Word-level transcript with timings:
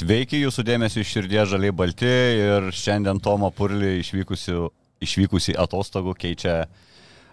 Sveiki, 0.00 0.38
jūsų 0.40 0.62
dėmesio 0.64 1.02
iš 1.02 1.10
širdies 1.12 1.50
žaliai 1.50 1.74
balti 1.76 2.08
ir 2.08 2.70
šiandien 2.72 3.18
Tomo 3.20 3.50
Purlį 3.52 3.98
išvykusi, 4.00 5.56
atostogų 5.60 6.14
keičia 6.22 6.54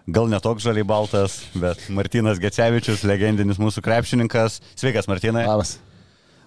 gal 0.04 0.28
netoks 0.28 0.66
žaliai 0.66 0.84
baltas, 0.84 1.38
bet 1.56 1.86
Martinas 1.88 2.36
Gecevičius, 2.42 3.06
legendinis 3.08 3.56
mūsų 3.62 3.80
krepšininkas. 3.88 4.60
Sveikas, 4.76 5.08
Martinai. 5.08 5.46
Labas. 5.48 5.78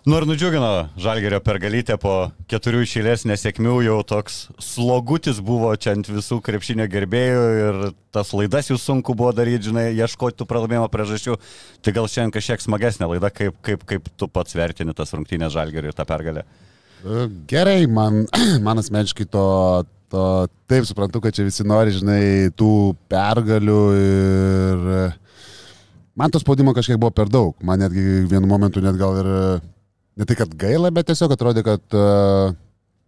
Nu 0.02 0.18
ir 0.18 0.26
nudžiugino 0.26 0.90
Žalgerio 0.98 1.38
pergalytę 1.46 1.94
po 2.02 2.32
keturių 2.50 2.80
išėlės 2.88 3.22
nesėkmių, 3.30 3.74
jau 3.86 4.00
toks 4.10 4.38
slogutis 4.58 5.38
buvo 5.46 5.70
čia 5.78 5.92
ant 5.94 6.08
visų 6.10 6.40
krepšinio 6.42 6.88
gerbėjų 6.90 7.42
ir 7.60 7.76
tas 8.10 8.32
laidas 8.34 8.72
jūs 8.72 8.82
sunku 8.82 9.14
buvo 9.14 9.30
daryti, 9.38 9.68
žinai, 9.68 9.84
ieškoti 9.94 10.40
tų 10.40 10.48
pralaimėjimo 10.50 10.88
priežasčių. 10.90 11.36
Tai 11.86 11.94
gal 11.94 12.10
šiandien 12.10 12.34
kažkiek 12.34 12.64
smagesnė 12.66 13.12
laida, 13.12 13.30
kaip, 13.30 13.60
kaip, 13.62 13.84
kaip 13.92 14.08
tu 14.18 14.26
pats 14.26 14.58
vertini 14.58 14.96
tas 14.98 15.14
rungtynės 15.14 15.54
Žalgerio 15.54 15.92
ir 15.92 15.98
tą 16.00 16.06
pergalę. 16.10 16.48
E, 17.06 17.28
Gerai, 17.52 17.84
man, 17.86 18.24
man 18.66 18.82
asmeniškai 18.82 19.28
to, 19.30 19.44
to 20.10 20.24
taip 20.72 20.88
suprantu, 20.90 21.22
kad 21.22 21.38
čia 21.38 21.46
visi 21.46 21.62
nori, 21.62 21.94
žinai, 22.00 22.24
tų 22.58 22.72
pergalių 23.12 23.84
ir 24.00 24.90
man 26.18 26.34
to 26.34 26.42
spaudimo 26.42 26.74
kažkiek 26.74 26.98
buvo 26.98 27.14
per 27.22 27.30
daug. 27.30 27.54
Man 27.62 27.86
netgi 27.86 28.24
vienu 28.34 28.50
momentu 28.50 28.82
net 28.82 28.98
gal 28.98 29.22
ir 29.22 29.32
ne 30.18 30.28
tai, 30.28 30.38
kad 30.40 30.52
gaila, 30.60 30.92
bet 30.94 31.10
tiesiog 31.12 31.36
atrodė, 31.36 31.64
kad 31.66 31.98
uh, 31.98 32.52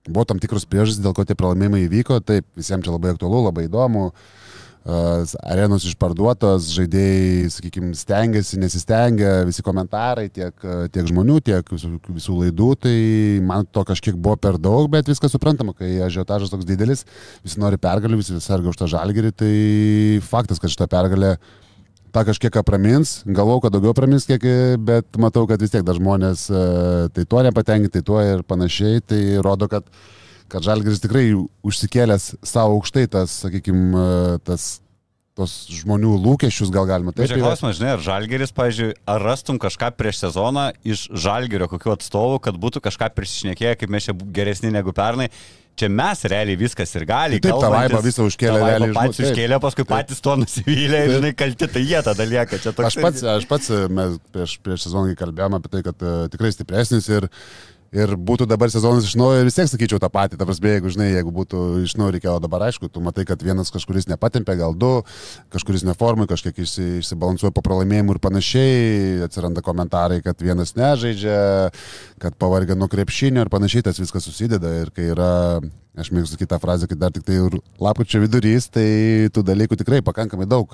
buvo 0.07 0.27
tam 0.27 0.39
tikros 0.43 0.67
priežastys, 0.69 1.03
dėl 1.03 1.15
ko 1.15 1.25
tie 1.27 1.37
pralaimėjimai 1.39 1.85
įvyko. 1.87 2.21
Taip, 2.25 2.47
visiems 2.59 2.85
čia 2.85 2.95
labai 2.95 3.13
aktualu, 3.15 3.45
labai 3.47 3.67
įdomu. 3.69 4.09
Uh, 4.11 4.41
arenos 5.47 5.85
išparduotos, 5.87 6.65
žaidėjai, 6.75 7.47
sakykime, 7.55 7.93
stengiasi, 7.95 8.57
nesistengia, 8.59 9.45
visi 9.47 9.63
komentarai, 9.63 10.25
tiek, 10.27 10.51
tiek 10.91 11.07
žmonių, 11.07 11.37
tiek 11.39 11.71
visų, 11.71 11.93
visų 12.17 12.35
laidų, 12.41 12.67
tai 12.83 12.97
man 13.47 13.63
to 13.63 13.85
kažkiek 13.87 14.17
buvo 14.19 14.35
per 14.35 14.59
daug, 14.59 14.89
bet 14.91 15.07
viskas 15.07 15.31
suprantama, 15.31 15.71
kai 15.77 16.01
ažiotažas 16.03 16.51
toks 16.51 16.67
didelis, 16.67 17.05
visi 17.47 17.63
nori 17.63 17.79
pergalių, 17.79 18.19
visi 18.19 18.35
serga 18.43 18.73
už 18.73 18.81
tą 18.81 18.91
žalgerį, 18.91 19.31
tai 19.39 19.53
faktas, 20.27 20.59
kad 20.59 20.75
šitą 20.75 20.91
pergalę 20.91 21.37
uh, 21.37 21.62
tą 22.13 22.23
kažkiek 22.27 22.57
apramins, 22.61 23.21
galvau, 23.25 23.59
kad 23.63 23.73
daugiau 23.73 23.93
apramins 23.93 24.27
kiek, 24.29 24.45
bet 24.85 25.19
matau, 25.21 25.47
kad 25.49 25.61
vis 25.61 25.73
tiek 25.73 25.85
dar 25.85 25.97
žmonės 25.97 26.45
e, 26.51 26.61
tai 27.15 27.25
tuo 27.29 27.41
nepatenkinti, 27.45 27.97
tai 27.97 28.05
tuo 28.05 28.21
ir 28.21 28.45
panašiai, 28.47 29.01
tai 29.01 29.21
rodo, 29.43 29.69
kad, 29.71 29.87
kad 30.53 30.65
Žalgiris 30.65 31.01
tikrai 31.03 31.25
užsikėlęs 31.33 32.35
savo 32.45 32.77
aukštai 32.77 33.07
tas, 33.17 33.41
sakykime, 33.45 34.05
tas 34.45 34.75
tos 35.33 35.53
žmonių 35.73 36.13
lūkesčius 36.21 36.69
gal 36.73 36.85
galima 36.85 37.13
taip. 37.13 37.31
Tai 37.31 37.39
klausimas, 37.41 37.79
žinai, 37.79 37.95
ar 37.95 38.03
Žalgeris, 38.05 38.53
pažiūrėjau, 38.53 38.97
ar 39.09 39.25
rastum 39.25 39.57
kažką 39.61 39.89
prieš 39.97 40.21
sezoną 40.27 40.67
iš 40.85 41.07
Žalgerio 41.09 41.67
kokiu 41.71 41.95
atstovu, 41.95 42.37
kad 42.43 42.59
būtų 42.61 42.83
kažką 42.85 43.09
prisišnekėję, 43.17 43.73
kaip 43.81 43.93
mes 43.93 44.05
čia 44.05 44.13
geresni 44.35 44.69
negu 44.73 44.93
pernai 44.93 45.31
čia 45.79 45.89
mes 45.89 46.23
realiai 46.29 46.57
viskas 46.59 46.93
ir 46.97 47.05
gali. 47.09 47.39
Taip, 47.43 47.57
tą 47.61 47.71
vaibą 47.73 48.01
visą 48.05 48.27
užkėlė 48.29 48.61
realiai. 48.61 48.93
Patys 48.95 49.23
užkėlė, 49.27 49.59
paskui 49.63 49.85
patys 49.89 50.21
to 50.23 50.35
nusivylė 50.41 51.03
ir, 51.07 51.13
žinai, 51.17 51.33
kalti, 51.37 51.69
tai 51.75 51.83
jie 51.83 52.01
tada 52.05 52.27
lieka. 52.29 52.59
Aš 52.87 52.97
pats, 53.01 53.25
aš 53.35 53.47
pats, 53.49 53.71
mes 53.99 54.17
prieš, 54.33 54.57
prieš 54.65 54.87
sezoną 54.87 55.15
kalbėjome 55.19 55.59
apie 55.59 55.73
tai, 55.73 55.83
kad 55.89 56.05
uh, 56.05 56.25
tikrai 56.33 56.53
stipresnis 56.55 57.09
ir 57.11 57.29
ir 57.93 58.15
būtų 58.17 58.47
dabar 58.49 58.71
sezonas 58.73 59.05
iš 59.05 59.15
naujo 59.19 59.41
ir 59.41 59.47
vis 59.47 59.57
tiek 59.57 59.69
sakyčiau 59.69 60.01
tą 60.01 60.09
patį, 60.13 60.39
ta 60.39 60.47
prasme, 60.49 60.71
jeigu, 60.73 60.91
žinai, 60.93 61.11
jeigu 61.13 61.33
būtų 61.35 61.61
iš 61.85 61.95
naujo 61.99 62.15
reikėjo 62.15 62.39
dabar, 62.43 62.65
aišku, 62.67 62.89
tu 62.89 63.03
matai, 63.05 63.25
kad 63.29 63.43
vienas 63.45 63.69
kažkuris 63.73 64.09
nepatempė, 64.09 64.57
gal 64.59 64.75
du, 64.77 64.91
kažkuris 65.53 65.85
neformai, 65.87 66.27
kažkiek 66.29 66.63
išsi, 66.65 66.87
išsibalansuoja 67.03 67.53
po 67.53 67.63
pralaimėjimų 67.65 68.17
ir 68.17 68.23
panašiai, 68.23 68.73
atsiranda 69.27 69.63
komentarai, 69.65 70.23
kad 70.25 70.41
vienas 70.41 70.73
nežaidžia, 70.79 71.37
kad 72.23 72.37
pavargė 72.41 72.77
nuo 72.79 72.89
krepšinio 72.91 73.45
ir 73.45 73.53
panašiai, 73.53 73.85
tas 73.85 74.01
viskas 74.01 74.25
susideda. 74.25 74.73
Ir 74.83 74.93
kai 74.95 75.11
yra 75.13 75.33
Aš 75.93 76.07
mėgstu 76.09 76.39
kitą 76.39 76.57
frazę, 76.57 76.87
kad 76.89 76.97
dar 76.97 77.11
tik 77.13 77.21
tai 77.27 77.35
lapkričio 77.77 78.17
vidurys, 78.23 78.65
tai 78.73 79.29
tų 79.29 79.43
dalykų 79.45 79.77
tikrai 79.77 79.99
pakankamai 80.01 80.47
daug 80.49 80.71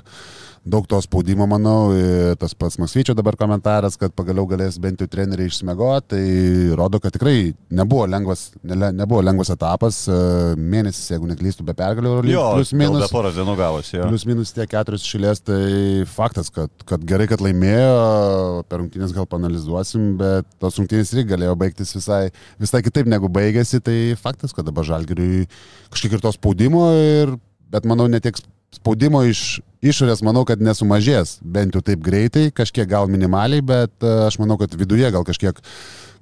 daug 0.69 0.85
to 0.89 0.99
spaudimo, 1.03 1.47
manau, 1.49 1.91
tas 2.39 2.53
pats 2.57 2.77
Masvyčio 2.81 3.15
dabar 3.17 3.35
komentaras, 3.39 3.97
kad 3.99 4.13
pagaliau 4.17 4.47
galės 4.49 4.77
bent 4.81 5.01
jau 5.01 5.07
treneriai 5.09 5.49
išsmegoti, 5.49 6.07
tai 6.13 6.75
rodo, 6.77 6.99
kad 7.03 7.13
tikrai 7.15 7.51
nebuvo 7.75 8.05
lengvas, 8.09 8.49
ne, 8.67 8.91
nebuvo 8.95 9.21
lengvas 9.25 9.51
etapas, 9.53 10.01
e, 10.09 10.19
mėnesis, 10.59 11.09
jeigu 11.13 11.29
neklystu, 11.29 11.65
be 11.67 11.75
pergalių, 11.77 12.13
plus 12.25 12.73
minus. 12.77 13.07
Poros 13.13 13.37
dienų 13.37 13.55
gavosi, 13.59 13.95
jo. 13.97 14.09
Plus 14.11 14.25
minus 14.29 14.53
tie 14.55 14.67
keturis 14.69 15.05
šilės, 15.07 15.43
tai 15.45 15.61
faktas, 16.09 16.51
kad, 16.53 16.71
kad 16.89 17.03
gerai, 17.09 17.27
kad 17.31 17.43
laimėjo, 17.43 18.63
per 18.69 18.83
rungtynės 18.83 19.15
gal 19.15 19.27
panalizuosim, 19.29 20.13
bet 20.21 20.47
tos 20.61 20.79
rungtynės 20.79 21.13
irgi 21.15 21.33
galėjo 21.33 21.57
baigtis 21.59 21.95
visai, 21.97 22.21
visai 22.61 22.83
kitaip 22.85 23.09
negu 23.09 23.31
baigėsi, 23.33 23.81
tai 23.83 23.97
faktas, 24.19 24.55
kad 24.55 24.67
dabar 24.69 24.87
žalgiriui 24.87 25.47
kažkiek 25.89 26.17
ir 26.17 26.23
to 26.23 26.33
spaudimo, 26.35 26.87
ir, 26.93 27.35
bet 27.73 27.85
manau, 27.89 28.09
netiek 28.11 28.37
spaudimo 28.75 29.23
iš 29.27 29.61
išorės 29.85 30.23
manau, 30.25 30.43
kad 30.47 30.61
nesumažės, 30.63 31.37
bent 31.41 31.75
jau 31.75 31.83
taip 31.85 32.03
greitai, 32.03 32.49
kažkiek 32.55 32.87
gal 32.89 33.09
minimaliai, 33.11 33.63
bet 33.63 33.95
e, 34.03 34.11
aš 34.27 34.39
manau, 34.41 34.59
kad 34.59 34.75
viduje 34.75 35.09
gal 35.13 35.25
kažkiek, 35.27 35.59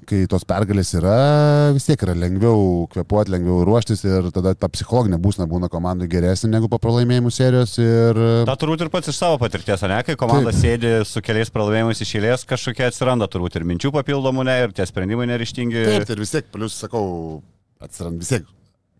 kai 0.07 0.21
tos 0.29 0.45
pergalės 0.47 0.93
yra, 0.95 1.15
vis 1.75 1.83
tiek 1.83 1.99
yra 2.05 2.13
lengviau 2.15 2.85
kvepuoti, 2.93 3.33
lengviau 3.33 3.65
ruoštis 3.67 4.05
ir 4.07 4.29
tada 4.31 4.53
ta 4.55 4.69
psichologinė 4.71 5.19
būsna 5.19 5.49
būna 5.51 5.67
komandai 5.73 6.07
geresnė 6.11 6.53
negu 6.53 6.69
po 6.71 6.79
pralaimėjimų 6.79 7.33
serijos. 7.33 7.75
Ir... 7.81 8.21
Ta 8.47 8.55
turbūt 8.61 8.85
ir 8.85 8.91
pats 8.93 9.11
iš 9.11 9.19
savo 9.19 9.41
patirties, 9.41 9.83
ne, 9.89 9.99
kai 10.07 10.15
komanda 10.19 10.53
taip. 10.53 10.61
sėdi 10.61 10.93
su 11.09 11.23
keliais 11.25 11.51
pralaimėjimais 11.51 12.03
išėlės, 12.05 12.47
kažkokie 12.47 12.87
atsiranda 12.87 13.27
turbūt 13.31 13.59
ir 13.59 13.67
minčių 13.67 13.91
papildomų, 13.97 14.47
ne, 14.47 14.59
ir 14.67 14.77
tie 14.77 14.87
sprendimai 14.87 15.27
neryštingi. 15.33 15.83
Taip, 15.89 16.13
ir 16.13 16.23
vis 16.23 16.37
tiek, 16.37 16.47
plus 16.55 16.77
sakau, 16.85 17.07
atsiranda 17.83 18.23
vis 18.23 18.31
tiek 18.31 18.47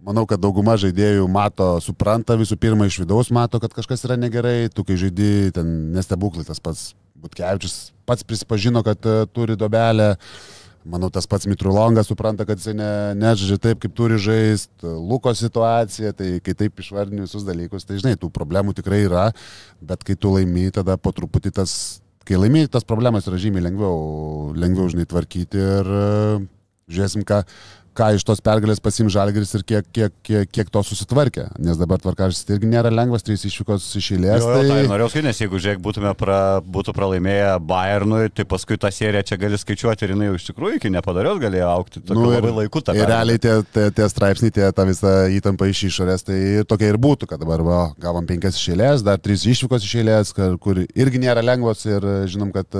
Manau, 0.07 0.23
kad 0.23 0.39
dauguma 0.39 0.77
žaidėjų 0.79 1.25
mato, 1.27 1.65
supranta 1.83 2.37
visų 2.39 2.55
pirma 2.61 2.85
iš 2.87 3.01
vidaus, 3.01 3.27
mato, 3.33 3.59
kad 3.59 3.73
kažkas 3.75 4.05
yra 4.07 4.15
negerai, 4.15 4.69
tu 4.71 4.85
kai 4.87 4.95
žaidži, 4.95 5.51
ten 5.57 5.73
nestebuklai 5.91 6.47
tas 6.47 6.63
pats 6.63 6.93
Butkevičius 7.17 7.91
pats 8.07 8.23
prisipažino, 8.23 8.85
kad 8.87 9.03
uh, 9.09 9.25
turi 9.35 9.57
dobelę, 9.59 10.13
manau, 10.87 11.09
tas 11.11 11.27
pats 11.27 11.49
Mitrulongas 11.51 12.07
supranta, 12.07 12.45
kad 12.47 12.61
jisai 12.61 12.77
ne, 12.77 12.89
nežaidžia 13.19 13.59
taip, 13.65 13.81
kaip 13.83 13.97
turi 13.97 14.15
žaisti, 14.21 14.87
Luko 14.87 15.33
situacija, 15.35 16.13
tai 16.15 16.37
kai 16.45 16.55
taip 16.55 16.79
išvardini 16.79 17.25
visus 17.25 17.43
dalykus, 17.43 17.83
tai 17.83 17.99
žinai, 17.99 18.15
tų 18.21 18.31
problemų 18.31 18.77
tikrai 18.77 19.03
yra, 19.09 19.31
bet 19.83 20.07
kai 20.07 20.15
tu 20.15 20.31
laimi, 20.37 20.69
tada 20.71 20.95
po 20.95 21.11
truputį 21.11 21.51
tas, 21.59 21.73
kai 22.23 22.39
laimi, 22.39 22.63
tas 22.71 22.87
problemas 22.87 23.27
yra 23.27 23.41
žymiai 23.43 23.67
lengviau, 23.67 24.53
lengviau, 24.55 24.87
žinai, 24.93 25.09
tvarkyti 25.09 25.59
ir 25.59 25.97
uh, 25.97 26.47
žiūrėsim, 26.87 27.27
ką 27.27 27.43
ką 27.97 28.11
iš 28.17 28.25
tos 28.27 28.41
pergalės 28.43 28.81
pasim 28.83 29.09
žalgeris 29.11 29.53
ir 29.57 29.63
kiek, 29.67 29.87
kiek, 29.95 30.13
kiek, 30.25 30.49
kiek 30.53 30.69
to 30.73 30.83
susitvarkė. 30.85 31.47
Nes 31.63 31.79
dabar 31.79 32.01
tvarkažys 32.01 32.43
irgi 32.53 32.69
nėra 32.69 32.91
lengvas, 32.93 33.25
trys 33.25 33.45
išvykos 33.49 33.87
iš 33.99 34.11
eilės. 34.17 34.43
Jo, 34.43 34.51
jo, 34.53 34.61
tai... 34.61 34.69
tai 34.69 34.91
norėjau 34.91 35.09
sakyti, 35.11 35.27
nes 35.27 35.41
jeigu 35.41 35.61
žiūrėk, 35.63 35.81
būtume 35.85 36.13
pra, 36.19 36.39
būtų 36.77 36.93
pralaimėję 36.97 37.49
Bayernui, 37.67 38.21
tai 38.37 38.45
paskui 38.49 38.79
tą 38.81 38.91
seriją 38.93 39.25
čia 39.31 39.39
gali 39.41 39.59
skaičiuoti 39.61 40.07
ir 40.07 40.13
jinai 40.15 40.29
iš 40.35 40.47
tikrųjų 40.51 40.79
iki 40.79 40.93
nepadarios 40.93 41.41
galėjo 41.41 41.71
aukti. 41.73 42.03
Nu, 42.11 42.29
ir, 42.29 42.39
labai 42.39 42.53
laiku 42.61 42.83
tą. 42.85 42.95
Ir 42.97 43.09
realiai 43.09 43.41
tie, 43.41 43.57
tie, 43.73 43.87
tie 43.97 44.09
straipsniai, 44.13 44.55
tie, 44.59 44.69
ta 44.77 44.87
visa 44.89 45.15
įtampa 45.33 45.69
iš 45.71 45.87
išorės, 45.89 46.27
tai 46.27 46.39
tokia 46.69 46.93
ir 46.93 47.01
būtų, 47.01 47.29
kad 47.31 47.41
dabar 47.41 47.65
va, 47.65 47.81
gavom 48.01 48.29
penkias 48.29 48.59
iš 48.59 48.73
eilės, 48.75 49.05
dar 49.05 49.21
trys 49.21 49.47
išvykos 49.49 49.85
iš 49.87 49.97
eilės, 50.03 50.35
kur 50.61 50.83
irgi 50.85 51.23
nėra 51.23 51.45
lengvos 51.45 51.85
ir 51.89 52.05
žinom, 52.29 52.53
kad 52.55 52.77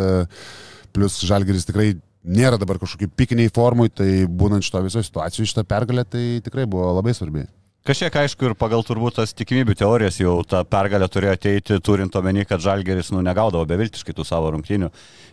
plus 0.98 1.19
žalgeris 1.25 1.68
tikrai 1.68 1.96
nėra 2.28 2.60
dabar 2.60 2.80
kažkokių 2.82 3.10
pikiniai 3.18 3.52
formui, 3.54 3.90
tai 3.90 4.26
būnant 4.28 4.66
šito 4.66 4.84
viso 4.86 5.04
situacijų, 5.04 5.48
šitą 5.48 5.64
pergalę, 5.68 6.04
tai 6.08 6.26
tikrai 6.46 6.68
buvo 6.70 6.92
labai 6.98 7.16
svarbi. 7.18 7.48
Kažkiek 7.88 8.18
aišku 8.20 8.50
ir 8.50 8.54
pagal 8.60 8.82
turbūt 8.84 9.16
tas 9.16 9.32
tikimybių 9.32 9.78
teorijas 9.80 10.18
jau 10.20 10.34
ta 10.44 10.66
pergalė 10.68 11.08
turėjo 11.08 11.38
ateiti, 11.38 11.78
turint 11.80 12.18
omeny, 12.20 12.44
kad 12.44 12.60
Žalgeris 12.60 13.14
nu, 13.16 13.22
negaudavo 13.24 13.64
beviltiškai 13.70 14.12
tų 14.18 14.26
savo 14.28 14.50
rungtynių. 14.52 14.90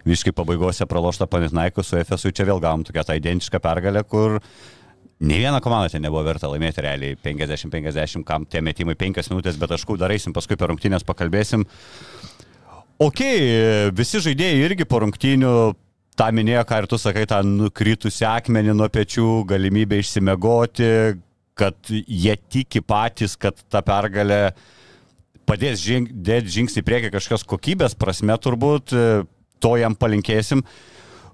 Visiškai 0.07 0.37
pabaigose 0.39 0.87
pralošta 0.87 1.27
Panitnaiko 1.27 1.83
su 1.83 1.99
FSU, 1.99 2.31
čia 2.31 2.47
vėl 2.47 2.63
gavom 2.63 2.87
tokią 2.87 3.09
tą 3.09 3.19
identišką 3.19 3.59
pergalę, 3.65 4.05
kur 4.07 4.39
Ne 5.25 5.39
viena 5.39 5.61
komanda 5.63 5.89
ten 5.89 6.03
nebuvo 6.03 6.25
verta 6.27 6.49
laimėti 6.51 6.83
realiai 6.83 7.17
50-50, 7.23 8.25
kam 8.27 8.45
tie 8.51 8.61
metimai 8.61 8.97
5 8.99 9.31
minutės, 9.31 9.57
bet 9.61 9.71
taškų 9.71 9.97
darysim, 10.01 10.35
paskui 10.35 10.59
per 10.59 10.73
rungtynės 10.73 11.07
pakalbėsim. 11.07 11.63
Ok, 13.01 13.23
visi 13.95 14.21
žaidėjai 14.27 14.67
irgi 14.67 14.87
po 14.91 15.01
rungtynių 15.05 15.55
tą 16.19 16.31
minėjo, 16.35 16.63
ką 16.69 16.81
ir 16.83 16.89
tu 16.91 16.99
sakai, 17.01 17.27
tą 17.31 17.41
nukritusią 17.47 18.37
akmenį 18.39 18.77
nuo 18.79 18.89
pečių, 18.93 19.29
galimybę 19.51 19.99
išsimegoti, 20.03 20.89
kad 21.59 21.77
jie 21.91 22.35
tiki 22.51 22.83
patys, 22.83 23.37
kad 23.39 23.59
ta 23.71 23.83
pergalė 23.87 24.55
padės 25.47 25.83
žing, 25.83 26.09
dėti 26.25 26.59
žingsnį 26.59 26.83
priekį 26.87 27.13
kažkokios 27.15 27.47
kokybės 27.49 27.97
prasme, 27.99 28.35
turbūt 28.41 28.95
to 29.63 29.77
jam 29.81 29.97
palinkėsim. 29.99 30.65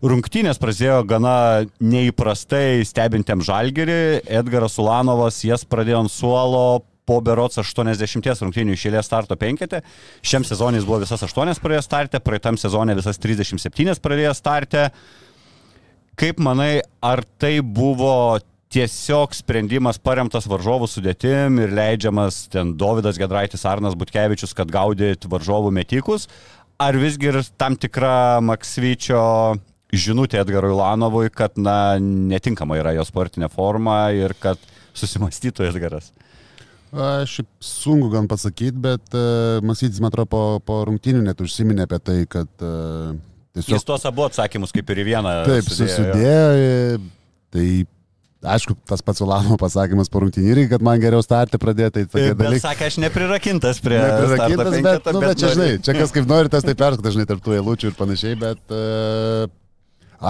Rungtynės 0.00 0.56
prasidėjo 0.60 1.02
gana 1.04 1.66
neįprastai 1.84 2.80
stebintėm 2.88 3.42
žalgerį. 3.44 4.24
Edgaras 4.24 4.78
Ulanovas 4.80 5.42
jas 5.44 5.66
pradėjo 5.68 6.06
ant 6.06 6.12
suolo 6.12 6.62
po 7.08 7.20
berots 7.24 7.60
80 7.60 8.44
rungtynių 8.44 8.76
išėlės 8.76 9.08
starto 9.08 9.36
penketė. 9.40 9.82
Šiam 10.22 10.46
sezonais 10.46 10.86
buvo 10.86 11.00
visas 11.04 11.22
8 11.26 11.58
pradėjo 11.62 11.82
startę, 11.86 12.20
praeitam 12.22 12.60
sezonė 12.60 12.98
visas 12.98 13.18
37 13.22 14.00
pradėjo 14.02 14.36
startę. 14.38 14.90
Kaip 16.20 16.40
manai, 16.42 16.82
ar 17.00 17.22
tai 17.40 17.58
buvo 17.64 18.38
tiesiog 18.70 19.32
sprendimas 19.34 19.98
paremtas 19.98 20.46
varžovų 20.50 20.86
sudėtim 20.90 21.58
ir 21.62 21.72
leidžiamas 21.74 22.44
ten 22.52 22.76
Davidas 22.78 23.18
Gedraitis, 23.18 23.64
Arnas 23.66 23.96
Butkevičius, 23.98 24.54
kad 24.54 24.70
gaudyt 24.70 25.26
varžovų 25.26 25.72
metikus, 25.74 26.28
ar 26.78 26.98
visgi 27.00 27.32
ir 27.32 27.40
tam 27.58 27.74
tikra 27.80 28.38
Maksvyčio 28.46 29.22
žinutė 29.90 30.38
Edgarui 30.44 30.76
Lanovui, 30.76 31.26
kad 31.34 31.58
na, 31.58 31.98
netinkama 31.98 32.78
yra 32.78 32.94
jo 32.94 33.04
sportinė 33.06 33.50
forma 33.50 34.04
ir 34.14 34.36
kad 34.38 34.60
susimastytų 34.94 35.66
Edgaras? 35.66 36.12
Aš 36.90 37.36
sunku 37.62 38.08
gan 38.10 38.26
pasakyti, 38.26 38.74
bet 38.82 39.14
uh, 39.14 39.62
Masytis, 39.62 40.00
man 40.02 40.10
atrodo, 40.10 40.26
po, 40.26 40.42
po 40.66 40.80
rungtynių 40.88 41.22
net 41.22 41.38
užsiminė 41.38 41.86
apie 41.86 42.00
tai, 42.02 42.16
kad 42.26 42.50
uh, 42.66 43.12
tiesiog... 43.54 43.76
Jis 43.76 43.86
tuos 43.86 44.06
abu 44.10 44.24
atsakymus 44.26 44.74
kaip 44.74 44.90
ir 44.90 45.02
į 45.04 45.04
vieną. 45.12 45.34
Taip, 45.46 45.68
susidėjo. 45.70 46.98
Tai 47.54 47.66
aišku, 48.56 48.74
tas 48.90 49.04
pats 49.06 49.22
Ulano 49.22 49.54
pasakymas 49.60 50.10
po 50.10 50.24
rungtynių, 50.24 50.64
kad 50.72 50.82
man 50.82 50.98
geriau 51.02 51.22
startą 51.22 51.60
pradėti. 51.62 52.08
Tai 52.10 52.16
tokie 52.16 52.32
dalykai. 52.40 52.62
Sakė, 52.64 52.88
aš 52.90 52.98
neprirakintas 53.04 53.78
prie... 53.84 54.00
Neprirakintas, 54.02 54.72
bet, 54.74 54.80
penketą, 54.80 55.14
nu, 55.14 55.22
bet, 55.22 55.30
bet 55.30 55.42
čia, 55.44 55.52
žinai, 55.54 55.68
čia 55.86 55.94
kas 55.94 56.14
kaip 56.16 56.26
nori, 56.32 56.50
tas 56.50 56.66
tai 56.66 56.74
perskaita, 56.74 57.12
žinai, 57.14 57.28
tarp 57.30 57.44
tų 57.44 57.54
eilučių 57.60 57.92
ir 57.92 58.00
panašiai, 58.00 58.40
bet 58.40 58.74
uh, 58.74 59.46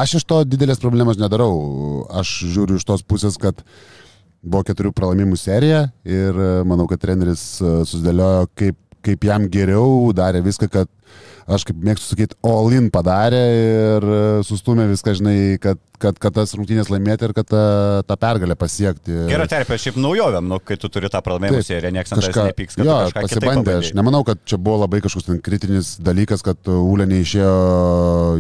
aš 0.02 0.18
iš 0.20 0.28
to 0.28 0.42
didelės 0.44 0.84
problemos 0.84 1.16
nedarau. 1.16 2.04
Aš 2.20 2.34
žiūriu 2.52 2.76
iš 2.76 2.84
tos 2.90 3.06
pusės, 3.06 3.40
kad 3.40 3.64
uh, 3.64 3.96
Buvo 4.40 4.64
keturių 4.64 4.94
pralaimimų 4.96 5.36
serija 5.36 5.82
ir 6.08 6.36
e, 6.40 6.52
manau, 6.68 6.86
kad 6.88 7.02
treneris 7.02 7.42
e, 7.60 7.72
susidėliojo, 7.84 8.46
kaip, 8.56 8.78
kaip 9.04 9.26
jam 9.28 9.44
geriau, 9.52 10.08
darė 10.16 10.40
viską, 10.46 10.68
kad 10.72 10.88
aš 11.48 11.64
kaip 11.68 11.78
mėgstu 11.84 12.14
sakyti, 12.14 12.36
all 12.46 12.72
in 12.74 12.88
padarė 12.92 13.40
ir 13.54 14.06
e, 14.06 14.18
sustumė 14.46 14.88
viską, 14.90 15.14
žinai, 15.18 15.36
kad, 15.62 15.80
kad, 16.02 16.18
kad 16.20 16.34
tas 16.36 16.52
rungtynės 16.56 16.90
laimėti 16.92 17.28
ir 17.28 17.34
kad 17.36 17.48
tą, 17.50 17.62
tą 18.08 18.16
pergalę 18.20 18.56
pasiekti. 18.58 19.14
Gerai, 19.30 19.46
terpė, 19.50 19.78
šiaip 19.80 20.00
naujovėm, 20.00 20.48
nu, 20.50 20.60
kai 20.64 20.78
tu 20.80 20.90
turi 20.92 21.10
tą 21.12 21.22
pralaimėjimą 21.24 21.62
seriją, 21.66 21.92
niekas 21.96 22.16
kažką 22.16 22.46
nepyks, 22.50 22.78
kad 22.80 22.90
jo, 22.90 22.98
kažką 23.06 23.24
pasibandė. 23.28 23.78
Aš 23.84 23.92
nemanau, 23.98 24.22
kad 24.28 24.42
čia 24.48 24.60
buvo 24.60 24.82
labai 24.84 25.02
kažkoks 25.04 25.28
ten 25.30 25.40
kritinis 25.44 25.94
dalykas, 26.02 26.44
kad 26.46 26.70
Ūlė 26.70 27.08
neišėjo 27.10 27.54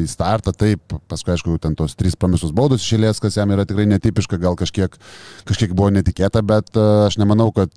į 0.04 0.10
startą, 0.10 0.54
taip, 0.56 0.98
paskui, 1.10 1.34
aišku, 1.36 1.56
ten 1.62 1.78
tos 1.78 1.96
trys 1.98 2.18
pamisus 2.20 2.54
baudos 2.56 2.84
išėlės, 2.84 3.22
kas 3.22 3.40
jam 3.40 3.54
yra 3.54 3.66
tikrai 3.68 3.88
netipiška, 3.90 4.40
gal 4.40 4.58
kažkiek, 4.60 4.94
kažkiek 5.48 5.74
buvo 5.76 5.92
netikėta, 5.94 6.44
bet 6.46 6.72
aš 6.80 7.20
nemanau, 7.20 7.50
kad 7.54 7.74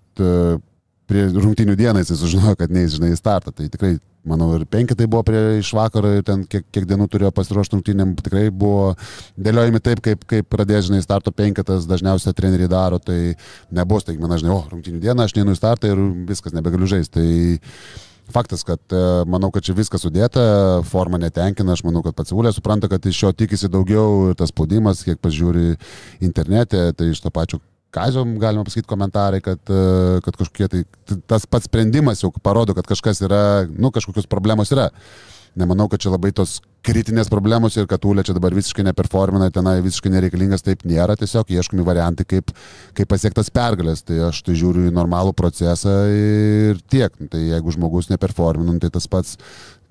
prie 1.09 1.27
rungtinių 1.33 1.75
dieną 1.79 2.01
jis 2.03 2.15
sužinojo, 2.19 2.57
kad 2.59 2.73
neįs, 2.73 2.97
žinai, 2.97 3.13
į 3.13 3.19
startą. 3.19 3.53
Tai 3.55 3.67
tikrai, 3.71 3.97
manau, 4.27 4.49
ir 4.57 4.65
penkitai 4.69 5.07
buvo 5.09 5.23
prie 5.27 5.41
iš 5.59 5.73
vakaro 5.75 6.13
ten 6.25 6.45
kiek, 6.49 6.65
kiek 6.73 6.87
dienų 6.89 7.09
turėjo 7.11 7.33
pasiruošti 7.35 7.77
rungtynėm, 7.77 8.15
tikrai 8.21 8.47
buvo 8.49 8.93
dėliojami 9.35 9.83
taip, 9.83 10.03
kaip, 10.05 10.23
kaip 10.29 10.47
pradėjo, 10.51 10.87
žinai, 10.89 11.03
starto 11.03 11.33
penkitas 11.35 11.87
dažniausiai 11.89 12.35
treneriai 12.37 12.71
daro. 12.71 13.01
Tai 13.03 13.19
nebuvo, 13.73 14.01
tai 14.05 14.17
man, 14.21 14.37
žinai, 14.39 14.55
o, 14.55 14.63
rungtinių 14.71 15.03
dieną 15.03 15.27
aš 15.27 15.35
neinu 15.37 15.55
į 15.55 15.59
startą 15.59 15.91
ir 15.91 16.01
viskas, 16.29 16.55
nebegaliu 16.55 16.89
žaisti. 16.95 17.13
Tai 17.19 17.29
Faktas, 18.31 18.63
kad 18.63 18.79
e, 18.95 18.99
manau, 19.27 19.49
kad 19.51 19.65
čia 19.67 19.75
viskas 19.75 20.05
sudėta, 20.05 20.43
forma 20.87 21.19
netenkina, 21.19 21.75
aš 21.75 21.83
manau, 21.83 21.99
kad 22.05 22.15
pats 22.15 22.31
Ulė 22.31 22.53
supranta, 22.55 22.87
kad 22.87 23.03
iš 23.03 23.19
jo 23.19 23.31
tikisi 23.35 23.67
daugiau 23.67 24.29
ir 24.29 24.37
tas 24.39 24.53
spaudimas, 24.53 25.03
kiek 25.03 25.19
pažiūri 25.19 25.75
internete, 26.23 26.85
tai 26.95 27.11
iš 27.11 27.19
to 27.19 27.33
pačio 27.35 27.59
Kazio, 27.93 28.23
galima 28.41 28.65
pasakyti, 28.65 28.89
komentarai, 28.89 29.41
kad, 29.45 29.61
e, 29.69 30.19
kad 30.25 30.39
kažkokie 30.39 30.69
tai 30.71 30.83
tas 31.29 31.45
pats 31.45 31.69
sprendimas 31.69 32.23
jau 32.23 32.31
parodo, 32.43 32.73
kad 32.77 32.89
kažkas 32.89 33.21
yra, 33.27 33.43
nu, 33.69 33.93
kažkokios 33.93 34.29
problemos 34.29 34.73
yra. 34.73 34.89
Nemanau, 35.53 35.85
kad 35.85 36.01
čia 36.01 36.09
labai 36.09 36.31
tos 36.33 36.55
kritinės 36.83 37.29
problemos 37.29 37.75
ir 37.77 37.85
kad 37.89 38.01
Ulė 38.09 38.23
čia 38.25 38.33
dabar 38.33 38.55
visiškai 38.57 38.87
neperformina, 38.87 39.51
tenai 39.53 39.75
visiškai 39.85 40.09
nereikalingas, 40.15 40.65
taip 40.65 40.81
nėra, 40.89 41.13
tiesiog 41.19 41.51
ieškomi 41.53 41.85
variantai, 41.85 42.25
kaip, 42.25 42.49
kaip 42.97 43.11
pasiektas 43.11 43.53
pergalės. 43.53 44.01
Tai 44.07 44.17
aš 44.31 44.41
tai 44.47 44.57
žiūriu 44.57 44.87
į 44.89 44.95
normalų 44.97 45.35
procesą 45.37 45.93
ir 46.09 46.81
tiek. 46.89 47.13
Tai 47.29 47.43
jeigu 47.43 47.75
žmogus 47.77 48.09
neperformina, 48.09 48.79
tai 48.81 48.89
tas 48.97 49.05
pats 49.05 49.37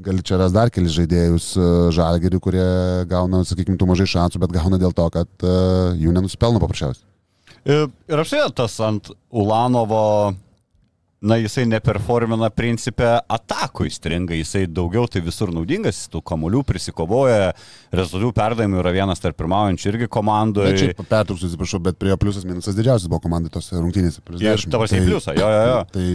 gali 0.02 0.26
čia 0.26 0.40
ras 0.42 0.50
dar 0.50 0.74
keli 0.74 0.90
žaidėjus 0.90 1.52
e, 1.54 1.70
žalgerį, 1.94 2.42
kurie 2.42 2.68
gauna, 3.06 3.44
sakykime, 3.46 3.78
tų 3.78 3.92
mažai 3.92 4.10
šansų, 4.16 4.42
bet 4.42 4.58
gauna 4.58 4.82
dėl 4.82 4.90
to, 4.96 5.06
kad 5.14 5.46
uh, 5.46 5.94
jų 5.94 6.10
nenusipelno 6.16 6.58
paprasčiausiai. 6.58 7.11
Ir 7.66 8.22
apšėjo 8.22 8.48
tas 8.58 8.74
ant 8.82 9.12
Ulanovo, 9.30 10.32
na 11.22 11.36
jisai 11.38 11.68
neperformina 11.70 12.48
principę 12.50 13.12
atakų 13.30 13.86
įstringa, 13.86 14.34
jisai 14.34 14.64
daugiau 14.66 15.06
tai 15.06 15.22
visur 15.22 15.52
naudingas, 15.54 16.00
tų 16.10 16.24
kamuolių 16.26 16.64
prisikovoja, 16.66 17.52
rezultatų 17.94 18.32
perdavimų 18.40 18.82
yra 18.82 18.94
vienas 18.96 19.22
tarp 19.22 19.38
pirmaujančių 19.38 19.92
irgi 19.92 20.10
komandų. 20.10 20.66
Pertrauksiu, 20.98 21.52
atsiprašau, 21.52 21.82
bet 21.86 22.00
prie 22.02 22.18
pliusas 22.18 22.48
minusas 22.48 22.74
didžiausias 22.78 23.06
buvo 23.12 23.22
komandai 23.28 23.54
tos 23.54 23.70
rungtynėse. 23.76 24.24
Ir 24.42 24.66
tavo 24.66 24.90
tai, 24.90 25.04
pliusą, 25.06 25.38
jo, 25.38 25.54
jo, 25.54 25.64
jo. 25.70 25.80
Tai, 25.94 26.10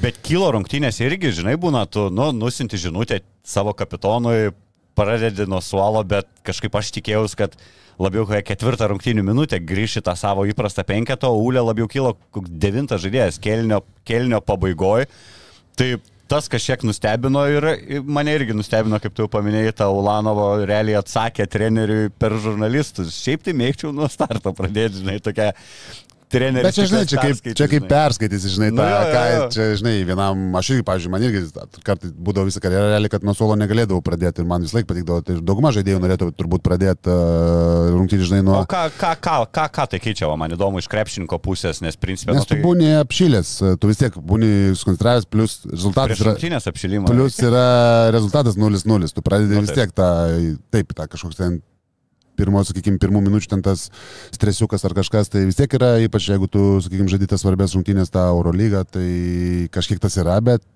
Bet 0.00 0.22
kilo 0.24 0.46
rungtynės 0.54 1.02
irgi, 1.04 1.28
žinai, 1.36 1.58
būna, 1.60 1.84
tu, 1.84 2.06
nu, 2.08 2.30
nusinti 2.32 2.78
žinutę 2.80 3.18
savo 3.44 3.74
kapitonui, 3.76 4.54
pradedi 4.98 5.46
nuo 5.48 5.60
suolo, 5.64 6.02
bet 6.04 6.28
kažkaip 6.46 6.76
aš 6.78 6.92
tikėjausi, 6.98 7.38
kad 7.38 7.56
labiau 8.02 8.24
kokią 8.26 8.42
ketvirtą 8.46 8.88
rungtynių 8.90 9.24
minutę 9.26 9.60
grįžti 9.62 10.02
tą 10.04 10.14
savo 10.18 10.46
įprastą 10.48 10.84
penketą, 10.88 11.30
o 11.30 11.42
Ūlė 11.44 11.64
labiau 11.64 11.88
kilo 11.90 12.14
devintas 12.48 13.04
žaidėjas 13.04 13.40
kelnio, 13.42 13.82
kelnio 14.08 14.40
pabaigoje. 14.44 15.08
Tai 15.78 15.88
tas 16.32 16.48
kažkiek 16.48 16.84
nustebino 16.86 17.42
ir 17.52 17.66
mane 18.08 18.32
irgi 18.36 18.56
nustebino, 18.56 18.96
kaip 19.02 19.14
tu 19.16 19.28
paminėjai, 19.32 19.74
tą 19.82 19.90
Ulanovo 19.92 20.46
realiai 20.68 20.96
atsakė 21.00 21.46
treneriui 21.50 22.08
per 22.18 22.38
žurnalistus. 22.40 23.12
Šiaip 23.20 23.44
tai 23.44 23.56
mėgčiau 23.58 23.92
nuo 23.96 24.08
starto 24.12 24.54
pradėti, 24.56 25.02
žinai, 25.02 25.18
tokia 25.24 25.50
treneris. 26.32 26.66
Bet 26.66 26.76
čia, 26.76 26.86
žinai, 26.90 27.02
čia 27.10 27.20
kaip, 27.20 27.40
čia 27.58 27.68
kaip 27.70 27.86
perskaitysi, 27.90 28.52
žinai, 28.56 28.70
tą, 28.72 28.78
nu, 28.78 28.86
jo, 28.88 28.98
jo, 28.98 29.06
jo. 29.06 29.12
ką, 29.12 29.48
čia, 29.54 29.66
žinai, 29.80 29.94
vienam, 30.08 30.44
aš 30.58 30.70
irgi, 30.74 30.84
pavyzdžiui, 30.88 31.12
man 31.12 31.26
irgi 31.28 31.42
kartais 31.86 32.12
būdavo 32.12 32.48
visą 32.48 32.62
karjerą, 32.64 32.90
realiai, 32.94 33.12
kad 33.12 33.26
nuo 33.26 33.34
suolo 33.36 33.56
negalėdavau 33.60 34.02
pradėti 34.04 34.42
ir 34.42 34.48
man 34.50 34.66
vis 34.66 34.74
laik 34.76 34.88
patikdavo, 34.90 35.24
tai 35.26 35.38
dauguma 35.40 35.72
žaidėjų 35.76 36.02
norėtų 36.02 36.30
turbūt 36.38 36.64
pradėti 36.66 37.12
uh, 37.12 37.90
rungtynį, 37.94 38.28
žinai, 38.30 38.42
nuo... 38.46 38.60
O 38.62 38.70
ką, 38.70 38.84
ką, 38.98 39.12
ką, 39.22 39.38
ką, 39.52 39.66
ką 39.78 39.88
tai 39.94 40.02
keičia, 40.02 40.28
o 40.30 40.36
man 40.40 40.54
įdomu 40.56 40.82
iš 40.82 40.88
krepšininko 40.92 41.40
pusės, 41.44 41.82
nes 41.84 41.98
principė... 42.00 42.36
Nes 42.36 42.44
nu, 42.44 42.48
tai... 42.48 42.60
tu 42.60 42.66
būni 42.66 42.92
apšylęs, 43.00 43.52
tu 43.82 43.90
vis 43.90 44.00
tiek 44.00 44.16
būni 44.16 44.72
skoncentravęs, 44.78 45.28
plus 45.32 45.60
rezultatas 45.70 46.22
yra... 46.22 46.36
apšylimas. 46.72 47.12
Plus 47.12 47.40
yra 47.42 47.66
rezultatas 48.14 48.58
0-0, 48.60 49.12
tu 49.12 49.24
pradedi 49.24 49.58
nu, 49.58 49.66
vis 49.66 49.76
tiek 49.76 49.92
tą, 49.96 50.08
taip, 50.74 50.96
tą 50.96 51.08
kažkoks 51.12 51.40
ten 51.40 51.60
pirmo, 52.42 52.64
sakykime, 52.66 53.00
pirmų 53.02 53.22
minučių 53.28 53.54
ten 53.54 53.62
tas 53.64 53.86
stresiukas 54.34 54.84
ar 54.88 54.96
kažkas, 54.98 55.32
tai 55.32 55.46
vis 55.48 55.60
tiek 55.60 55.78
yra, 55.78 55.94
ypač 56.04 56.32
jeigu 56.32 56.50
tu, 56.50 56.66
sakykime, 56.84 57.10
žaidži 57.12 57.30
tas 57.32 57.46
svarbės 57.46 57.76
rungtynės 57.78 58.12
tą 58.12 58.26
Eurolygą, 58.34 58.84
tai 58.98 59.08
kažkiek 59.72 60.02
tas 60.02 60.18
yra, 60.20 60.40
bet 60.44 60.66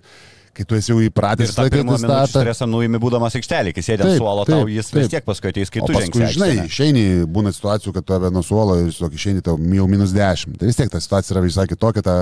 kai 0.57 0.65
tu 0.65 0.77
esi 0.79 0.93
jau 0.93 0.99
įpratęs 1.05 1.53
į 1.53 1.57
tą 1.57 1.65
pirmą 1.73 1.97
startą. 2.01 2.41
Stresą 2.41 2.69
nuimi 2.71 3.01
būdamas 3.01 3.37
aikštelį, 3.39 3.73
kai 3.77 3.85
sėdė 3.85 4.07
ant 4.07 4.21
suolo, 4.21 4.45
tau 4.49 4.65
jis 4.71 4.89
taip. 4.89 5.03
vis 5.03 5.11
tiek 5.13 5.27
paskui 5.27 5.51
ateis, 5.53 5.73
kai 5.73 5.83
o 5.85 5.89
tu 5.89 5.97
paskui, 5.97 6.23
žinai, 6.33 6.51
išeini, 6.65 7.05
būna 7.33 7.53
situacijų, 7.55 7.93
kad 7.97 8.07
tave 8.13 8.31
nuo 8.35 8.43
suolo 8.47 8.79
ir 8.81 8.89
tiesiog 8.89 9.19
išeini 9.19 9.45
tau 9.45 9.59
jau 9.79 9.89
minus 9.91 10.15
10. 10.17 10.57
Tai 10.61 10.71
vis 10.71 10.79
tiek 10.79 10.93
ta 10.93 11.03
situacija 11.03 11.37
yra 11.37 11.45
visai 11.45 11.67
kitokia, 11.71 12.05
ta 12.07 12.17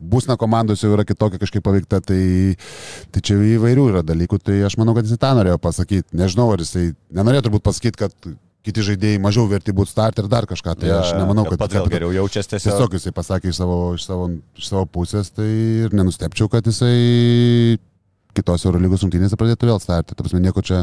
būsna 0.00 0.38
komandos 0.40 0.82
jau 0.82 0.90
yra 0.96 1.06
kitokia 1.06 1.40
kažkaip 1.42 1.64
paveikta, 1.66 2.02
tai, 2.10 2.22
tai 3.14 3.22
čia 3.22 3.38
įvairių 3.54 3.86
yra 3.92 4.02
dalykų, 4.06 4.40
tai 4.42 4.58
aš 4.66 4.78
manau, 4.80 4.96
kad 4.98 5.06
jis 5.06 5.22
tą 5.22 5.36
norėjo 5.38 5.60
pasakyti. 5.62 6.10
Nežinau, 6.18 6.50
ar 6.54 6.64
jisai 6.64 6.88
nenorėjo 7.14 7.46
turbūt 7.46 7.66
pasakyti, 7.70 8.02
kad 8.02 8.34
kiti 8.66 8.84
žaidėjai 8.90 9.22
mažiau 9.22 9.46
verti 9.50 9.74
būti 9.76 9.94
start 9.94 10.18
ir 10.22 10.30
dar 10.30 10.48
kažką. 10.50 10.76
Tai 10.80 10.90
ja, 10.90 11.00
aš 11.02 11.14
nemanau, 11.18 11.46
kad, 11.46 11.60
kad 11.60 11.76
pats 11.78 11.92
geriau 11.92 12.12
jaučiasi 12.14 12.56
tiesiog. 12.56 12.72
Tiesiog 12.72 12.96
jisai 12.98 13.12
pasakė 13.16 13.52
iš 13.52 13.60
savo, 13.62 13.76
iš, 13.96 14.06
savo, 14.08 14.30
iš 14.58 14.70
savo 14.72 14.86
pusės, 14.90 15.30
tai 15.34 15.50
ir 15.86 15.94
nenustepčiau, 15.96 16.50
kad 16.52 16.66
jisai 16.66 17.78
kitos 18.36 18.66
Eurolygos 18.68 19.04
rungtynėse 19.04 19.38
pradėtų 19.40 19.70
vėl 19.70 19.78
starti. 19.80 20.14
Ta 20.16 20.24
prasme, 20.24 20.40
nieko 20.44 20.62
čia, 20.64 20.82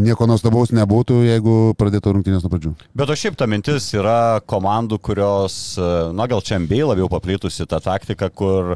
nieko 0.00 0.26
nuostabaus 0.30 0.72
nebūtų, 0.74 1.20
jeigu 1.28 1.56
pradėtų 1.78 2.16
rungtynės 2.16 2.44
nuo 2.44 2.52
pradžių. 2.54 2.72
Bet 2.98 3.12
o 3.12 3.18
šiaip 3.18 3.38
ta 3.38 3.46
mintis 3.50 3.86
yra 3.94 4.40
komandų, 4.48 4.98
kurios, 5.10 5.58
na 5.78 6.28
gal 6.30 6.42
čia 6.44 6.58
MBA 6.64 6.88
labiau 6.90 7.10
paplitusi 7.12 7.68
tą 7.70 7.80
taktiką, 7.84 8.32
kur 8.34 8.74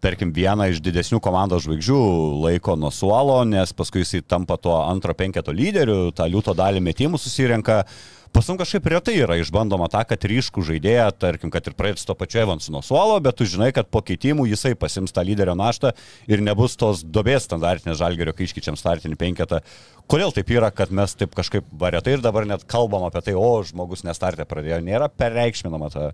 tarkim, 0.00 0.32
vieną 0.36 0.70
iš 0.72 0.80
didesnių 0.84 1.20
komandos 1.22 1.66
žvaigždžių 1.66 1.98
laiko 2.44 2.76
nuo 2.80 2.92
suolo, 2.94 3.42
nes 3.48 3.74
paskui 3.76 4.04
jisai 4.04 4.22
tampa 4.24 4.56
tuo 4.60 4.78
antro 4.82 5.14
penketo 5.16 5.54
lyderiu, 5.54 6.08
tą 6.16 6.28
liūto 6.30 6.56
dalį 6.56 6.82
metimų 6.88 7.20
susirenka. 7.20 7.84
Pas 8.30 8.46
mums 8.46 8.60
kažkaip 8.60 8.84
retai 8.86 9.16
yra 9.18 9.34
išbandoma 9.40 9.88
ta, 9.90 10.04
kad 10.06 10.22
ryškų 10.22 10.62
žaidėją, 10.62 11.08
tarkim, 11.18 11.50
kad 11.50 11.66
ir 11.66 11.74
praeitis 11.74 12.06
to 12.06 12.14
pačiu 12.14 12.44
Evansu 12.44 12.70
nuo 12.70 12.78
suolo, 12.86 13.16
bet 13.24 13.34
tu 13.40 13.46
žinai, 13.48 13.72
kad 13.74 13.88
po 13.90 14.04
keitimų 14.06 14.46
jisai 14.52 14.76
pasims 14.78 15.10
tą 15.10 15.24
lyderio 15.26 15.56
naštą 15.58 15.90
ir 16.30 16.44
nebus 16.46 16.78
tos 16.78 17.02
dobės 17.02 17.48
standartinės 17.48 17.98
žalgerio, 17.98 18.30
kai 18.36 18.46
iškyčiam 18.46 18.78
startinį 18.78 19.18
penketą. 19.18 19.58
Kodėl 20.06 20.30
taip 20.36 20.54
yra, 20.54 20.70
kad 20.70 20.94
mes 20.94 21.16
taip 21.18 21.34
kažkaip 21.34 21.66
varetai 21.74 22.14
ir 22.14 22.22
dabar 22.22 22.46
net 22.46 22.62
kalbam 22.70 23.08
apie 23.08 23.24
tai, 23.26 23.34
o 23.34 23.50
žmogus 23.66 24.06
nestartė 24.06 24.46
pradėjo, 24.46 24.78
nėra 24.86 25.10
pereikšminama 25.10 25.90
ta. 25.90 26.12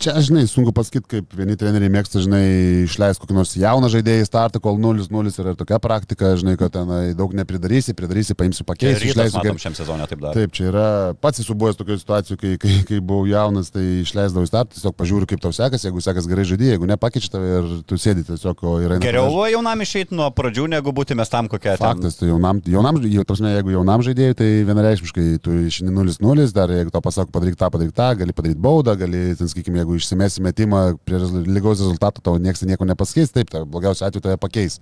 Čia, 0.00 0.14
žinai, 0.24 0.46
sunku 0.50 0.72
pasakyti, 0.74 1.04
kaip 1.08 1.34
vieni 1.36 1.56
treneriai 1.58 1.92
mėgsta, 1.92 2.22
žinai, 2.24 2.42
išleisti 2.86 3.22
kokį 3.22 3.36
nors 3.36 3.52
jauną 3.58 3.90
žaidėją 3.92 4.24
į 4.24 4.28
startą, 4.28 4.60
kol 4.62 4.78
0-0 4.80 5.32
yra 5.42 5.54
tokia 5.58 5.78
praktika, 5.82 6.32
žinai, 6.40 6.56
kad 6.60 6.72
ten 6.74 6.90
daug 7.18 7.34
nepridarysi, 7.36 7.94
pridarysi, 7.96 8.36
paimsi 8.38 8.66
pakeisti, 8.66 9.10
išleisi. 9.12 9.36
Matom, 9.38 9.60
šiam 9.62 9.76
sezonė 9.78 10.08
taip 10.10 10.22
daro. 10.24 10.34
Taip, 10.36 10.54
čia 10.56 10.68
yra, 10.70 10.86
pats 11.22 11.42
esu 11.44 11.56
buvęs 11.58 11.78
tokioje 11.78 12.02
situacijoje, 12.02 12.40
kai, 12.40 12.52
kai, 12.62 12.78
kai 12.88 12.98
buvau 12.98 13.28
jaunas, 13.30 13.70
tai 13.74 13.84
išleisdavau 14.02 14.48
į 14.48 14.50
startą, 14.50 14.74
tiesiog 14.78 14.96
pažiūriu, 14.98 15.28
kaip 15.30 15.44
tau 15.44 15.54
sekasi, 15.54 15.88
jeigu 15.88 16.02
sekas 16.02 16.28
gerai 16.30 16.46
žaidėjai, 16.50 16.76
jeigu 16.76 16.90
nepakeičia 16.90 17.32
tave 17.36 17.52
ir 17.60 17.70
tu 17.86 18.00
sėdi 18.00 18.26
tiesiog, 18.26 18.64
o 18.66 18.74
yra... 18.82 18.98
Geriau 19.02 19.28
buvo 19.30 19.46
jaunam 19.52 19.84
išeiti 19.86 20.16
nuo 20.18 20.30
pradžių, 20.34 20.66
negu 20.74 20.94
būti 20.96 21.16
mestam 21.18 21.50
kokia. 21.52 21.76
Faktas, 21.80 22.18
tai 22.18 22.32
jaunam, 22.32 22.62
jaunam, 22.66 22.98
jau, 23.06 23.26
prasme, 23.28 23.54
jeigu 23.58 23.76
jaunam 23.76 24.02
žaidėjui, 24.06 24.38
tai 24.40 24.50
vienareikšmiškai 24.68 25.26
tu 25.44 25.56
išini 25.68 25.94
0-0, 25.94 26.48
dar 26.56 26.72
jeigu 26.74 26.94
tau 26.94 27.04
pasako 27.04 27.34
padaryk 27.34 27.58
tą, 27.60 27.70
padaryk 27.74 27.94
tą, 27.96 28.10
gali 28.22 28.36
padaryti 28.36 28.62
baudą, 28.62 28.96
gali, 28.98 29.24
ten, 29.38 29.50
sakykime, 29.50 29.82
jeigu 29.82 29.91
išsimesi 29.98 30.44
metimą, 30.44 30.82
prie 31.06 31.20
lygaus 31.46 31.80
rezultato 31.80 32.22
tau 32.24 32.38
niekas 32.42 32.64
nieko 32.68 32.86
nepasikeis, 32.88 33.32
taip, 33.34 33.50
tai 33.52 33.64
blogiausiu 33.68 34.06
atveju 34.08 34.26
tave 34.26 34.38
pakeis. 34.42 34.78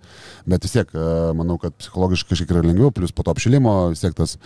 Bet 0.49 0.67
vis 0.67 0.77
tiek, 0.77 0.93
manau, 1.37 1.59
kad 1.63 1.77
psichologiškai 1.79 2.35
kažkiek 2.35 2.55
yra 2.55 2.67
lengviau, 2.67 2.93
plus 2.95 3.15
po 3.15 3.27
to 3.27 3.35
apšilimo 3.35 3.81
vis 3.95 4.05
tiek 4.05 4.17
tas 4.19 4.39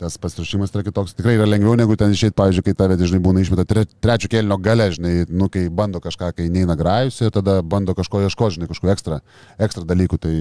tas 0.00 0.16
pasiruošimas 0.18 0.72
yra 0.74 0.82
kitoks. 0.86 1.14
Tikrai 1.14 1.36
yra 1.38 1.46
lengviau 1.46 1.76
negu 1.78 1.94
ten 1.98 2.12
išėjti, 2.14 2.34
pavyzdžiui, 2.38 2.64
kai 2.66 2.74
tave 2.78 2.96
dažnai 2.98 3.20
būna 3.22 3.44
išmeta 3.44 3.64
tre, 3.68 3.84
trečio 4.02 4.30
kelnio 4.32 4.58
gale, 4.62 4.88
žinai, 4.94 5.12
nu, 5.30 5.48
kai 5.52 5.68
bando 5.70 6.00
kažką, 6.02 6.32
kai 6.34 6.48
neina 6.52 6.76
grajus 6.78 7.20
ir 7.22 7.30
tada 7.34 7.60
bando 7.62 7.94
kažko 7.96 8.24
ieškoti, 8.24 8.58
žinai, 8.58 8.70
kažko 8.72 8.90
ekstra, 8.94 9.20
ekstra 9.62 9.86
dalykų, 9.86 10.18
tai, 10.26 10.34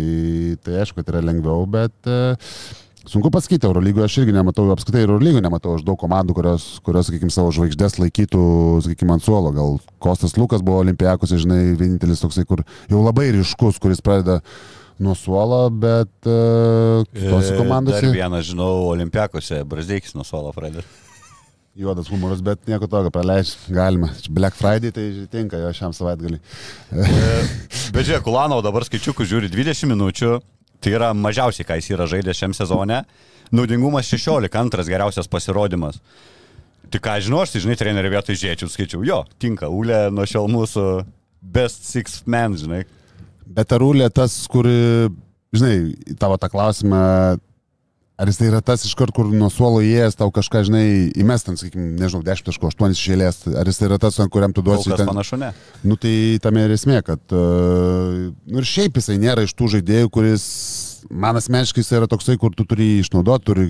tai 0.66 0.80
aišku, 0.82 1.02
kad 1.02 1.14
yra 1.14 1.22
lengviau, 1.30 1.68
bet 1.70 2.10
uh, 2.10 2.58
Sunku 3.04 3.28
pasakyti, 3.32 3.68
Eurolygoje 3.68 4.06
aš 4.08 4.16
irgi 4.22 4.32
nematau, 4.32 4.70
apskritai 4.72 5.02
Eurolygoje 5.04 5.44
nematau 5.44 5.74
aš 5.76 5.82
daug 5.84 5.98
komandų, 6.00 6.38
kurios, 6.38 6.68
kurios 6.86 7.10
sakykime, 7.10 7.34
savo 7.36 7.50
žvaigždės 7.52 7.98
laikytų, 8.00 8.44
sakykime, 8.86 9.18
ant 9.18 9.26
suolo. 9.26 9.52
Gal 9.52 9.76
Kostas 10.04 10.38
Lukas 10.40 10.64
buvo 10.64 10.80
olimpijakos, 10.86 11.34
žinai, 11.44 11.74
vienintelis 11.80 12.24
toksai, 12.24 12.46
kur 12.48 12.64
jau 12.88 13.02
labai 13.04 13.28
ryškus, 13.36 13.82
kuris 13.84 14.00
pradeda 14.04 14.40
nuo 15.04 15.18
suolo, 15.20 15.66
bet 15.68 16.14
uh, 16.32 17.04
kitose 17.12 17.58
komandose... 17.60 18.06
Dar 18.06 18.16
vieną, 18.16 18.40
žinau, 18.48 18.72
olimpijakose, 18.94 19.66
Brazdeikis 19.68 20.16
nuo 20.16 20.24
suolo 20.24 20.56
pradeda. 20.56 20.88
Juodas 21.84 22.08
humoras, 22.08 22.40
bet 22.46 22.64
nieko 22.72 22.88
tokio 22.88 23.12
praleidžiu. 23.12 23.74
Galima. 23.74 24.14
Black 24.32 24.56
Friday 24.56 24.96
tai 24.96 25.10
tinka 25.34 25.60
jo 25.60 25.76
šiam 25.76 25.92
savaitgalį. 25.98 26.40
bet 26.94 28.04
žiūrėk, 28.06 28.24
Kulano 28.24 28.64
dabar 28.64 28.88
skaičiukų 28.88 29.28
žiūri 29.28 29.52
20 29.52 29.92
minučių, 29.92 30.38
Tai 30.84 30.92
yra 30.92 31.14
mažiausiai, 31.16 31.66
ką 31.68 31.78
jis 31.80 31.94
yra 31.96 32.08
žaidęs 32.12 32.40
šiam 32.40 32.54
sezone. 32.58 33.04
Naudingumas 33.56 34.10
16, 34.10 34.52
antras 34.60 34.90
geriausias 34.92 35.30
pasirodymas. 35.32 36.00
Tai 36.92 37.00
ką 37.02 37.16
žinau, 37.24 37.44
aš 37.44 37.54
tai 37.54 37.64
žinai, 37.64 37.78
trenerių 37.80 38.12
vietoj 38.14 38.38
žiūrėčiau, 38.38 38.72
skaičiau, 38.72 39.04
jo, 39.08 39.22
tinka, 39.42 39.70
Ulė 39.72 40.08
nuo 40.14 40.26
šiol 40.30 40.50
mūsų 40.52 40.84
best 41.56 41.88
six 41.88 42.22
man, 42.30 42.58
žinai. 42.60 42.84
Bet 43.48 43.72
ar 43.76 43.86
Ulė 43.86 44.10
tas, 44.14 44.36
kur, 44.52 44.68
žinai, 45.56 45.76
tavo 46.20 46.38
tą 46.42 46.52
klausimą, 46.52 47.02
Ar 48.14 48.30
jis 48.30 48.38
tai 48.38 48.50
yra 48.52 48.60
tas 48.62 48.84
iš 48.86 48.94
karto, 48.94 49.16
kur 49.18 49.30
nuo 49.34 49.48
suolo 49.50 49.80
įėjęs 49.82 50.20
tau 50.20 50.30
kažką, 50.34 50.62
žinai, 50.68 50.86
įmestant, 51.18 51.58
sakykime, 51.58 51.96
nežinau, 51.98 52.22
10.8 52.28 52.94
išėlės, 52.94 53.40
ar 53.58 53.70
jis 53.70 53.80
tai 53.80 53.88
yra 53.88 53.98
tas, 54.02 54.20
kuriam 54.30 54.54
tu 54.54 54.62
duosi... 54.66 54.92
Ten... 54.94 55.10
Panašu, 55.10 55.40
ne. 55.42 55.50
Nu 55.82 55.98
tai 55.98 56.14
tame 56.44 56.68
ir 56.68 56.76
esmė, 56.76 57.00
kad... 57.08 57.24
Uh, 57.34 58.30
nu 58.46 58.62
ir 58.62 58.70
šiaip 58.70 59.02
jisai 59.02 59.18
nėra 59.22 59.48
iš 59.48 59.56
tų 59.58 59.72
žaidėjų, 59.80 60.12
kuris, 60.14 60.46
man 61.10 61.42
asmeniškai 61.42 61.82
jis 61.82 61.90
yra 61.98 62.10
toksai, 62.12 62.38
kur 62.38 62.54
tu 62.54 62.68
turi 62.70 63.00
išnaudoti, 63.02 63.48
turi, 63.50 63.68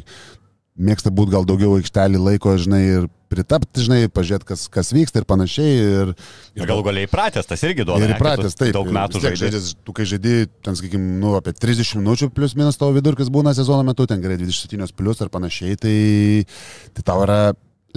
mėgsta 0.73 1.11
būti 1.13 1.33
gal 1.35 1.45
daugiau 1.45 1.75
aikštelį 1.77 2.21
laiko, 2.21 2.55
žinai, 2.57 2.81
ir 2.87 3.09
pritapti, 3.33 3.83
žinai, 3.85 3.99
pažiūrėti, 4.13 4.47
kas, 4.49 4.65
kas 4.73 4.91
vyksta 4.93 5.21
ir 5.21 5.27
panašiai. 5.29 5.73
Ir, 5.81 6.13
ir 6.57 6.69
galų 6.69 6.85
galiai 6.87 7.07
įpratęs, 7.07 7.49
tas 7.49 7.65
irgi 7.65 7.85
duoda. 7.85 8.05
Ir 8.05 8.15
įpratęs, 8.15 8.57
taip. 8.57 8.73
Daug 8.77 8.89
metų 8.93 9.21
žaidžias. 9.23 9.73
Tu 9.85 9.95
kai 9.97 10.05
žaidži, 10.09 10.47
ten, 10.65 10.77
sakykime, 10.79 11.17
nu, 11.21 11.35
apie 11.39 11.55
30 11.57 11.97
minučių 12.01 12.29
plus 12.33 12.57
minus 12.59 12.79
tavo 12.81 12.95
vidurkis 12.97 13.31
būna 13.33 13.55
sezono 13.57 13.85
metu, 13.87 14.07
ten 14.09 14.21
gerai 14.23 14.37
27 14.41 14.93
plus 14.97 15.21
ar 15.25 15.33
panašiai, 15.33 15.77
tai, 15.81 15.97
tai 16.97 17.05
tau 17.05 17.21
yra 17.25 17.41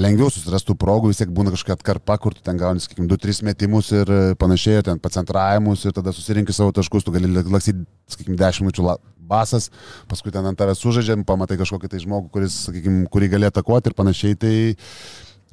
lengviau 0.01 0.29
susirastų 0.33 0.77
progų, 0.79 1.11
vis 1.11 1.21
tiek 1.23 1.31
būna 1.33 1.53
kažkokia 1.55 1.77
atkarpa, 1.79 2.19
kur 2.21 2.35
tu 2.37 2.43
ten 2.45 2.59
gauni, 2.61 2.83
sakykime, 2.85 3.09
2-3 3.09 3.45
metimus 3.49 3.91
ir 3.97 4.11
panašiai, 4.41 4.85
ten 4.85 5.01
pacentravimus 5.03 5.87
ir 5.89 5.95
tada 5.97 6.13
susirinkti 6.13 6.55
savo 6.57 6.75
taškus, 6.77 7.07
tu 7.07 7.15
gali 7.15 7.31
laksyti, 7.33 7.87
sakykime, 8.13 8.37
10 8.41 8.67
minučių 8.67 8.97
basas, 9.27 9.71
paskui 10.11 10.35
ten 10.35 10.47
ant 10.47 10.59
tavęs 10.59 10.83
sužaidžiam, 10.85 11.25
pamatai 11.27 11.59
kažkokį 11.59 11.91
tai 11.93 12.03
žmogų, 12.05 12.31
kuris, 12.35 12.59
sakykime, 12.69 13.07
kurį 13.13 13.31
gali 13.33 13.49
atakuoti 13.49 13.91
ir 13.91 13.97
panašiai, 13.99 14.39
tai 14.39 14.55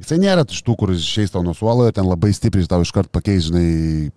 jisai 0.02 0.20
nėra 0.22 0.44
iš 0.46 0.62
tų, 0.66 0.76
kuris 0.84 1.02
išeis 1.02 1.34
tau 1.34 1.42
nuo 1.46 1.56
suolo 1.58 1.88
ir 1.88 1.96
ten 1.96 2.06
labai 2.06 2.34
stipriai 2.36 2.70
tau 2.70 2.84
iškart 2.86 3.10
pakeis, 3.16 3.48
žinai, 3.48 4.12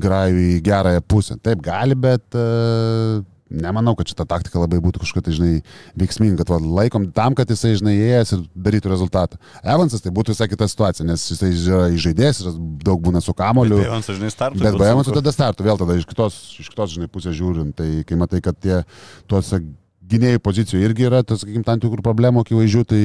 grajų 0.00 0.42
į 0.50 0.58
gerąją 0.66 1.02
pusę. 1.06 1.38
Taip 1.42 1.62
gali, 1.64 1.96
bet 1.98 2.38
uh, 2.38 3.22
nemanau, 3.50 3.96
kad 3.98 4.08
šita 4.10 4.26
taktika 4.30 4.60
labai 4.62 4.78
būtų 4.82 5.02
kažkokia, 5.02 5.26
tai, 5.26 5.34
žinai, 5.36 5.52
veiksminga, 5.98 6.40
kad 6.40 6.52
va, 6.54 6.60
laikom 6.80 7.08
tam, 7.16 7.36
kad 7.38 7.50
jisai, 7.50 7.74
žinai, 7.80 7.96
įėjęs 7.98 8.34
ir 8.36 8.44
darytų 8.68 8.92
rezultatą. 8.92 9.40
Evansas 9.60 10.04
tai 10.04 10.14
būtų 10.14 10.34
visai 10.34 10.48
kita 10.52 10.68
situacija, 10.70 11.06
nes 11.08 11.26
jisai 11.32 11.50
yra 11.56 11.82
įžaidėjas, 11.96 12.42
daug 12.86 13.02
būna 13.04 13.22
su 13.24 13.34
kamoliu. 13.36 13.82
Bet 13.82 13.90
Evansas, 13.90 14.18
žinai, 14.20 14.32
startų. 14.34 14.62
Bet 14.62 14.80
be 14.80 14.88
Evansų 14.94 15.18
tada 15.18 15.34
startų, 15.34 15.66
vėl 15.66 15.82
tada 15.82 15.98
iš 15.98 16.08
kitos, 16.08 16.40
iš 16.62 16.70
kitos, 16.72 16.96
žinai, 16.96 17.10
pusės 17.12 17.36
žiūrint, 17.38 17.76
tai 17.78 18.06
kai 18.08 18.18
matai, 18.20 18.42
kad 18.44 18.58
tie 18.60 18.82
tuose 19.30 19.62
gynėjų 20.10 20.40
pozicijų 20.42 20.82
irgi 20.82 21.06
yra, 21.06 21.22
tas, 21.26 21.44
sakykim, 21.44 21.64
tam 21.66 21.80
tikrų 21.82 22.02
problemų 22.06 22.44
akivaizdžių, 22.44 22.86
tai 22.90 23.02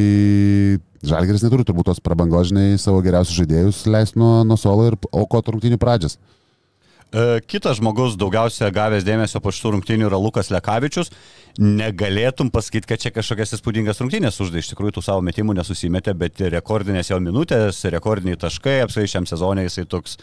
Žalgeris 1.05 1.43
neturi 1.45 1.65
turbūt 1.67 1.91
tos 1.91 2.01
prabangos, 2.01 2.49
žinai, 2.49 2.79
savo 2.81 3.01
geriausius 3.05 3.37
žaidėjus 3.43 3.83
leisti 3.93 4.17
nuo, 4.17 4.39
nuo 4.47 4.57
solo 4.57 4.87
ir 4.89 4.97
aukoti 5.11 5.53
rungtinių 5.53 5.77
pradžias. 5.81 6.17
E, 7.13 7.39
kitas 7.45 7.77
žmogus 7.79 8.17
daugiausia 8.19 8.71
gavęs 8.73 9.05
dėmesio 9.05 9.39
po 9.43 9.53
šitų 9.53 9.75
rungtynių 9.75 10.09
yra 10.09 10.19
Lukas 10.19 10.49
Lekavičius. 10.51 11.11
Negalėtum 11.61 12.49
pasakyti, 12.51 12.89
kad 12.89 13.03
čia 13.03 13.13
kažkokias 13.15 13.55
įspūdingas 13.55 14.01
rungtynės 14.01 14.41
uždai, 14.43 14.63
iš 14.63 14.73
tikrųjų 14.73 14.97
tų 14.97 15.05
savo 15.05 15.23
metimų 15.23 15.55
nesusimetė, 15.55 16.15
bet 16.17 16.41
rekordinės 16.51 17.13
jau 17.13 17.21
minutės, 17.23 17.83
rekordiniai 17.93 18.39
taškai, 18.41 18.81
apsai 18.83 19.05
šiam 19.11 19.27
sezonė 19.29 19.67
jisai 19.67 19.85
toks, 19.87 20.17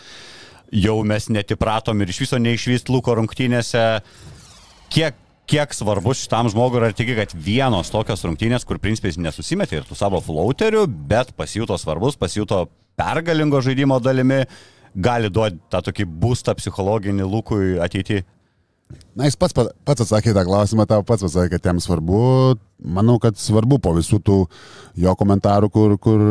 jau 0.75 0.99
mes 1.07 1.31
netipratom 1.33 2.03
ir 2.03 2.12
iš 2.12 2.25
viso 2.27 2.41
neišvyst 2.43 2.93
Luko 2.93 3.15
rungtynėse. 3.17 3.87
Kiek, 4.93 5.17
kiek 5.49 5.73
svarbus 5.73 6.27
šitam 6.27 6.51
žmogui 6.53 6.83
yra 6.83 6.93
tiki, 6.97 7.17
kad 7.17 7.33
vienos 7.33 7.95
tokios 7.95 8.27
rungtynės, 8.27 8.67
kur 8.69 8.83
principiais 8.83 9.17
nesusimetė 9.17 9.81
ir 9.81 9.89
tų 9.89 9.97
savo 9.97 10.21
flauterių, 10.21 10.85
bet 11.09 11.33
pasijuto 11.39 11.79
svarbus, 11.81 12.21
pasijuto 12.21 12.67
pergalingo 13.01 13.62
žaidimo 13.65 13.97
dalimi 14.05 14.43
gali 14.95 15.31
duoti 15.33 15.61
tą 15.73 15.83
tokį 15.89 16.07
būstą 16.23 16.55
psichologinį 16.59 17.27
lūkui 17.29 17.77
ateityje? 17.83 18.27
Na, 19.17 19.25
jis 19.25 19.39
pats, 19.41 19.57
pats 19.57 20.05
atsakė 20.05 20.35
tą 20.37 20.43
klausimą, 20.45 20.85
tau 20.89 21.01
pats 21.07 21.25
pasakė, 21.25 21.55
kad 21.55 21.71
jam 21.71 21.81
svarbu. 21.81 22.21
Manau, 22.83 23.17
kad 23.23 23.39
svarbu 23.41 23.79
po 23.81 23.95
visų 23.97 24.19
tų 24.25 24.37
jo 25.01 25.15
komentarų, 25.17 25.71
kur, 25.73 25.97
kur 26.03 26.25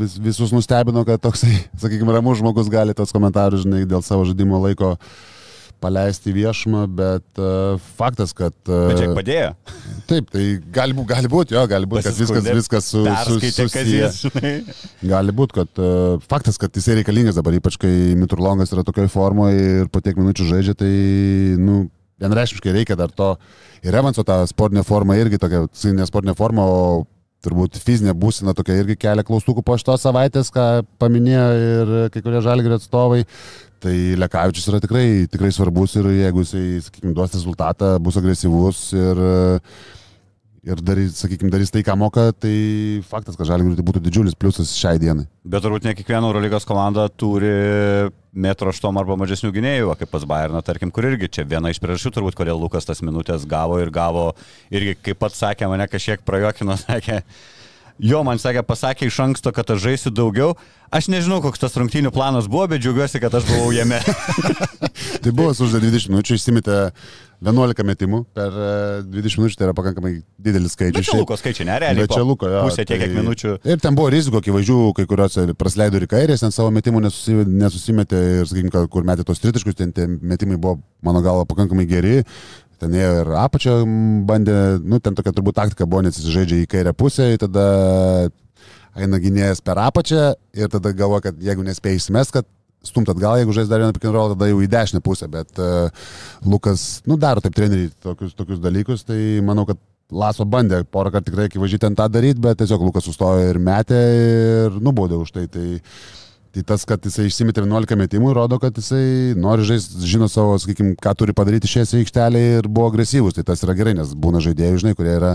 vis, 0.00 0.16
visus 0.22 0.52
nustebino, 0.54 1.04
kad 1.08 1.20
toksai, 1.20 1.58
sakykime, 1.82 2.14
ramus 2.16 2.40
žmogus 2.40 2.72
gali 2.72 2.96
tos 2.96 3.12
komentarus, 3.12 3.66
žinai, 3.66 3.84
dėl 3.88 4.04
savo 4.04 4.24
žaidimo 4.28 4.62
laiko 4.64 4.94
uh, 4.94 5.10
paleisti 5.82 6.32
viešumą, 6.34 6.84
bet 6.98 7.40
uh, 7.40 7.80
faktas, 7.98 8.32
kad... 8.36 8.54
Uh, 8.68 8.88
bet 8.90 9.00
kiek 9.02 9.14
padėjo? 9.16 9.48
Taip, 10.10 10.30
tai 10.32 10.44
gali, 10.74 10.96
gali 11.08 11.30
būti, 11.30 11.56
jo, 11.56 11.64
gali 11.70 11.88
būti, 11.90 12.06
kad 12.08 12.20
viskas, 12.20 12.48
viskas 12.60 12.90
su, 12.92 13.02
su, 13.26 13.38
susiję. 13.58 14.52
Gali 15.06 15.34
būti, 15.36 15.58
kad 15.60 15.82
uh, 15.82 16.22
faktas, 16.30 16.60
kad 16.62 16.74
jisai 16.74 16.98
reikalingas 17.00 17.38
dabar, 17.38 17.56
ypač 17.58 17.78
kai 17.82 17.92
Miturlongas 18.18 18.72
yra 18.74 18.86
tokioje 18.86 19.12
formoje 19.12 19.66
ir 19.82 19.92
po 19.92 20.02
tiek 20.04 20.18
minučių 20.20 20.48
žaidžia, 20.52 20.76
tai, 20.78 20.92
nu, 21.60 21.84
vienreiškiškai 22.22 22.74
reikia 22.80 22.96
dar 22.98 23.12
to. 23.12 23.34
Ir 23.84 23.94
Evanso 23.94 24.24
tą 24.26 24.40
sportinę 24.48 24.84
formą 24.86 25.18
irgi 25.20 25.40
tokia, 25.42 25.66
ne 25.94 26.08
sportinė 26.08 26.36
forma, 26.38 26.64
o 26.64 27.04
turbūt 27.46 27.78
fizinė 27.82 28.14
būsena 28.16 28.54
tokia 28.56 28.78
irgi 28.80 28.96
kelia 28.98 29.24
klaustukų 29.26 29.62
po 29.66 29.76
šitos 29.78 30.02
savaitės, 30.06 30.50
ką 30.54 30.66
paminėjo 31.00 31.46
ir 31.60 31.94
kai 32.14 32.22
kurie 32.24 32.42
žalgerio 32.44 32.80
atstovai. 32.80 33.22
Tai 33.82 33.94
Lekavičius 34.22 34.70
yra 34.70 34.80
tikrai, 34.80 35.26
tikrai 35.28 35.52
svarbus 35.52 35.98
ir 36.00 36.08
jeigu 36.14 36.42
jisai, 36.44 36.80
sakykime, 36.86 37.12
duos 37.16 37.34
rezultatą, 37.36 37.92
bus 38.02 38.16
agresyvus 38.16 38.80
ir, 38.96 39.20
ir 40.66 40.80
darys, 40.86 41.18
sakykime, 41.20 41.52
darys 41.52 41.74
tai, 41.74 41.82
ką 41.84 41.96
moka, 42.00 42.30
tai 42.32 42.54
faktas, 43.06 43.36
kad 43.36 43.50
žalgiui 43.50 43.76
tai 43.76 43.84
būtų 43.86 44.00
didžiulis 44.06 44.38
pliusas 44.38 44.72
šiai 44.78 45.00
dienai. 45.02 45.26
Bet 45.44 45.64
turbūt 45.66 45.84
ne 45.84 45.92
kiekviena 45.98 46.24
Eurolygos 46.24 46.64
komanda 46.68 47.04
turi 47.12 47.52
metro 48.36 48.72
aštuom 48.72 48.96
arba 49.00 49.18
mažesnių 49.20 49.52
gynėjų, 49.54 49.92
kaip 50.00 50.12
pas 50.12 50.24
Bayerną, 50.28 50.64
tarkim, 50.64 50.92
kur 50.92 51.08
irgi 51.08 51.28
čia 51.36 51.44
viena 51.48 51.72
iš 51.72 51.80
priežasčių 51.82 52.14
turbūt, 52.16 52.38
kodėl 52.38 52.56
Lukas 52.60 52.88
tas 52.88 53.04
minutės 53.04 53.44
gavo 53.48 53.76
ir 53.82 53.92
gavo, 53.92 54.30
irgi 54.72 54.96
kaip 55.04 55.20
pats 55.20 55.44
sakė, 55.44 55.68
mane 55.68 55.88
kažkiek 55.92 56.24
prajokino, 56.24 56.80
sakė, 56.86 57.20
jo 57.98 58.22
man 58.26 58.40
sakė, 58.42 58.64
pasakė 58.66 59.10
iš 59.10 59.20
anksto, 59.24 59.52
kad 59.54 59.70
aš 59.72 59.84
žaisiu 59.84 60.12
daugiau. 60.14 60.54
Aš 60.94 61.08
nežinau, 61.10 61.40
koks 61.42 61.58
tas 61.58 61.74
rungtynių 61.74 62.12
planas 62.14 62.46
buvo, 62.50 62.68
bet 62.70 62.84
džiaugiuosi, 62.84 63.18
kad 63.22 63.34
aš 63.34 63.48
buvau 63.48 63.72
jame. 63.74 63.98
Tai 65.24 65.32
buvo 65.34 65.50
sužaidė 65.56 65.90
20 65.90 66.12
minučių, 66.12 66.36
išsimetė 66.38 66.76
11 67.44 67.82
metimų 67.84 68.20
per 68.36 68.54
e, 68.54 68.68
20 69.12 69.40
minučių, 69.40 69.58
tai 69.58 69.66
yra 69.66 69.74
pakankamai 69.76 70.12
didelis 70.40 70.76
skaičius. 70.76 71.00
Bet 71.02 71.08
čia 71.08 71.18
Luko 71.18 71.36
skaičiai, 71.36 71.66
nerealiai. 71.68 72.06
Bet 72.06 72.14
čia 72.14 72.22
Luko, 72.24 72.48
jo. 72.48 72.62
Pusė 72.68 72.86
tiek, 72.88 73.02
kiek 73.02 73.12
minučių. 73.16 73.56
Ir 73.66 73.82
ten 73.82 73.98
buvo 73.98 74.12
riziko, 74.14 74.40
akivaizdžių, 74.40 74.78
kai 74.96 75.08
kuriuose 75.10 75.46
prasleido 75.58 76.00
ir 76.00 76.06
kairės, 76.10 76.44
ten 76.44 76.54
savo 76.54 76.70
metimų 76.76 77.02
nesusi, 77.08 77.36
nesusimetė 77.44 78.22
ir, 78.40 78.48
sakykime, 78.48 78.86
kur 78.92 79.08
metė 79.08 79.26
tos 79.28 79.42
tritiškus, 79.42 79.76
ten 79.76 79.92
tie 79.96 80.06
metimai 80.06 80.56
buvo, 80.56 80.78
mano 81.04 81.24
galva, 81.24 81.44
pakankamai 81.50 81.88
geri. 81.90 82.22
Ten 82.82 82.96
ėjo 82.96 83.12
ir 83.22 83.30
apačio 83.40 83.76
bandė, 84.28 84.56
nu, 84.84 85.00
ten 85.00 85.16
tokia 85.16 85.32
turbūt 85.36 85.56
taktika 85.56 85.86
buvo, 85.88 86.02
nes 86.04 86.18
jis 86.18 86.28
žaidžia 86.34 86.60
į 86.64 86.68
kairę 86.74 86.92
pusę, 86.96 87.30
tada 87.40 87.64
eina 88.96 89.20
gynėjas 89.20 89.62
per 89.64 89.80
apačią 89.80 90.34
ir 90.56 90.70
tada 90.72 90.92
galvo, 90.96 91.22
kad 91.24 91.40
jeigu 91.40 91.64
nespėjai 91.64 92.00
įsimest, 92.00 92.34
kad 92.36 92.48
stumt 92.86 93.08
atgal, 93.10 93.40
jeigu 93.40 93.54
žais 93.56 93.68
dar 93.70 93.82
vieną 93.82 93.96
pick 93.96 94.06
and 94.06 94.16
roll, 94.16 94.34
tada 94.34 94.48
jau 94.50 94.60
į 94.62 94.68
dešinę 94.72 95.02
pusę, 95.04 95.28
bet 95.32 95.58
uh, 95.58 95.88
Lukas, 96.46 96.86
nu, 97.08 97.18
daro 97.20 97.42
taip 97.44 97.56
treneriai 97.56 97.90
tokius, 98.04 98.36
tokius 98.36 98.60
dalykus, 98.62 99.04
tai 99.08 99.20
manau, 99.44 99.66
kad 99.68 99.80
Laso 100.14 100.44
bandė 100.46 100.84
porą 100.86 101.10
kartų 101.10 101.32
tikrai 101.32 101.48
akivaizdžiai 101.48 101.80
ten 101.82 101.96
tą 101.98 102.04
daryti, 102.06 102.38
bet 102.38 102.60
tiesiog 102.60 102.84
Lukas 102.86 103.08
sustojo 103.08 103.48
ir 103.50 103.58
metė 103.58 103.98
ir 103.98 104.76
nubaudė 104.78 105.18
už 105.18 105.32
tai. 105.34 105.48
tai 105.50 105.80
Tai 106.56 106.62
tas, 106.64 106.86
kad 106.88 107.04
jisai 107.04 107.26
išsimetė 107.28 107.60
11 107.66 107.98
metimų, 108.00 108.30
rodo, 108.32 108.56
kad 108.56 108.78
jisai 108.80 109.34
nori 109.36 109.66
žaisti, 109.68 109.98
žino 110.08 110.24
savo, 110.32 110.54
sakykime, 110.56 110.94
ką 111.04 111.12
turi 111.20 111.34
padaryti 111.36 111.68
šioje 111.68 111.98
aikštelėje 111.98 112.62
ir 112.62 112.68
buvo 112.72 112.88
agresyvus. 112.88 113.36
Tai 113.36 113.44
tas 113.50 113.60
yra 113.66 113.74
gerai, 113.76 113.92
nes 113.98 114.14
būna 114.16 114.40
žaidėjai, 114.40 114.78
žinai, 114.80 114.94
kurie 114.96 115.12
yra, 115.18 115.34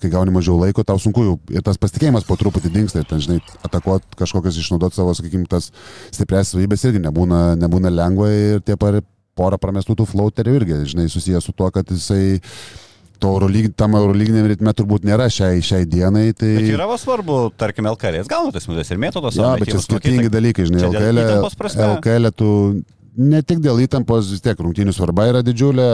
kai 0.00 0.08
gauni 0.14 0.32
mažiau 0.32 0.56
laiko, 0.56 0.80
tau 0.88 0.96
sunku 1.02 1.26
jau 1.26 1.34
ir 1.52 1.60
tas 1.66 1.76
pasitikėjimas 1.76 2.24
po 2.24 2.38
truputį 2.40 2.72
dinksta 2.72 3.02
ir 3.02 3.10
ten, 3.10 3.20
žinai, 3.20 3.42
atakuoti 3.68 4.16
kažkokias 4.22 4.62
išnaudoti 4.64 4.96
savo, 4.96 5.12
sakykime, 5.18 5.44
tas 5.52 5.68
stiprias 6.08 6.54
savybės 6.54 6.86
irgi 6.88 7.04
nebūna, 7.04 7.42
nebūna 7.60 7.92
lengva 7.92 8.32
ir 8.32 8.64
tie 8.64 8.78
par, 8.80 9.02
porą 9.36 9.60
pramestų 9.60 9.98
tų 10.00 10.08
flauterių 10.08 10.56
irgi, 10.56 10.80
žinai, 10.94 11.10
susijęs 11.12 11.48
su 11.48 11.52
tuo, 11.56 11.68
kad 11.74 11.92
jisai 11.92 12.40
to 13.22 13.32
Eurolyg, 13.36 13.70
tam 13.78 13.96
Eurolyginiam 13.98 14.48
ritme 14.50 14.74
turbūt 14.76 15.06
nėra 15.08 15.28
šiai, 15.32 15.62
šiai 15.64 15.86
dienai. 15.88 16.28
Tai... 16.36 16.50
Bet 16.58 16.70
yra 16.72 16.88
va 16.90 16.98
svarbu, 17.00 17.38
tarkim, 17.58 17.88
LKL, 17.92 18.26
gauna 18.30 18.54
tas 18.54 18.66
minutės 18.68 18.90
ir 18.92 19.02
metodas. 19.02 19.38
Ja, 19.38 19.54
bet 19.60 19.70
čia 19.70 19.82
skirtingi 19.82 20.32
dalykai, 20.32 20.66
žinai, 20.70 20.88
LKL, 20.90 21.22
LKL 21.96 22.34
tu 22.36 22.50
ne 23.16 23.42
tik 23.44 23.60
dėl 23.62 23.82
įtampos, 23.84 24.30
vis 24.32 24.42
tiek 24.44 24.58
rungtynių 24.58 24.94
svarba 24.96 25.26
yra 25.28 25.42
didžiulė, 25.44 25.86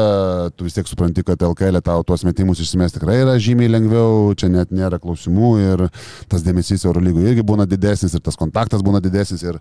tu 0.55 0.67
vis 0.67 0.77
tiek 0.77 0.87
supranti, 0.87 1.25
kad 1.27 1.43
LKL 1.43 1.81
tau 1.85 2.05
tuos 2.07 2.23
metimus 2.27 2.63
išsimest 2.63 2.99
tikrai 2.99 3.19
yra 3.25 3.35
žymiai 3.43 3.73
lengviau, 3.73 4.33
čia 4.39 4.51
net 4.53 4.71
nėra 4.75 5.01
klausimų 5.03 5.53
ir 5.65 5.85
tas 6.31 6.45
dėmesys 6.47 6.87
Eurolygų 6.87 7.27
irgi 7.27 7.47
būna 7.47 7.67
didesnis 7.69 8.15
ir 8.15 8.23
tas 8.23 8.39
kontaktas 8.39 8.85
būna 8.87 9.03
didesnis 9.03 9.43
ir 9.43 9.59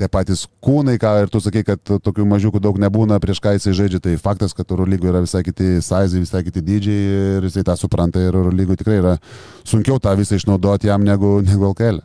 tie 0.00 0.08
patys 0.10 0.46
kūnai, 0.64 0.96
ką 0.98 1.12
ir 1.22 1.30
tu 1.30 1.38
sakai, 1.44 1.62
kad 1.66 1.78
tokių 1.84 2.26
mažiukų 2.32 2.62
daug 2.62 2.80
nebūna, 2.82 3.20
prieš 3.22 3.38
ką 3.44 3.54
jisai 3.58 3.76
žaidžia, 3.76 4.00
tai 4.02 4.16
faktas, 4.18 4.56
kad 4.56 4.70
Euro 4.72 4.88
lygoje 4.88 5.12
yra 5.12 5.22
visai 5.22 5.44
kiti 5.46 5.76
sizai, 5.78 6.24
visai 6.24 6.42
kiti 6.46 6.64
dydžiai 6.64 7.38
ir 7.38 7.46
jisai 7.46 7.66
tą 7.68 7.76
supranta 7.78 8.22
ir 8.22 8.34
Euro 8.34 8.50
lygoje 8.50 8.80
tikrai 8.82 8.98
yra 9.02 9.16
sunkiau 9.62 10.00
tą 10.02 10.16
visą 10.18 10.40
išnaudoti 10.40 10.90
jam 10.90 11.04
negu, 11.06 11.36
negu 11.46 11.70
LKL. 11.70 12.02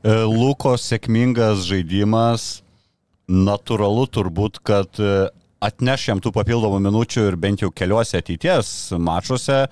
E, 0.00 0.20
Luko 0.28 0.76
sėkmingas 0.80 1.66
žaidimas, 1.66 2.60
natūralu 3.30 4.08
turbūt, 4.10 4.60
kad 4.66 4.98
e, 4.98 5.30
atneš 5.62 6.08
jam 6.10 6.20
tų 6.22 6.32
papildomų 6.34 6.80
minučių 6.88 7.28
ir 7.30 7.38
bent 7.40 7.62
jau 7.64 7.70
keliuose 7.70 8.18
ateities 8.18 8.92
mačuose. 8.98 9.62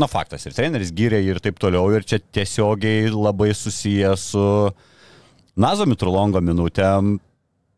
Na, 0.00 0.08
faktas, 0.08 0.44
ir 0.46 0.56
treneris 0.56 0.92
gyrė 0.96 1.20
ir 1.24 1.40
taip 1.44 1.58
toliau, 1.60 1.84
ir 1.92 2.04
čia 2.08 2.20
tiesiogiai 2.20 3.10
labai 3.12 3.52
susijęs 3.56 4.30
su 4.32 4.46
Nazo 5.60 5.84
Mitrulongo 5.84 6.40
minutėm, 6.40 7.18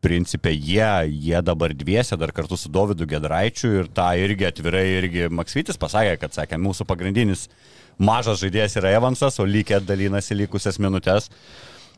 principė, 0.05 0.53
jie, 0.53 1.09
jie 1.09 1.41
dabar 1.43 1.73
dviese 1.75 2.15
dar 2.19 2.31
kartu 2.35 2.55
su 2.59 2.69
Dovydu 2.71 3.07
Gedraičiu 3.09 3.71
ir 3.81 3.89
tą 3.91 4.11
irgi 4.21 4.47
atvirai, 4.47 4.85
irgi 4.99 5.27
Maksvitis 5.33 5.79
pasakė, 5.81 6.15
kad, 6.21 6.35
sakė, 6.35 6.59
mūsų 6.61 6.87
pagrindinis 6.87 7.47
mažas 7.97 8.39
žaidėjas 8.43 8.77
yra 8.79 8.93
Evansas, 8.99 9.39
o 9.41 9.47
lygė 9.49 9.81
dalinasi 9.83 10.37
likusias 10.37 10.79
minutės. 10.79 11.31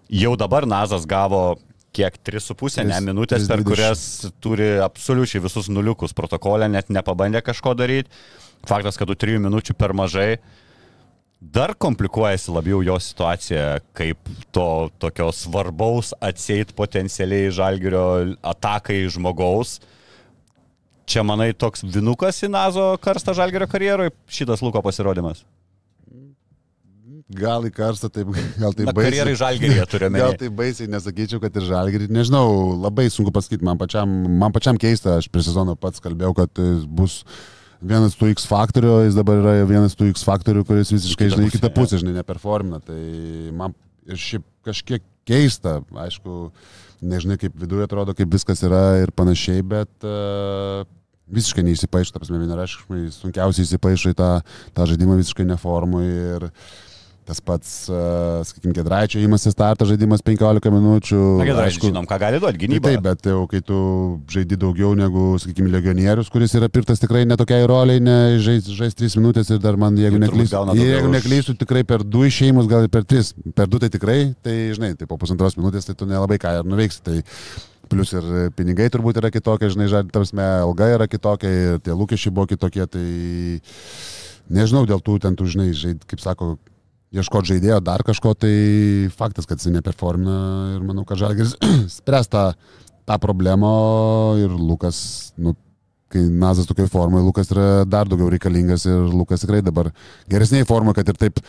Jau 0.08 0.38
dabar 0.40 0.66
Nazas 0.70 1.06
gavo 1.10 1.58
kiek 1.96 2.20
3,5 2.30 2.86
ne 2.88 3.00
minutės, 3.06 3.48
per 3.50 3.64
kurias 3.66 4.02
turi 4.44 4.76
absoliučiai 4.84 5.42
visus 5.44 5.70
nuliukus 5.72 6.16
protokolę, 6.18 6.70
net 6.72 6.92
nepabandė 6.94 7.42
kažko 7.46 7.74
daryti. 7.78 8.12
Faktas, 8.68 8.98
kad 9.00 9.10
tų 9.10 9.18
3 9.20 9.44
minučių 9.48 9.76
per 9.78 9.94
mažai. 9.98 10.38
Dar 11.38 11.76
komplikuojasi 11.78 12.50
labiau 12.50 12.80
jo 12.82 12.96
situacija, 12.98 13.78
kaip 13.98 14.32
to 14.56 14.90
tokio 14.98 15.30
svarbaus 15.36 16.10
atseit 16.18 16.74
potencialiai 16.78 17.52
žalgerio 17.54 18.08
atakai 18.42 19.04
žmogaus. 19.14 19.78
Čia, 21.08 21.22
manai, 21.24 21.54
toks 21.54 21.86
vinukas 21.86 22.42
į 22.44 22.50
Nazo 22.52 22.90
karstą 23.00 23.38
žalgerio 23.38 23.70
karjeroje 23.70 24.16
šitas 24.28 24.66
Luko 24.66 24.82
pasirodymas? 24.84 25.46
Gal 27.28 27.66
į 27.68 27.74
karstą, 27.76 28.08
taip, 28.08 28.30
gal 28.56 28.72
tai 28.72 28.86
baisiai. 28.88 29.04
Karjerai 29.10 29.34
žalgerį 29.36 29.86
turime. 29.92 30.20
Gal 30.24 30.38
tai 30.40 30.48
baisiai, 30.48 30.88
nesakyčiau, 30.94 31.42
kad 31.44 31.58
ir 31.60 31.66
žalgerį. 31.68 32.08
Nežinau, 32.16 32.48
labai 32.86 33.10
sunku 33.12 33.34
pasakyti, 33.36 33.68
man 33.68 33.80
pačiam, 33.82 34.08
man 34.40 34.56
pačiam 34.56 34.80
keista, 34.80 35.18
aš 35.20 35.28
prie 35.34 35.44
sezono 35.44 35.76
pats 35.76 36.00
kalbėjau, 36.04 36.32
kad 36.38 36.62
bus 36.88 37.20
vienas 37.84 38.16
tų 38.16 38.32
X 38.32 38.48
faktorių, 38.48 38.94
jis 39.10 39.20
dabar 39.20 39.42
yra 39.42 39.68
vienas 39.68 39.98
tų 40.00 40.08
X 40.14 40.24
faktorių, 40.28 40.64
kuris 40.70 40.94
visiškai, 40.96 41.28
žinai, 41.36 41.52
kitą 41.52 41.74
pusę, 41.76 42.00
žinai, 42.00 42.16
neperformina. 42.22 42.80
Tai 42.88 43.02
man 43.60 43.76
ir 44.08 44.24
šiaip 44.24 44.48
kažkiek 44.66 45.04
keista, 45.28 45.82
aišku, 46.08 46.48
nežinai, 47.04 47.36
kaip 47.44 47.60
viduje 47.60 47.86
atrodo, 47.86 48.16
kaip 48.16 48.32
viskas 48.32 48.64
yra 48.64 49.02
ir 49.04 49.12
panašiai, 49.12 49.68
bet 49.68 50.08
uh, 50.08 50.88
visiškai 51.28 51.66
neįsipaišo, 51.68 52.14
ta 52.16 52.22
prasme, 52.22 52.40
vienareiškiškai 52.42 53.06
sunkiausiai 53.20 53.68
įsipaišo 53.68 54.14
į 54.14 54.18
tą, 54.18 54.30
tą 54.76 54.88
žaidimą 54.90 55.20
visiškai 55.20 55.46
neformui 55.50 56.06
ir 56.08 56.48
Tas 57.28 57.42
pats, 57.44 57.72
uh, 57.92 58.40
sakykime, 58.48 58.72
Gedraičio 58.78 59.20
įmasi 59.20 59.52
startą 59.52 59.84
žaidimas 59.90 60.22
15 60.24 60.72
minučių. 60.72 61.20
Na, 61.42 61.48
Gedraičio 61.50 61.90
žinom, 61.90 62.08
ką 62.08 62.20
gali 62.22 62.40
duoti 62.40 62.62
gynybą. 62.62 62.94
Taip, 62.94 63.04
bet 63.04 63.28
jau 63.28 63.42
kai 63.52 63.60
tu 63.68 63.80
žaidi 64.32 64.56
daugiau 64.62 64.94
negu, 64.96 65.34
sakykime, 65.44 65.68
legionierius, 65.74 66.32
kuris 66.32 66.56
yra 66.56 66.72
pirtas 66.72 67.04
tikrai 67.04 67.26
netokiai 67.28 67.68
roliai, 67.68 68.00
ne 68.00 68.18
žais, 68.40 68.72
žais 68.80 68.96
3 68.96 69.20
minutės 69.20 69.52
ir 69.52 69.60
dar 69.60 69.76
man, 69.76 70.00
jeigu 70.00 70.22
neklysiu, 70.24 70.64
jeigu 70.80 71.12
neklysiu, 71.12 71.58
tikrai 71.60 71.84
per 71.88 72.08
2 72.08 72.32
išėjimus, 72.32 72.70
gal 72.72 72.88
per 72.94 73.04
3. 73.04 73.34
Per 73.58 73.72
2 73.76 73.84
tai 73.84 73.92
tikrai, 73.98 74.20
tai 74.48 74.56
žinai, 74.78 74.94
tai 74.96 75.10
po 75.10 75.20
pusantros 75.20 75.60
minutės 75.60 75.90
tai 75.90 75.98
tu 76.00 76.08
nelabai 76.08 76.40
ką 76.40 76.62
ir 76.62 76.72
nuveiksi. 76.72 77.04
Tai 77.04 77.20
Plus 77.88 78.12
ir 78.12 78.26
pinigai 78.56 78.90
turbūt 78.92 79.20
yra 79.22 79.30
kitokie, 79.32 79.70
žinai, 79.72 79.88
žadė, 79.92 80.12
tarsi, 80.12 80.36
alga 80.36 80.90
yra 80.92 81.08
kitokia 81.08 81.52
ir 81.52 81.78
tie 81.84 81.96
lūkesčiai 81.96 82.34
buvo 82.36 82.48
kitokie, 82.52 82.84
tai 82.92 83.04
nežinau, 84.52 84.84
dėl 84.90 85.00
tų 85.04 85.18
ten, 85.24 85.38
tu 85.40 85.48
žinai, 85.48 85.70
žaid, 85.78 86.04
kaip 86.10 86.24
sako, 86.24 86.58
ieškoti 87.16 87.54
žaidėjo, 87.54 87.78
dar 87.84 88.04
kažko, 88.08 88.34
tai 88.36 88.54
faktas, 89.16 89.48
kad 89.48 89.62
jis 89.62 89.72
neperformina 89.76 90.40
ir 90.76 90.84
manau, 90.86 91.06
kad 91.08 91.22
Žalgiris 91.22 91.56
spręs 92.00 92.30
tą, 92.32 92.50
tą 93.08 93.18
problemą 93.24 93.72
ir 94.42 94.52
Lukas, 94.52 95.32
nu, 95.40 95.56
kai 96.12 96.24
Nazas 96.32 96.68
tokioje 96.68 96.92
formoje, 96.92 97.26
Lukas 97.28 97.52
yra 97.52 97.86
dar 97.88 98.08
daugiau 98.08 98.32
reikalingas 98.32 98.86
ir 98.88 99.08
Lukas 99.12 99.44
tikrai 99.44 99.62
dabar 99.64 99.92
geresniai 100.32 100.68
formoje, 100.68 101.00
kad 101.00 101.14
ir 101.14 101.20
taip 101.20 101.42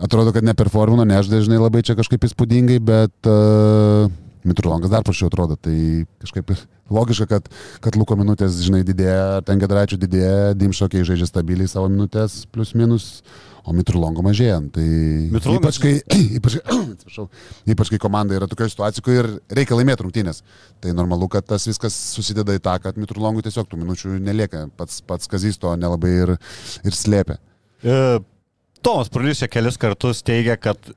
atrodo, 0.00 0.32
kad 0.32 0.44
neperformino, 0.46 1.04
ne 1.08 1.18
aš 1.18 1.30
dažnai 1.32 1.60
labai 1.60 1.82
čia 1.84 1.96
kažkaip 1.98 2.28
įspūdingai, 2.28 2.78
bet 2.84 3.30
uh, 3.30 4.12
Mitrulongas 4.46 4.90
dar 4.90 5.04
prašiau 5.06 5.30
atrodo, 5.30 5.56
tai 5.56 6.04
kažkaip 6.22 6.52
logiška, 6.96 7.28
kad, 7.30 7.48
kad 7.84 7.98
Luko 7.98 8.16
minutės, 8.18 8.60
žinai, 8.64 8.82
didėja, 8.86 9.42
ten 9.46 9.60
Gedraičio 9.62 9.98
didėja, 10.00 10.52
Dimšokiai 10.58 11.06
žaidžia 11.06 11.28
stabiliai 11.30 11.70
savo 11.70 11.90
minutės, 11.92 12.42
plus 12.52 12.74
minus, 12.78 13.22
o 13.62 13.74
Mitrulongo 13.76 14.24
mažėjant. 14.26 14.72
Tai 14.74 14.86
Mitrulongas... 15.34 15.78
ypač, 15.78 15.80
kai, 15.82 16.18
ypač, 16.38 16.56
atsiprašau, 16.94 17.28
ypač 17.74 17.92
kai 17.92 18.00
komanda 18.02 18.36
yra 18.38 18.48
tokioje 18.50 18.74
situacijoje, 18.74 19.04
kur 19.06 19.30
reikia 19.58 19.78
laimėti 19.78 20.06
rungtynės. 20.06 20.42
Tai 20.82 20.96
normalu, 20.98 21.28
kad 21.32 21.46
tas 21.48 21.66
viskas 21.70 21.96
susideda 22.16 22.56
į 22.58 22.62
tą, 22.64 22.76
kad 22.82 22.98
Mitrulongui 23.00 23.44
tiesiog 23.46 23.70
tų 23.70 23.80
minučių 23.84 24.16
nelieka, 24.22 24.66
pats, 24.78 25.00
pats 25.06 25.30
Kazys 25.30 25.60
to 25.62 25.74
nelabai 25.78 26.12
ir, 26.24 26.34
ir 26.82 26.98
slėpia. 26.98 27.38
E, 27.82 27.96
Tomas 28.82 29.10
Praliusė 29.12 29.46
kelis 29.50 29.78
kartus 29.78 30.24
teigia, 30.26 30.58
kad 30.58 30.92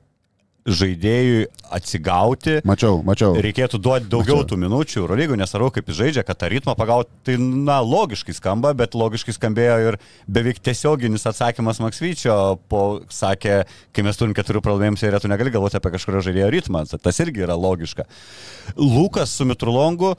žaidėjui 0.66 1.46
atsigauti. 1.76 2.58
Mačiau, 2.66 2.98
mačiau. 3.06 3.36
Reikėtų 3.42 3.78
duoti 3.82 4.08
daugiau 4.10 4.40
Mačiau. 4.40 4.50
tų 4.50 4.58
minučių, 4.64 4.98
Eurolygų 5.02 5.38
nesvarbu, 5.38 5.70
kaip 5.76 5.90
jis 5.90 5.98
žaidžia, 6.00 6.24
kad 6.26 6.40
tą 6.40 6.50
ritmą 6.50 6.74
pagauti, 6.78 7.10
tai, 7.26 7.36
na, 7.38 7.78
logiškai 7.86 8.34
skamba, 8.36 8.74
bet 8.76 8.96
logiškai 8.98 9.34
skambėjo 9.36 9.76
ir 9.86 9.98
beveik 10.26 10.58
tiesioginis 10.58 11.26
atsakymas 11.30 11.80
Maksvyčio, 11.84 12.36
po, 12.70 12.84
sakė, 13.12 13.60
kai 13.94 14.06
mes 14.06 14.18
turim 14.18 14.34
keturių 14.36 14.62
pralaimėjimų 14.66 15.02
seriją, 15.02 15.22
tu 15.22 15.30
negali 15.32 15.54
galvoti 15.54 15.78
apie 15.78 15.94
kažkurio 15.94 16.24
žaidėjo 16.26 16.50
ritmą, 16.58 16.86
tas 16.90 17.22
irgi 17.22 17.46
yra 17.46 17.58
logiška. 17.58 18.08
Lukas 18.76 19.34
su 19.38 19.46
Mitrulongu, 19.46 20.16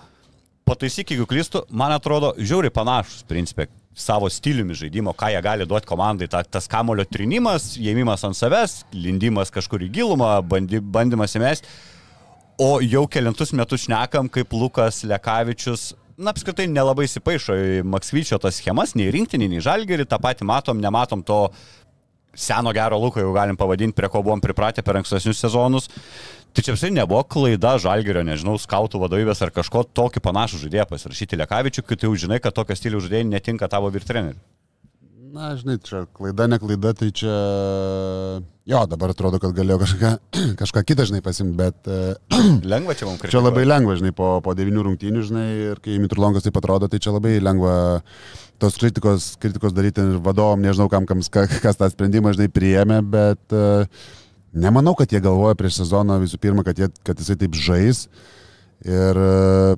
pataisyk, 0.68 1.12
jeigu 1.16 1.28
klystu, 1.30 1.64
man 1.72 1.96
atrodo, 1.96 2.34
žiauriai 2.40 2.74
panašus, 2.76 3.24
principė, 3.28 3.70
savo 3.98 4.30
stiliumi 4.30 4.78
žaidimo, 4.78 5.14
ką 5.18 5.32
jie 5.34 5.42
gali 5.42 5.66
duoti 5.68 5.90
komandai. 5.90 6.30
Ta, 6.32 6.44
tas 6.46 6.70
kamulio 6.70 7.06
trinimas, 7.10 7.74
jėmimas 7.82 8.26
ant 8.28 8.38
savęs, 8.38 8.84
lindimas 8.94 9.52
kažkur 9.54 9.86
į 9.88 9.92
gilumą, 9.98 10.36
bandy, 10.46 10.82
bandymas 10.82 11.36
įmesti. 11.38 11.72
O 12.62 12.78
jau 12.82 13.06
kelintus 13.10 13.54
metus 13.54 13.86
šnekam, 13.86 14.30
kaip 14.34 14.54
Lukas 14.54 15.04
Lekavičius, 15.06 15.92
na, 16.18 16.32
apskritai 16.34 16.66
nelabai 16.70 17.06
įsipaišo 17.06 17.58
į 17.58 17.82
Maksvyčio 17.86 18.40
tas 18.42 18.58
schemas, 18.58 18.96
nei 18.98 19.12
rinktinį, 19.14 19.52
nei 19.52 19.66
žalgerį, 19.66 20.08
tą 20.10 20.18
patį 20.22 20.48
matom, 20.50 20.82
nematom 20.82 21.22
to 21.26 21.44
seno 22.38 22.74
gero 22.76 23.00
Luko, 23.02 23.22
jau 23.24 23.34
galim 23.36 23.58
pavadinti, 23.58 23.96
prie 23.98 24.10
ko 24.14 24.22
buvom 24.26 24.44
pripratę 24.44 24.86
per 24.86 25.02
ankstesnius 25.02 25.42
sezonus. 25.42 25.90
Tai 26.54 26.64
čia 26.66 26.74
visai 26.74 26.90
nebuvo 26.94 27.22
klaida 27.30 27.76
žalgerio, 27.82 28.24
nežinau, 28.26 28.56
skautų 28.62 29.02
vadovybės 29.04 29.42
ar 29.46 29.52
kažko 29.54 29.84
tokį 29.98 30.24
panašų 30.26 30.64
žaidėją 30.64 30.88
pasirašyti 30.90 31.42
Lekavičių, 31.44 31.84
kai 31.86 31.98
tu 31.98 32.10
jau 32.10 32.22
žinai, 32.26 32.40
kad 32.42 32.56
tokio 32.58 32.78
stilių 32.78 33.02
žaidėjai 33.06 33.28
netinka 33.30 33.70
tavo 33.70 33.92
virtreneriui. 33.94 34.40
Na, 35.28 35.52
žinai, 35.60 35.76
čia 35.84 36.06
klaida, 36.16 36.48
ne 36.48 36.58
klaida, 36.58 36.94
tai 36.98 37.12
čia... 37.14 37.34
Jo, 38.68 38.80
dabar 38.90 39.12
atrodo, 39.12 39.42
kad 39.44 39.52
galėjo 39.56 39.78
kažką, 39.84 40.12
kažką 40.62 40.84
kitą, 40.88 41.06
žinai, 41.10 41.22
pasimti, 41.26 41.54
bet... 41.60 41.90
Lengva 42.72 42.96
čia 42.98 43.10
mums 43.10 43.20
Čia 43.22 43.28
kritikuoti. 43.28 43.46
labai 43.50 43.66
lengva, 43.68 43.98
žinai, 44.00 44.14
po, 44.16 44.38
po 44.42 44.56
devynių 44.58 44.88
rungtynių, 44.88 45.26
žinai, 45.28 45.48
ir 45.74 45.84
kai 45.84 46.00
Mitrulongas 46.02 46.48
taip 46.48 46.58
atrodo, 46.58 46.90
tai 46.90 47.02
čia 47.04 47.14
labai 47.14 47.38
lengva 47.44 47.76
tos 48.62 48.78
kritikos, 48.80 49.32
kritikos 49.42 49.76
daryti 49.76 50.04
ir 50.04 50.22
vadovom, 50.24 50.62
nežinau, 50.64 50.90
kam, 50.92 51.08
kam, 51.10 51.22
kas 51.64 51.80
tą 51.80 51.90
sprendimą, 51.94 52.34
žinai, 52.36 52.50
priėmė, 52.54 53.02
bet 53.06 53.56
uh, 53.56 53.86
nemanau, 54.54 54.96
kad 54.98 55.12
jie 55.14 55.22
galvoja 55.24 55.58
prieš 55.60 55.82
sezoną 55.84 56.20
visų 56.24 56.40
pirma, 56.42 56.66
kad, 56.68 56.80
jie, 56.80 56.90
kad 57.08 57.20
jisai 57.22 57.38
taip 57.40 57.58
žais. 57.58 58.06
Ir 58.86 59.18
uh, 59.22 59.76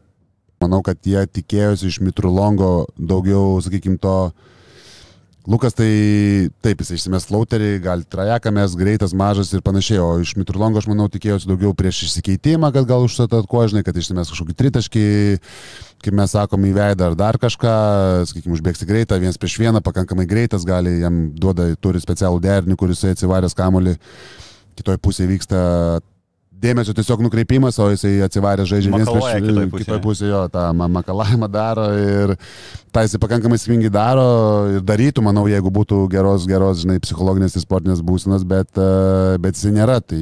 manau, 0.63 0.83
kad 0.85 0.99
jie 1.07 1.23
tikėjosi 1.39 1.89
iš 1.89 1.99
Mitrulongo 2.03 2.87
daugiau, 2.95 3.59
sakykime, 3.63 3.99
to 4.01 4.31
Lukas 5.49 5.73
tai 5.73 5.89
taip, 6.61 6.81
jis 6.83 6.91
išsimes 6.93 7.25
flauterį, 7.25 7.69
gali 7.81 8.05
trajeką 8.05 8.51
mes, 8.53 8.75
greitas, 8.77 9.15
mažas 9.17 9.49
ir 9.55 9.63
panašiai, 9.65 9.97
o 10.03 10.09
iš 10.21 10.35
Mitrulongo 10.37 10.77
aš 10.77 10.85
manau 10.91 11.07
tikėjausi 11.09 11.49
daugiau 11.49 11.71
prieš 11.73 12.03
išsikeitimą, 12.05 12.69
kad 12.75 12.85
gal 12.89 13.07
užsatatko, 13.07 13.63
žinai, 13.71 13.81
kad 13.87 13.97
išsimes 13.97 14.29
kažkokį 14.29 14.57
tritaškį, 14.59 15.05
kaip 16.03 16.15
mes 16.15 16.31
sakom, 16.35 16.63
į 16.67 16.73
veidą 16.77 17.09
ar 17.11 17.17
dar 17.19 17.39
kažką, 17.41 17.73
sakykime, 18.29 18.55
užbėgsi 18.57 18.87
greitą, 18.89 19.19
vienas 19.21 19.39
prieš 19.41 19.57
vieną, 19.61 19.81
pakankamai 19.85 20.27
greitas, 20.29 20.67
gali, 20.67 20.99
jam 21.03 21.25
duoda, 21.35 21.67
turi 21.81 22.01
specialų 22.03 22.39
derinį, 22.45 22.77
kuris 22.79 23.03
atsivaręs 23.11 23.57
kamolį, 23.57 23.97
kitoje 24.79 25.01
pusėje 25.03 25.33
vyksta 25.33 25.65
dėmesio 26.59 26.93
tiesiog 26.95 27.21
nukreipimas, 27.23 27.77
o 27.79 27.87
jisai 27.93 28.17
atsivarė 28.25 28.65
žaidžia 28.67 28.91
vienas 28.91 29.07
prieš 29.07 29.23
pusėje. 29.23 29.67
kitoj 29.85 29.99
pusėje, 30.03 30.31
jo, 30.33 30.41
tą 30.51 30.65
ma- 30.75 30.89
makalavimą 30.99 31.47
daro 31.51 31.85
ir 31.95 32.33
tą 32.95 33.03
jisai 33.05 33.21
pakankamai 33.23 33.59
svingi 33.61 33.91
daro 33.93 34.25
ir 34.75 34.83
darytų, 34.83 35.23
manau, 35.23 35.45
jeigu 35.51 35.71
būtų 35.71 36.01
geros, 36.11 36.47
geros, 36.49 36.83
žinai, 36.83 36.99
psichologinės 37.03 37.55
ir 37.55 37.63
sportinės 37.63 38.03
būsenos, 38.03 38.43
bet, 38.47 38.71
e, 38.75 39.37
bet 39.39 39.55
jisai 39.55 39.71
nėra. 39.77 39.99
Tai 40.03 40.19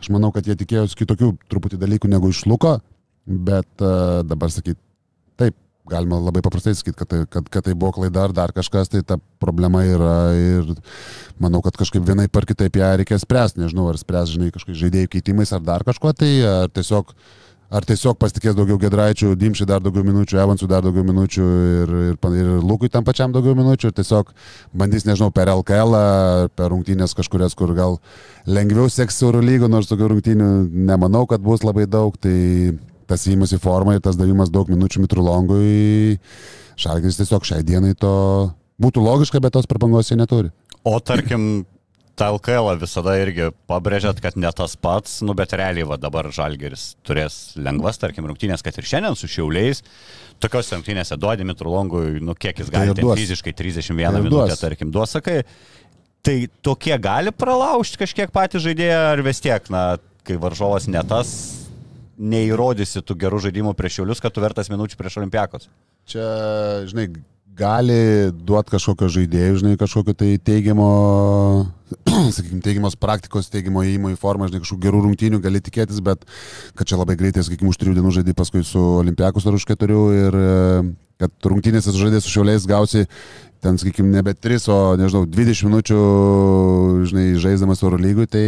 aš 0.00 0.12
manau, 0.12 0.32
kad 0.36 0.44
jie 0.44 0.58
tikėjosi 0.60 1.00
kitokių 1.00 1.32
truputį 1.48 1.80
dalykų 1.80 2.12
negu 2.12 2.32
iš 2.32 2.44
Luko, 2.50 2.76
bet 3.24 3.68
e, 3.80 3.94
dabar 4.28 4.52
sakyti, 4.52 4.80
taip, 5.40 5.56
galima 5.90 6.20
labai 6.22 6.42
paprastai 6.44 6.76
sakyti, 6.78 6.96
kad, 7.00 7.10
tai- 7.10 7.26
kad, 7.26 7.48
kad 7.50 7.66
tai 7.66 7.74
buvo 7.74 7.92
klaida 7.96 8.28
ar 8.28 8.34
dar 8.36 8.52
kažkas, 8.54 8.92
tai 8.92 9.02
ta 9.02 9.18
problema 9.42 9.82
yra 9.82 10.14
ir 10.36 10.74
manau, 11.40 11.62
kad 11.64 11.76
kažkaip 11.80 12.04
vienai 12.06 12.28
par 12.30 12.46
kitaip 12.46 12.76
ją 12.78 12.94
reikės 13.00 13.26
spręsti, 13.26 13.64
nežinau, 13.64 13.88
ar 13.90 13.98
spręs, 13.98 14.36
žinai, 14.36 14.52
kažkokiais 14.54 14.82
žaidėjų 14.84 15.14
keitimais 15.16 15.52
ar 15.56 15.64
dar 15.64 15.86
kažko, 15.86 16.14
tai 16.14 16.34
ar 16.46 16.68
tiesiog 16.70 17.14
Ar 17.70 17.84
tiesiog 17.86 18.16
pasitikės 18.18 18.56
daugiau 18.58 18.80
Gedraičių, 18.82 19.28
Dimšiai 19.38 19.68
dar 19.70 19.78
daugiau 19.78 20.02
minučių, 20.02 20.40
Evansų 20.42 20.66
dar 20.66 20.82
daugiau 20.82 21.04
minučių 21.06 21.44
ir, 21.84 21.92
ir, 22.08 22.16
ir 22.40 22.48
Lukui 22.66 22.90
tam 22.90 23.04
pačiam 23.06 23.30
daugiau 23.30 23.54
minučių 23.54 23.92
ir 23.92 23.94
tiesiog 23.94 24.32
bandys, 24.74 25.06
nežinau, 25.06 25.30
per 25.30 25.52
LKL, 25.52 25.94
per 26.58 26.72
rungtynės 26.74 27.14
kažkurias, 27.14 27.54
kur 27.54 27.70
gal 27.78 28.00
lengviau 28.50 28.90
seks 28.90 29.22
Euro 29.22 29.38
lygų, 29.46 29.70
nors 29.70 29.86
tokių 29.86 30.10
rungtynių 30.10 30.48
nemanau, 30.90 31.28
kad 31.30 31.46
bus 31.46 31.62
labai 31.62 31.86
daug, 31.86 32.18
tai 32.18 32.74
tas 33.10 33.26
įimas 33.28 33.52
į 33.56 33.60
formą 33.62 33.96
ir 33.98 34.04
tas 34.04 34.18
davimas 34.18 34.52
daug 34.54 34.70
minučių 34.70 35.02
Mitrulongui, 35.04 36.16
Šalgis 36.80 37.18
tiesiog 37.20 37.44
šiai 37.44 37.66
dienai 37.66 37.92
to 37.98 38.14
būtų 38.80 39.02
logiška, 39.04 39.42
bet 39.44 39.52
tos 39.58 39.68
prabangos 39.68 40.08
jie 40.08 40.16
neturi. 40.16 40.48
O 40.88 40.94
tarkim, 41.04 41.66
tą 42.16 42.30
LKL 42.36 42.78
visada 42.80 43.14
irgi 43.20 43.50
pabrėžėt, 43.68 44.22
kad 44.24 44.36
ne 44.40 44.48
tas 44.56 44.76
pats, 44.80 45.18
nu 45.26 45.34
bet 45.36 45.52
realiai 45.56 45.84
va 45.88 45.98
dabar 46.00 46.30
Žalgeris 46.32 46.94
turės 47.04 47.38
lengvas, 47.60 48.00
tarkim, 48.00 48.28
rungtynės, 48.30 48.64
kad 48.64 48.76
ir 48.80 48.88
šiandien 48.88 49.16
su 49.18 49.28
Šiauliais. 49.28 49.82
Tokios 50.40 50.72
rungtynėse 50.72 51.18
duodi 51.20 51.44
Mitrulongui, 51.48 52.20
nu 52.24 52.32
kiek 52.36 52.62
jis 52.62 52.70
Tai 52.72 52.86
gali 52.86 52.96
duos. 52.96 53.20
fiziškai 53.20 53.52
31 53.56 53.92
Tai 54.16 54.24
minutę, 54.24 54.56
tarkim, 54.60 54.92
duosakai. 54.94 55.42
Tai 56.24 56.36
tokie 56.64 56.96
gali 57.00 57.32
pralaužti 57.32 58.00
kažkiek 58.00 58.32
patį 58.32 58.60
žaidėją 58.68 59.00
ar 59.14 59.22
vis 59.24 59.40
tiek, 59.44 59.68
na, 59.72 59.84
kai 60.24 60.36
varžovas 60.40 60.88
ne 60.92 61.00
tas, 61.08 61.30
neįrodysi 62.20 63.02
tų 63.06 63.16
gerų 63.24 63.40
žaidimų 63.46 63.74
prieš 63.78 64.00
Šiaulius, 64.00 64.20
kad 64.22 64.34
tu 64.34 64.44
vertas 64.44 64.68
minučių 64.72 64.98
prieš 65.00 65.18
Olimpiakos. 65.22 65.68
Čia, 66.10 66.24
žinai, 66.90 67.08
gali 67.60 68.30
duoti 68.32 68.74
kažkokio 68.74 69.08
žaidėjo, 69.12 69.60
žinai, 69.62 69.76
kažkokio 69.80 70.14
tai 70.16 70.30
teigiamo, 70.44 70.88
sakykime, 72.36 72.62
teigiamos 72.64 72.96
praktikos, 73.00 73.50
teigiamo 73.52 73.84
įėjimo 73.86 74.12
į 74.14 74.18
formą, 74.20 74.50
žinai, 74.50 74.62
kažkokių 74.64 74.86
gerų 74.86 75.04
rungtynių 75.06 75.42
gali 75.44 75.62
tikėtis, 75.64 76.00
bet 76.04 76.24
kad 76.78 76.88
čia 76.88 77.00
labai 77.00 77.18
greitai, 77.20 77.44
sakykime, 77.46 77.72
už 77.72 77.80
trijų 77.80 77.98
dienų 77.98 78.14
žaidži 78.18 78.36
paskui 78.38 78.64
su 78.66 78.82
Olimpiakos 79.00 79.48
ar 79.48 79.56
už 79.58 79.68
keturių 79.72 80.02
ir 80.16 80.40
e, 80.40 80.50
kad 81.20 81.50
rungtynėse 81.52 81.94
žaidės 81.96 82.26
su 82.26 82.34
šiauliais 82.36 82.68
gausi 82.68 83.06
ten, 83.60 83.78
sakykime, 83.80 84.10
nebe 84.12 84.34
3, 84.34 84.66
o, 84.72 84.78
nežinau, 85.00 85.26
20 85.28 85.68
minučių, 85.68 86.00
žinai, 87.10 87.26
žaisdamas 87.40 87.84
Euro 87.84 88.00
lygui, 88.00 88.26
tai 88.30 88.44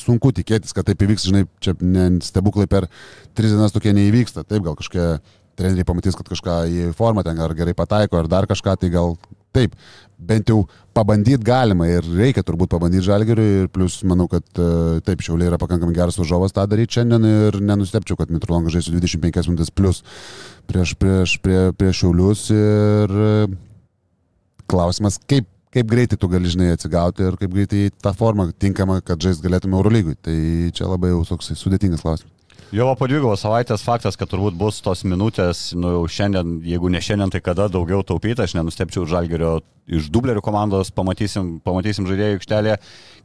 sunku 0.00 0.32
tikėtis, 0.36 0.74
kad 0.76 0.88
taip 0.88 1.04
įvyks, 1.04 1.28
žinai, 1.30 1.44
čia 1.64 1.76
ne, 1.84 2.08
stebuklai 2.24 2.66
per 2.70 2.88
3 3.36 3.54
dienas 3.54 3.74
tokie 3.74 3.94
neįvyksta. 3.96 4.46
Taip, 4.48 4.64
gal 4.66 4.78
kažkokie 4.78 5.18
treneriai 5.58 5.86
pamatys, 5.86 6.16
kad 6.18 6.28
kažką 6.30 6.58
į 6.66 6.90
formą 6.98 7.24
ten 7.26 7.38
ar 7.40 7.54
gerai 7.56 7.76
pataiko, 7.76 8.18
ar 8.18 8.30
dar 8.30 8.48
kažką, 8.50 8.76
tai 8.80 8.90
gal 8.94 9.14
taip, 9.54 9.76
bent 10.18 10.50
jau 10.50 10.64
pabandyti 10.96 11.44
galima 11.46 11.86
ir 11.90 12.06
reikia 12.16 12.42
turbūt 12.46 12.72
pabandyti 12.72 13.06
žalgeriui 13.06 13.60
ir 13.64 13.68
plus 13.70 14.00
manau, 14.06 14.26
kad 14.30 14.44
e, 14.58 15.02
taip, 15.06 15.22
šiauliai 15.22 15.52
yra 15.52 15.60
pakankamai 15.62 15.94
geras 15.94 16.18
varžovas 16.18 16.54
tą 16.54 16.64
daryti 16.70 16.98
šiandien 16.98 17.28
ir 17.28 17.60
nenustepčiau, 17.62 18.18
kad 18.18 18.32
Mitrolongas 18.34 18.74
žaisų 18.74 18.96
25 18.96 19.52
minutės 19.52 19.70
plus 19.74 20.02
prieš, 20.70 20.96
prieš, 20.98 21.36
prie, 21.44 21.60
prieš 21.78 22.02
šiaulius 22.02 22.48
ir 22.54 23.16
klausimas, 24.70 25.18
kaip, 25.30 25.48
kaip 25.74 25.90
greitai 25.90 26.18
tu 26.20 26.30
gali, 26.30 26.50
žinai, 26.50 26.72
atsigauti 26.74 27.26
ir 27.26 27.38
kaip 27.40 27.54
greitai 27.56 27.88
tą 28.04 28.14
formą 28.16 28.50
tinkama, 28.52 29.00
kad 29.04 29.22
žais 29.22 29.42
galėtume 29.44 29.78
Eurolygui. 29.80 30.16
Tai 30.22 30.38
čia 30.76 30.88
labai 30.90 31.14
jau 31.14 31.24
toks 31.34 31.54
sudėtingas 31.58 32.04
klausimas. 32.04 32.34
Jo 32.74 32.88
po 32.98 33.06
dvigubos 33.06 33.38
savaitės 33.44 33.84
faktas, 33.86 34.16
kad 34.18 34.26
turbūt 34.26 34.56
bus 34.58 34.80
tos 34.82 35.04
minutės, 35.06 35.68
nu 35.78 35.92
jau 35.92 36.00
šiandien, 36.10 36.56
jeigu 36.66 36.88
ne 36.90 36.98
šiandien, 36.98 37.30
tai 37.30 37.38
kada 37.44 37.68
daugiau 37.70 38.02
taupyti, 38.02 38.42
aš 38.42 38.56
nenustepčiau 38.56 39.04
žalgerio 39.06 39.60
iš 39.86 40.08
dublerių 40.10 40.42
komandos, 40.42 40.90
pamatysim, 40.96 41.60
pamatysim 41.62 42.08
žaidėjų 42.08 42.40
aikštelėje. 42.40 42.78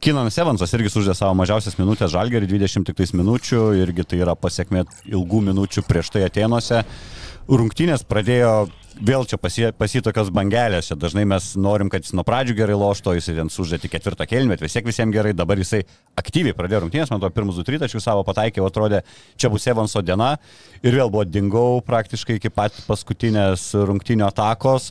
Kinanas 0.06 0.38
Evansas 0.38 0.76
irgi 0.76 0.92
suždė 0.92 1.16
savo 1.18 1.34
mažiausias 1.40 1.80
minutės 1.80 2.12
žalgerį, 2.14 2.46
20 2.52 2.86
tik 2.86 3.00
tais 3.00 3.10
minučių, 3.16 3.64
irgi 3.80 4.06
tai 4.12 4.20
yra 4.22 4.36
pasiekmė 4.38 4.84
ilgų 5.10 5.42
minučių 5.48 5.82
prieš 5.88 6.12
tai 6.14 6.28
Atenuose. 6.28 6.84
Rungtynės 7.50 8.06
pradėjo 8.06 8.68
vėl 8.98 9.26
čia 9.28 9.38
pasie, 9.40 9.70
pasie 9.76 10.02
tokios 10.04 10.30
bangelės, 10.34 10.90
čia 10.90 10.96
dažnai 10.98 11.24
mes 11.28 11.52
norim, 11.60 11.90
kad 11.92 12.04
jis 12.04 12.14
nuo 12.16 12.24
pradžių 12.26 12.56
gerai 12.58 12.76
lošto, 12.78 13.14
jisai 13.16 13.36
ten 13.38 13.50
tik 13.50 13.92
ketvirtą 13.92 14.26
kelmę, 14.26 14.56
bet 14.56 14.64
vis 14.64 14.76
tiek 14.76 14.86
visiems 14.86 15.14
gerai, 15.14 15.32
dabar 15.36 15.58
jisai 15.58 15.82
aktyviai 16.20 16.56
pradėjo 16.56 16.84
rungtynės, 16.84 17.10
man 17.10 17.22
to 17.22 17.30
pirmus 17.30 17.56
du 17.56 17.64
tritaškius 17.64 18.04
savo 18.04 18.24
pataikė, 18.26 18.64
atrodė, 18.66 19.02
čia 19.36 19.50
bus 19.50 19.66
Evanso 19.66 20.02
diena. 20.02 20.36
Ir 20.82 20.96
vėl 20.96 21.10
buvo 21.12 21.24
dingau 21.24 21.80
praktiškai 21.86 22.40
iki 22.40 22.50
pat 22.50 22.76
paskutinės 22.88 23.72
rungtynio 23.74 24.28
atakos 24.28 24.90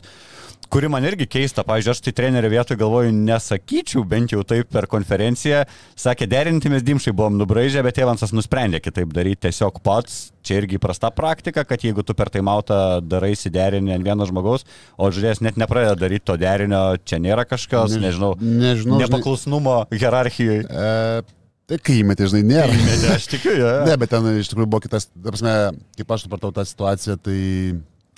kuri 0.70 0.88
man 0.92 1.04
irgi 1.06 1.26
keista, 1.30 1.64
pavyzdžiui, 1.66 1.92
aš 1.96 2.00
tai 2.06 2.12
trenerio 2.14 2.50
vietoje 2.52 2.78
galvoju, 2.80 3.10
nesakyčiau, 3.26 4.04
bent 4.08 4.30
jau 4.34 4.42
taip 4.46 4.68
per 4.70 4.86
konferenciją, 4.90 5.64
sakė, 5.98 6.28
derintimės 6.30 6.84
dimšai 6.86 7.14
buvom 7.16 7.38
nubraižę, 7.40 7.82
bet 7.86 7.98
Evansas 8.02 8.30
nusprendė 8.36 8.78
kitaip 8.84 9.10
daryti 9.16 9.48
tiesiog 9.48 9.80
pats, 9.86 10.30
čia 10.46 10.60
irgi 10.60 10.78
įprasta 10.78 11.10
praktika, 11.14 11.64
kad 11.68 11.82
jeigu 11.84 12.04
tu 12.06 12.14
per 12.16 12.30
taimautą 12.32 13.00
darai 13.02 13.32
įsiderinį 13.34 13.96
ant 13.98 14.06
vieno 14.06 14.28
žmogaus, 14.30 14.64
o 14.96 15.10
žiūrės 15.10 15.42
net 15.44 15.58
nepradeda 15.60 15.98
daryti 16.04 16.28
to 16.30 16.38
derinio, 16.40 16.84
čia 17.04 17.18
nėra 17.22 17.44
kažkokios, 17.50 17.96
Než- 17.98 18.06
nežinau, 18.06 18.32
nežinau, 18.40 19.00
žinai- 19.00 19.04
nepaklusnumo 19.08 19.76
hierarchijoje. 19.92 20.64
E, 20.70 21.36
Tai 21.70 21.76
kai 21.86 22.00
įmetė, 22.02 22.26
žinai, 22.26 22.40
nėra. 22.50 22.72
Įmetė, 22.74 23.10
aš 23.14 23.28
tikiu, 23.30 23.52
jo. 23.54 23.68
Ne, 23.86 23.92
bet 24.02 24.10
ten 24.10 24.24
iš 24.40 24.48
tikrųjų 24.50 24.66
buvo 24.72 24.80
kitas, 24.82 25.04
ta 25.06 25.30
prasme, 25.30 25.52
kaip 25.94 26.10
aš 26.16 26.24
supratau 26.26 26.50
tą 26.50 26.64
situaciją, 26.66 27.14
tai 27.22 27.36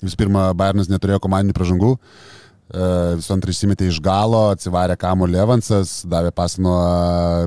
vis 0.01 0.15
pirma, 0.17 0.47
Bayernas 0.57 0.89
neturėjo 0.89 1.19
komandinių 1.21 1.53
pražangų, 1.59 1.91
e, 1.93 2.42
visų 2.73 3.33
antra 3.35 3.53
įsimetė 3.53 3.87
iš 3.91 3.99
galo, 4.03 4.47
atsivarė 4.53 4.95
Kamo 4.97 5.27
Levansas, 5.29 5.99
davė 6.09 6.31
pas 6.33 6.55
nuo 6.57 6.77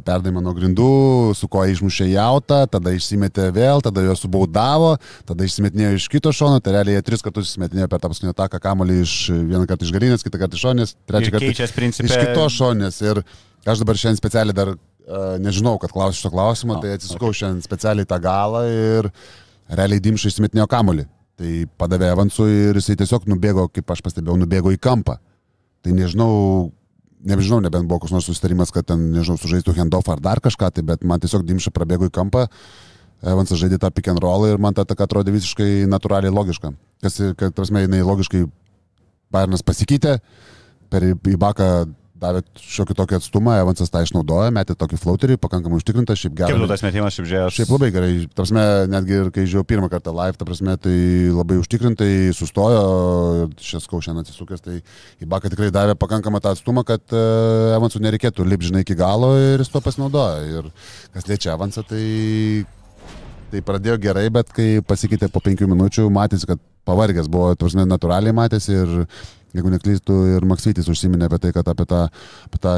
perdavimą 0.07 0.43
nuo 0.45 0.53
grindų, 0.55 0.91
su 1.35 1.49
ko 1.51 1.65
išmušė 1.67 2.07
jautą, 2.13 2.61
tada 2.71 2.93
išsimetė 2.95 3.49
vėl, 3.57 3.83
tada 3.83 4.05
jo 4.07 4.15
subaudavo, 4.19 4.93
tada 5.27 5.49
išsimetinėjo 5.49 5.97
iš 5.99 6.07
kito 6.13 6.31
šono, 6.31 6.61
tai 6.63 6.77
realiai 6.77 7.01
jie 7.01 7.07
tris 7.09 7.27
kartus 7.27 7.51
išsimetinėjo 7.51 7.91
per 7.91 8.03
tą 8.03 8.13
paskutinį 8.13 8.35
ataką 8.37 8.63
Kamolį 8.69 9.01
iš 9.03 9.17
vieną 9.35 9.65
kartą 9.67 9.89
iš 9.89 9.95
galinės, 9.97 10.27
kitą 10.27 10.43
kartą 10.45 10.61
iš 10.61 10.67
šonės, 10.69 10.95
trečią 11.11 11.35
kartą 11.35 11.51
principė. 11.81 12.13
iš 12.13 12.23
kitos 12.23 12.61
šonės. 12.61 13.01
Ir 13.03 13.23
aš 13.67 13.83
dabar 13.83 13.99
šiandien 13.99 14.23
specialiai 14.23 14.57
dar 14.57 14.77
uh, 14.77 15.35
nežinau, 15.43 15.75
kad 15.83 15.91
klausiu 15.91 16.23
šito 16.23 16.35
klausimo, 16.37 16.79
O, 16.79 16.85
tai 16.85 16.95
atsisukau 17.01 17.35
šiandien 17.35 17.67
specialiai 17.67 18.07
tą 18.07 18.23
galą 18.23 18.63
ir 18.71 19.11
realiai 19.67 20.03
Dimšai 20.07 20.31
išsimetinėjo 20.31 20.71
Kamolį. 20.71 21.09
Tai 21.37 21.53
padavė 21.77 22.09
Evansui 22.15 22.49
ir 22.71 22.79
jisai 22.81 22.97
tiesiog 22.97 23.27
nubėgo, 23.29 23.67
kaip 23.69 23.91
aš 23.93 24.01
pastebėjau, 24.05 24.39
nubėgo 24.41 24.73
į 24.73 24.81
kampą. 24.81 25.19
Tai 25.85 25.93
nežinau, 25.93 26.31
nežinau, 27.29 27.61
nebent 27.65 27.89
buvo 27.89 28.01
koks 28.03 28.15
nors 28.15 28.29
susitarimas, 28.31 28.73
kad 28.73 28.89
ten, 28.89 29.11
nežinau, 29.13 29.37
sužaistų 29.41 29.75
handoff 29.77 30.09
ar 30.13 30.23
dar 30.25 30.41
kažką, 30.45 30.71
tai 30.73 30.85
bet 30.87 31.05
man 31.05 31.21
tiesiog 31.21 31.45
Dimša 31.47 31.75
prabėgo 31.77 32.09
į 32.09 32.15
kampą, 32.17 32.47
Evansas 33.27 33.61
žaidė 33.61 33.79
tą 33.81 33.91
pick 33.93 34.09
and 34.13 34.21
roll 34.21 34.45
ir 34.49 34.61
man 34.61 34.77
ta 34.77 34.85
ataka 34.85 35.07
atrodė 35.07 35.33
visiškai 35.35 35.87
natūraliai 35.89 36.33
logiška. 36.33 36.73
Kas, 37.05 37.17
kad, 37.41 37.55
prasme, 37.57 37.85
jinai 37.85 38.03
logiškai 38.05 38.43
Bayernas 39.33 39.65
pasikeitė, 39.67 40.19
per 40.93 41.05
į 41.05 41.15
į 41.33 41.39
baką 41.41 41.71
davė 42.21 42.43
šiokį 42.61 42.95
tokį 42.97 43.17
atstumą, 43.19 43.55
Evansas 43.61 43.91
tą 43.93 44.01
išnaudojo, 44.05 44.49
metė 44.55 44.77
tokį 44.79 44.99
flauterį, 45.01 45.37
pakankamai 45.43 45.79
užtikrintą, 45.81 46.17
šiaip 46.19 46.33
Kaip 46.35 46.41
gerai. 46.43 46.61
tu 46.63 46.69
tas 46.71 46.85
metimas 46.85 47.17
šiaip 47.17 47.29
žiūrėjai? 47.31 47.55
Šiaip 47.57 47.73
labai 47.75 47.91
gerai, 47.95 48.11
tarsi 48.39 48.57
netgi 48.93 49.19
ir 49.19 49.31
kai 49.35 49.45
žiūrėjau 49.45 49.69
pirmą 49.73 49.91
kartą 49.93 50.15
live, 50.17 50.39
ta 50.41 50.49
prasme, 50.49 50.77
tai 50.81 50.97
labai 51.35 51.59
užtikrintai 51.61 52.11
sustojo, 52.37 53.51
šias 53.61 53.89
kau 53.91 54.01
šiandien 54.05 54.25
atsisukęs, 54.25 54.65
tai 54.65 54.79
į 55.23 55.31
baką 55.33 55.53
tikrai 55.53 55.73
davė 55.75 55.99
pakankamą 56.01 56.41
tą 56.45 56.55
atstumą, 56.57 56.87
kad 56.89 57.05
uh, 57.13 57.77
Evansų 57.77 58.03
nereikėtų 58.07 58.47
lipti, 58.49 58.71
žinai, 58.71 58.85
iki 58.87 58.97
galo 58.99 59.35
ir 59.41 59.61
jis 59.65 59.73
to 59.73 59.83
pasinaudojo. 59.85 60.63
Ir 60.63 60.71
kas 61.17 61.29
liečia 61.29 61.55
Evansą, 61.57 61.85
tai, 61.87 62.65
tai 63.53 63.65
pradėjo 63.67 64.01
gerai, 64.09 64.29
bet 64.33 64.55
kai 64.57 64.71
pasikeitė 64.87 65.29
po 65.33 65.45
penkių 65.45 65.69
minučių, 65.75 66.09
matėsi, 66.13 66.49
kad 66.49 66.63
pavargęs 66.87 67.29
buvo, 67.31 67.53
tarsi 67.59 67.83
natūraliai 67.83 68.35
matėsi 68.37 68.75
ir, 68.77 68.93
jeigu 69.59 69.73
neklystu, 69.73 70.21
ir 70.37 70.47
Maksytis 70.49 70.89
užsiminė 70.93 71.31
apie 71.31 71.41
tai, 71.47 71.53
kad 71.57 71.69
apie 71.73 71.89
tą, 71.89 72.07
apie 72.49 72.63
tą 72.63 72.77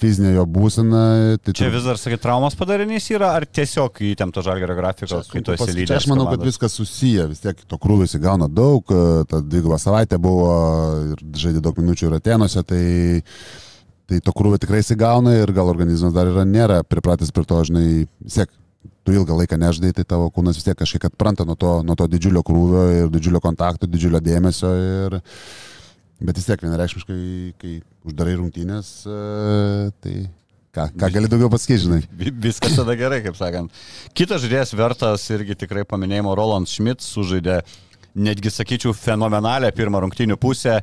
fizinę 0.00 0.32
jo 0.34 0.44
būseną. 0.48 1.02
Tai 1.44 1.52
Čia 1.52 1.68
tu- 1.68 1.74
vis 1.74 1.84
dar, 1.84 1.98
sakai, 2.00 2.18
traumos 2.20 2.56
padarinys 2.56 3.08
yra, 3.12 3.34
ar 3.36 3.46
tiesiog 3.46 4.00
įtempto 4.12 4.44
žalgerio 4.44 4.76
grafiko, 4.78 5.20
kai 5.28 5.42
tu 5.44 5.52
esi 5.56 5.74
lyderis? 5.76 6.00
Aš 6.00 6.08
manau, 6.10 6.28
kad 6.30 6.38
komandos? 6.38 6.54
viskas 6.54 6.76
susiję, 6.78 7.26
vis 7.30 7.42
tiek 7.44 7.60
to 7.68 7.78
krūvis 7.80 8.16
įgauna 8.16 8.48
daug, 8.48 8.84
e, 8.88 9.24
ta 9.28 9.42
dvigubą 9.44 9.78
savaitę 9.80 10.18
buvo 10.18 10.48
ir 11.12 11.24
žaidė 11.44 11.60
daug 11.64 11.76
minučių 11.76 12.08
ir 12.08 12.16
Atenuose, 12.20 12.64
tai, 12.64 12.84
tai 14.08 14.22
to 14.24 14.32
krūvio 14.32 14.60
tikrai 14.62 14.80
įgauna 14.80 15.36
ir 15.42 15.52
gal 15.52 15.68
organizmas 15.68 16.16
dar 16.16 16.32
yra, 16.32 16.46
nėra 16.48 16.80
pripratęs 16.82 17.32
prie 17.34 17.44
to, 17.44 17.60
žinai, 17.68 18.06
tiek 18.24 18.48
tu 19.04 19.12
ilgą 19.12 19.36
laiką 19.36 19.58
neždai, 19.60 19.92
tai 19.96 20.04
tavo 20.04 20.30
kūnas 20.32 20.56
vis 20.56 20.64
tiek 20.64 20.78
kažkiek 20.78 21.04
atpranta 21.08 21.44
nuo 21.44 21.56
to, 21.56 21.80
nuo 21.84 21.96
to 21.96 22.06
didžiulio 22.08 22.42
krūvio 22.46 22.84
ir 22.94 23.12
didžiulio 23.12 23.40
kontakto, 23.40 23.88
didžiulio 23.88 24.20
dėmesio. 24.24 24.70
Ir, 25.08 25.20
bet 26.20 26.36
vis 26.36 26.46
tiek 26.48 26.60
vienareikšmiškai, 26.60 27.54
kai 27.60 27.74
uždarai 28.06 28.34
rungtynės, 28.40 28.90
e, 29.08 29.90
tai 30.04 30.14
ką, 30.76 30.86
ką 31.00 31.10
gali 31.16 31.28
daugiau 31.32 31.50
pasakyti, 31.52 31.84
žinai. 31.86 32.00
Vi- 32.12 32.34
Viskas 32.48 32.76
tada 32.76 32.94
gerai, 32.98 33.22
kaip 33.24 33.36
sakant. 33.38 33.70
Kitas 34.14 34.42
žaidėjas 34.44 34.74
vertas 34.76 35.24
irgi 35.32 35.56
tikrai 35.64 35.84
paminėjimo 35.88 36.34
Roland 36.36 36.68
Schmidt 36.68 37.00
sužaidė, 37.00 37.60
netgi 38.14 38.50
sakyčiau, 38.52 38.92
fenomenalią 38.94 39.70
pirmą 39.72 40.00
rungtynių 40.04 40.36
pusę. 40.36 40.80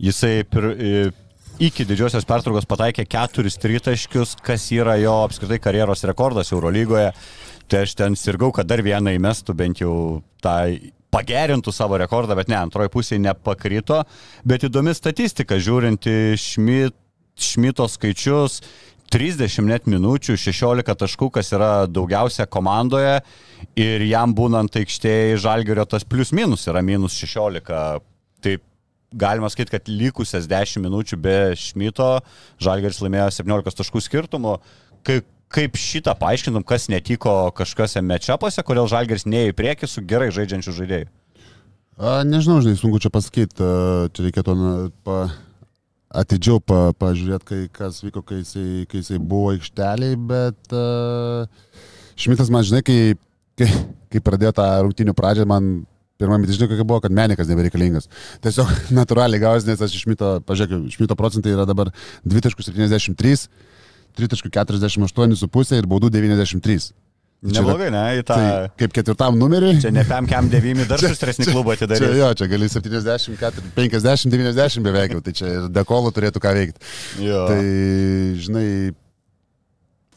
Jisai 0.00 0.44
pir, 0.48 0.64
i- 0.78 1.12
iki 1.58 1.84
didžiosios 1.84 2.24
pertraukos 2.24 2.64
pataikė 2.70 3.04
keturis 3.10 3.56
tritaškius, 3.58 4.36
kas 4.42 4.68
yra 4.70 4.94
jo 5.02 5.16
apskritai 5.26 5.58
karjeros 5.60 6.04
rekordas 6.06 6.52
Eurolygoje. 6.54 7.12
Tai 7.68 7.82
aš 7.84 7.94
ten 7.98 8.14
sirgau, 8.16 8.52
kad 8.54 8.66
dar 8.66 8.78
vieną 8.78 9.10
įmestų 9.18 9.54
bent 9.54 9.78
jau 9.82 10.22
tą 10.40 10.54
pagerintų 11.14 11.72
savo 11.72 11.98
rekordą, 12.00 12.36
bet 12.38 12.50
ne, 12.50 12.58
antroji 12.60 12.92
pusė 12.92 13.18
nepakrito. 13.22 14.02
Bet 14.48 14.66
įdomi 14.68 14.94
statistika, 14.96 15.58
žiūrint 15.60 16.08
į 16.08 16.18
Schmidt, 16.40 16.96
Šmito 17.38 17.86
skaičius, 17.86 18.58
30 19.12 19.64
net 19.70 19.86
minučių, 19.88 20.36
16 20.36 20.98
taškų, 21.00 21.30
kas 21.38 21.52
yra 21.56 21.86
daugiausia 21.88 22.48
komandoje 22.50 23.20
ir 23.78 24.04
jam 24.04 24.34
būnant 24.36 24.74
aikštėje 24.76 25.38
žalgerio 25.40 25.86
tas 25.88 26.04
plius 26.04 26.34
minus 26.36 26.66
yra 26.68 26.82
minus 26.84 27.16
16. 27.16 28.02
Tai 28.44 28.56
galima 29.22 29.48
sakyti, 29.48 29.72
kad 29.78 29.88
likusias 29.88 30.50
10 30.50 30.84
minučių 30.84 31.20
be 31.24 31.38
Šmito 31.56 32.18
žalgeris 32.60 33.00
laimėjo 33.00 33.30
17 33.38 33.80
taškų 33.80 34.04
skirtumu. 34.04 34.58
Kaip, 35.06 35.24
kaip 35.52 35.78
šitą 35.80 36.14
paaiškintum, 36.18 36.64
kas 36.68 36.88
netiko 36.92 37.34
kažkose 37.56 38.02
mečapuose, 38.04 38.64
kodėl 38.66 38.88
žalgeris 38.90 39.26
neėjo 39.28 39.54
į 39.54 39.58
priekį 39.58 39.90
su 39.90 40.04
gerai 40.06 40.30
žaidžiančiu 40.34 40.76
žaidėju? 40.76 41.10
A, 41.98 42.22
nežinau, 42.22 42.60
žinai, 42.62 42.78
sunku 42.78 43.00
čia 43.02 43.10
pasakyti. 43.10 43.58
a, 43.58 44.08
Čia 44.14 44.28
reikėtų 44.28 44.56
pa, 45.06 45.20
atidžiau 46.22 46.62
pa, 46.62 46.92
pažiūrėti, 46.94 47.48
kai, 47.48 47.62
kas 47.74 48.02
vyko, 48.06 48.22
kai 48.22 48.44
jisai, 48.44 48.84
kai 48.90 49.02
jisai 49.02 49.18
buvo 49.18 49.54
aikšteliai, 49.56 50.20
bet 50.28 50.76
uh, 50.76 51.48
Šmitas 52.18 52.50
man, 52.50 52.64
žinai, 52.66 52.82
kai, 52.82 53.14
kai, 53.58 53.68
kai 54.10 54.20
pradėjo 54.26 54.50
tą 54.58 54.66
rungtinių 54.82 55.14
pradžią, 55.14 55.44
man 55.46 55.68
pirmą 56.18 56.40
mitį, 56.42 56.56
žinai, 56.56 56.66
kokia 56.72 56.86
buvo, 56.88 56.98
kad 57.04 57.14
menikas 57.14 57.50
nebereikalingas. 57.50 58.08
Tiesiog 58.42 58.72
natūraliai 58.98 59.42
gausi, 59.42 59.68
nes 59.70 59.84
aš 59.86 59.94
išmito, 60.00 60.32
pažiūrėk, 60.48 60.88
išmito 60.90 61.14
procentai 61.18 61.54
yra 61.54 61.66
dabar 61.68 61.92
2,73, 62.26 63.46
3,48,5 64.18 65.78
ir 65.78 65.88
baudų 65.90 66.10
93. 66.14 66.90
Tai 67.38 67.52
čia 67.54 67.62
Neblogai, 67.62 67.88
ne? 67.94 68.02
Į 68.18 68.22
tą... 68.26 68.34
Tai 68.34 68.70
kaip 68.80 68.94
ketvirtam 68.96 69.36
numeriui. 69.38 69.76
Čia 69.78 69.92
ne 69.94 70.02
PMKM 70.06 70.48
9 70.50 70.88
dar 70.90 71.02
šustresnį 71.04 71.46
klubą 71.52 71.76
Čia 71.78 71.86
atidarė. 71.86 72.08
jo, 72.18 72.30
čia 72.40 72.48
gali 72.50 72.66
70, 72.72 73.60
50, 73.76 74.32
90 74.34 74.82
beveik 74.88 75.14
tai 75.22 75.34
čia 75.38 75.52
ir 75.52 75.68
dekolų 75.70 76.10
turėtų 76.16 76.42
ką 76.42 76.54
veikti. 76.56 76.82
Jo. 77.22 77.44
Tai, 77.46 77.60
žinai, 78.42 78.66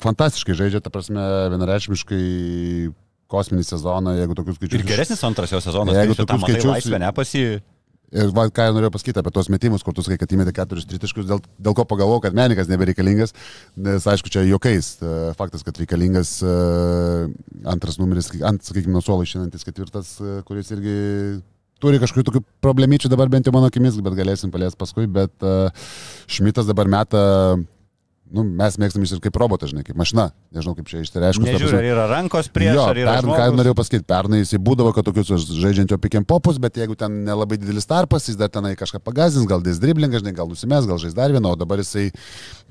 fantastiškai 0.01 0.57
žaidžia, 0.57 0.81
ta 0.81 0.89
prasme, 0.93 1.21
vienareikšmiškai 1.53 2.23
kosminį 3.31 3.63
sezoną, 3.69 4.15
jeigu 4.17 4.35
tokius 4.41 4.57
skaičius. 4.57 4.81
Ir 4.81 4.87
geresnis 4.89 5.21
antras 5.27 5.53
jo 5.53 5.61
sezonas, 5.63 5.95
Jeigu 6.01 6.17
tam 6.17 6.25
tokius 6.25 6.47
skaičius 6.49 6.71
laisvė 6.73 6.99
nepasi. 7.05 7.43
Ir 8.11 8.31
va, 8.35 8.43
ką 8.51 8.65
norėjau 8.75 8.91
pasakyti 8.91 9.21
apie 9.21 9.31
tos 9.31 9.47
metimus, 9.51 9.85
kur 9.87 9.95
tu 9.95 10.03
sakai, 10.03 10.17
kad 10.19 10.33
įmetė 10.35 10.51
keturis 10.57 10.87
tritaškus, 10.89 11.29
dėl, 11.29 11.39
dėl 11.63 11.75
ko 11.77 11.85
pagalvojau, 11.87 12.25
kad 12.25 12.35
menikas 12.35 12.67
nebereikalingas, 12.67 13.31
nes 13.79 14.07
aišku, 14.11 14.31
čia 14.33 14.43
jokiais. 14.49 14.97
e, 14.99 15.31
Faktas, 15.39 15.63
kad 15.63 15.79
reikalingas 15.79 16.33
e, 16.43 16.55
antras 17.71 18.01
numeris, 18.01 18.33
ant, 18.43 18.59
sakykime, 18.67 18.97
nuo 18.97 19.03
suolo 19.05 19.23
išinantis 19.23 19.63
ketvirtas, 19.63 20.17
e, 20.19 20.41
kuris 20.47 20.73
irgi 20.75 20.95
turi 21.81 22.01
kažkokių 22.03 22.27
tokių 22.27 22.43
problemyčių 22.61 23.09
dabar 23.13 23.31
bent 23.31 23.47
jau 23.47 23.55
mano 23.55 23.71
akimis, 23.71 23.95
bet 24.03 24.19
galėsim 24.19 24.51
palies 24.53 24.75
paskui, 24.77 25.07
bet 25.09 25.31
Šmitas 26.29 26.67
dabar 26.67 26.91
meta, 26.91 27.23
nu, 28.31 28.43
mes 28.57 28.77
mėgstam 28.79 29.03
jis 29.05 29.13
ir 29.15 29.21
kaip 29.23 29.37
robotas, 29.39 29.71
žinai, 29.73 29.83
kaip 29.87 29.97
mašina, 29.99 30.29
nežinau 30.55 30.73
kaip 30.77 30.87
čia 30.89 31.01
išsireiškus. 31.03 31.45
Nežiūrė, 31.45 31.77
ar 31.81 31.87
yra 31.89 32.05
rankos 32.11 32.49
prieš, 32.53 32.77
jo, 32.77 32.85
ar 32.87 32.99
yra 33.01 33.15
pernai, 33.19 33.37
ką 33.39 33.57
norėjau 33.57 33.77
pasakyti, 33.81 34.07
pernai 34.07 34.41
jisai 34.41 34.61
būdavo, 34.63 34.93
kad 34.95 35.07
tokius 35.07 35.45
žaidžiantio 35.51 35.99
pikiam 36.01 36.25
popus, 36.27 36.59
bet 36.61 36.79
jeigu 36.79 36.95
ten 36.99 37.21
nelabai 37.27 37.59
didelis 37.61 37.89
tarpas, 37.89 38.29
jis 38.31 38.39
dar 38.39 38.51
tenai 38.53 38.73
kažką 38.79 39.03
pagazins, 39.03 39.47
gal 39.49 39.63
dės 39.65 39.81
driblingą, 39.83 40.23
žinai, 40.23 40.35
gal 40.37 40.51
nusimės, 40.51 40.89
gal 40.89 41.01
žais 41.01 41.15
dar 41.17 41.35
vieną, 41.35 41.53
o 41.53 41.59
dabar 41.59 41.83
jisai, 41.83 42.09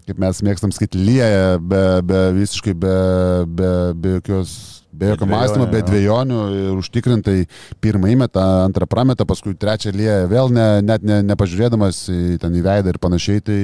kaip 0.09 0.21
mes 0.23 0.45
mėgstam 0.49 0.75
sakyti, 0.75 1.01
lieja 1.01 1.57
be, 1.61 1.85
be 2.09 2.27
visiškai 2.41 2.77
be, 2.77 2.99
be, 3.47 3.73
be 3.95 4.19
jokios. 4.19 4.59
Be 4.91 5.07
jokio 5.07 5.27
mąstymo, 5.31 5.69
be 5.71 5.79
jo. 5.79 5.85
dviejonių 5.87 6.39
ir 6.51 6.79
užtikrintai 6.81 7.37
pirmą 7.81 8.09
įmetą, 8.11 8.43
antrą 8.65 8.89
prametą, 8.91 9.23
paskui 9.23 9.55
trečią 9.55 9.93
lieja 9.95 10.25
vėl 10.29 10.51
ne, 10.51 10.65
net 10.83 11.07
ne, 11.07 11.21
nepažiūrėdamas 11.29 12.01
į, 12.11 12.19
ten 12.43 12.57
į 12.59 12.65
veidą 12.67 12.91
ir 12.91 12.99
panašiai. 12.99 13.45
Tai 13.47 13.61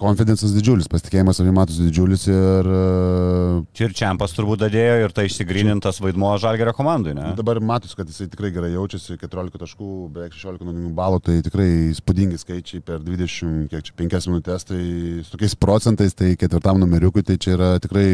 Konfidencas 0.00 0.54
didžiulis, 0.56 0.88
pasitikėjimas 0.88 1.36
savimi 1.36 1.52
matosi 1.58 1.84
didžiulis 1.84 2.22
ir 2.30 2.68
uh, 2.70 3.58
Čia 3.76 3.88
ir 3.88 3.96
Čempas 3.96 4.32
turbūt 4.32 4.62
dadėjo 4.62 4.94
ir 5.04 5.12
tai 5.12 5.26
išsigrynintas 5.28 6.00
vaidmuo 6.00 6.30
Žalgerio 6.40 6.72
komandai, 6.76 7.12
ne? 7.18 7.34
Dabar 7.36 7.60
matosi, 7.60 7.98
kad 7.98 8.08
jisai 8.08 8.30
tikrai 8.32 8.52
gerai 8.54 8.72
jaučiasi, 8.72 9.18
14 9.20 9.60
taškų, 9.60 9.90
beveik 10.14 10.36
16 10.36 10.64
naudingų 10.64 10.94
balų, 10.96 11.20
tai 11.26 11.36
tikrai 11.44 11.68
įspūdingi 11.90 12.40
skaičiai 12.40 12.80
per 12.86 13.04
20, 13.04 13.68
kiek 13.72 13.84
čia 13.90 13.98
5 14.00 14.30
minutės, 14.32 14.64
tai 14.70 14.80
su 15.26 15.34
tokiais 15.34 15.58
procentais, 15.60 16.16
tai 16.16 16.32
ketvirtam 16.40 16.80
numeriukui, 16.80 17.26
tai 17.26 17.36
čia 17.40 17.58
yra 17.58 17.70
tikrai, 17.84 18.06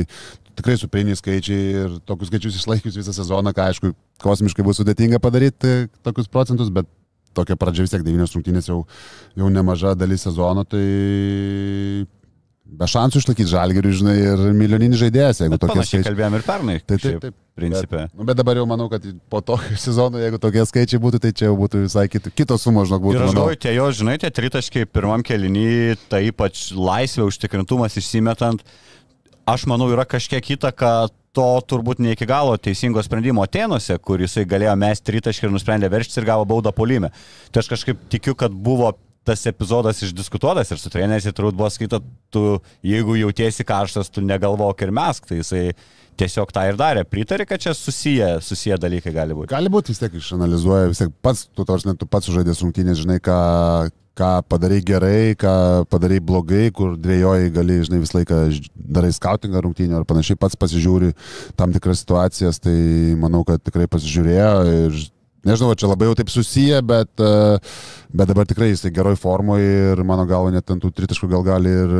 tikrai 0.58 0.78
supeiniai 0.80 1.22
skaičiai 1.22 1.70
ir 1.84 1.96
tokius 2.08 2.32
skaičius 2.32 2.58
išlaikius 2.64 2.98
visą 2.98 3.14
sezoną, 3.14 3.54
ką 3.54 3.70
aišku, 3.70 3.94
kosmiškai 4.26 4.66
bus 4.66 4.82
sudėtinga 4.82 5.22
padaryti 5.22 5.86
tokius 6.02 6.30
procentus, 6.32 6.72
bet 6.74 6.90
tokia 7.36 7.58
pradžia 7.60 7.86
vis 7.86 7.94
tiek 7.94 8.04
9 8.06 8.36
rungtynės 8.38 8.70
jau, 8.72 8.82
jau 9.36 9.50
nemaža 9.52 9.94
dalis 9.98 10.24
sezono, 10.26 10.64
tai 10.68 10.84
be 12.66 12.86
šansų 12.90 13.22
išlaikyti 13.22 13.50
žalgerį, 13.50 13.92
žinai, 14.00 14.14
ir 14.20 14.44
milijoninis 14.56 15.00
žaidėjas, 15.00 15.40
jeigu 15.44 15.58
tokie 15.62 15.84
skaičiai. 15.84 16.06
kalbėjom 16.08 16.36
ir 16.38 16.44
pernai. 16.46 16.76
Taip, 16.80 16.88
taip, 16.88 17.04
šiaip 17.04 17.20
taip. 17.22 17.36
Principė. 17.56 18.00
Bet, 18.02 18.16
nu, 18.18 18.26
bet 18.28 18.36
dabar 18.40 18.58
jau 18.58 18.66
manau, 18.68 18.88
kad 18.92 19.04
po 19.32 19.40
to 19.44 19.56
sezono, 19.86 20.20
jeigu 20.20 20.40
tokie 20.42 20.64
skaičiai 20.68 21.00
būtų, 21.02 21.20
tai 21.22 21.32
čia 21.36 21.48
jau 21.48 21.54
būtų 21.60 21.84
visai 21.86 22.06
kiti, 22.12 22.32
kitos 22.36 22.66
sumos, 22.66 22.90
žinok, 22.90 23.04
būtų. 23.06 23.20
Ir 23.20 23.28
aš 23.28 23.36
galvoju, 23.38 23.60
tie 23.62 23.76
jo, 23.76 23.86
žinai, 24.00 24.16
tie 24.22 24.32
tritaškiai 24.34 24.90
pirmam 24.90 25.24
kelinį, 25.26 25.70
tai 26.10 26.26
ypač 26.32 26.68
laisvė, 26.76 27.28
užtikrintumas 27.30 27.96
išsimetant, 28.02 28.66
aš 29.48 29.68
manau, 29.70 29.88
yra 29.94 30.04
kažkiek 30.08 30.52
įtaka 30.58 31.08
to 31.36 31.46
turbūt 31.70 32.00
ne 32.02 32.14
iki 32.16 32.28
galo 32.28 32.56
teisingo 32.60 33.02
sprendimo 33.04 33.44
Atenuose, 33.44 33.98
kur 34.02 34.22
jisai 34.22 34.46
galėjo 34.48 34.76
mesti 34.80 35.10
tritaškį 35.10 35.48
ir 35.48 35.52
nusprendė 35.54 35.90
verštis 35.92 36.20
ir 36.20 36.28
gavo 36.28 36.46
baudą 36.48 36.72
polime. 36.76 37.12
Tai 37.52 37.62
aš 37.62 37.74
kažkaip 37.74 38.06
tikiu, 38.12 38.36
kad 38.38 38.54
buvo 38.54 38.94
tas 39.26 39.42
epizodas 39.50 40.00
išdiskutuotas 40.06 40.70
ir 40.70 40.78
su 40.78 40.90
treneriais 40.92 41.26
turbūt 41.34 41.58
buvo 41.58 41.68
skaita, 41.72 41.98
tu 42.30 42.60
jeigu 42.86 43.18
jautiesi 43.18 43.66
karštas, 43.66 44.10
tu 44.14 44.22
negalvok 44.22 44.84
ir 44.86 44.92
mesk, 44.94 45.26
tai 45.26 45.40
jisai 45.40 45.64
tiesiog 46.16 46.52
tą 46.54 46.62
ir 46.70 46.78
darė. 46.78 47.02
Pritari, 47.10 47.44
kad 47.48 47.60
čia 47.60 47.74
susiję, 47.76 48.36
susiję 48.44 48.78
dalykai 48.80 49.12
gali 49.12 49.36
būti. 49.36 49.50
Gali 49.52 49.72
būti 49.72 49.92
vis 49.92 50.00
tiek 50.00 50.14
išanalizuoja, 50.20 50.92
vis 50.92 51.02
tiek 51.02 51.12
pats, 51.26 51.46
tu 51.52 51.66
net 51.66 51.98
tu 52.00 52.08
pats 52.08 52.30
žaidės 52.32 52.62
rungtynės, 52.62 53.02
žinai, 53.02 53.18
ką, 53.20 53.36
ką 54.16 54.30
padarai 54.48 54.80
gerai, 54.84 55.34
ką 55.36 55.84
padarai 55.92 56.20
blogai, 56.24 56.70
kur 56.74 56.94
dviejoji 57.00 57.52
gali, 57.52 57.80
žinai, 57.84 58.00
visą 58.00 58.18
laiką 58.20 58.38
darai 58.96 59.12
skautingą 59.12 59.60
rungtynį 59.64 59.98
ar 59.98 60.06
panašiai, 60.08 60.38
pats 60.40 60.56
pasižiūri 60.60 61.12
tam 61.58 61.74
tikras 61.74 62.00
situacijas, 62.02 62.60
tai 62.64 62.76
manau, 63.20 63.44
kad 63.48 63.60
tikrai 63.64 63.88
pasižiūrėjo 63.92 64.54
ir 64.72 65.02
nežinau, 65.46 65.76
čia 65.78 65.90
labai 65.90 66.08
jau 66.08 66.16
taip 66.18 66.32
susiję, 66.32 66.80
bet, 66.86 67.12
e, 67.20 67.58
bet 68.16 68.32
dabar 68.32 68.48
tikrai 68.48 68.72
jisai 68.72 68.94
geroj 68.94 69.18
formoje 69.20 69.92
ir 69.92 70.04
mano 70.06 70.24
galva 70.28 70.54
net 70.54 70.72
ant 70.72 70.82
tų 70.82 70.94
tritaškų 70.96 71.30
gal 71.36 71.44
gali 71.46 71.76
ir, 71.84 71.94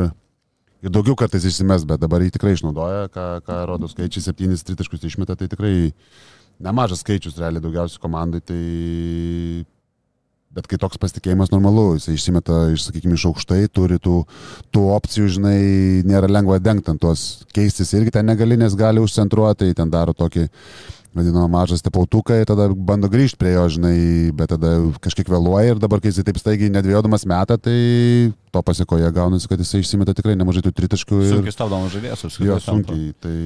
ir 0.83 0.93
daugiau 0.93 1.15
kartais 1.19 1.45
išsimes, 1.45 1.85
bet 1.87 2.01
dabar 2.01 2.25
jį 2.25 2.33
tikrai 2.33 2.57
išnaudoja, 2.57 3.07
ką, 3.13 3.29
ką 3.45 3.61
rodo 3.69 3.89
skaičiai, 3.91 4.25
septynis 4.25 4.65
tritaškus 4.65 5.05
išmeta, 5.05 5.37
tai 5.37 5.51
tikrai 5.53 5.93
nemažas 6.57 7.05
skaičius 7.05 7.37
realiai 7.37 7.63
daugiausiai 7.63 8.01
komandai, 8.01 8.41
tai 8.41 8.61
Bet 10.57 10.65
kai 10.65 10.79
toks 10.81 10.97
pasitikėjimas 10.97 11.51
normalu, 11.53 11.91
jis 11.99 12.07
išsimeta, 12.15 12.71
iš, 12.73 12.87
sakykime, 12.87 13.13
iš 13.13 13.27
aukštai, 13.29 13.59
turi 13.69 13.99
tų, 14.01 14.23
tų 14.73 14.85
opcijų, 14.95 15.27
žinai, 15.35 15.57
nėra 16.07 16.29
lengva 16.31 16.57
dengti 16.57 16.89
ant 16.89 17.03
tuos 17.03 17.25
keistis 17.53 17.93
irgi 17.93 18.15
ten 18.15 18.25
negali, 18.25 18.57
nes 18.57 18.73
gali 18.77 19.03
užcentruoti, 19.03 19.69
ten 19.77 19.93
daro 19.93 20.17
tokį, 20.17 20.47
vadinamą 21.19 21.47
mažą 21.51 21.77
stepautuką 21.79 22.41
ir 22.41 22.47
tada 22.49 22.67
bando 22.71 23.09
grįžti 23.11 23.39
prie 23.41 23.53
jo, 23.55 23.65
žinai, 23.77 23.97
bet 24.37 24.51
tada 24.53 24.75
kažkiek 25.03 25.29
vėluoja 25.31 25.75
ir 25.75 25.81
dabar, 25.81 26.01
kai 26.01 26.11
jisai 26.11 26.25
taip 26.27 26.39
staigiai 26.41 26.73
nedvėjodamas 26.73 27.25
metą, 27.29 27.57
tai 27.61 27.77
to 28.53 28.63
pasiekoje 28.65 29.09
gaunasi, 29.13 29.49
kad 29.49 29.61
jisai 29.61 29.81
išsimeta 29.83 30.15
tikrai 30.17 30.35
nemažai 30.39 30.63
tų 30.65 30.73
tritaškių. 30.77 31.21
Ir... 31.21 31.31
Sunkiai 31.35 31.55
stabdomas 31.55 31.93
žaidėjas, 31.93 32.25
apskritai. 32.27 32.49
Jo, 32.49 32.59
sunkiai. 32.63 33.09
Tai 33.23 33.37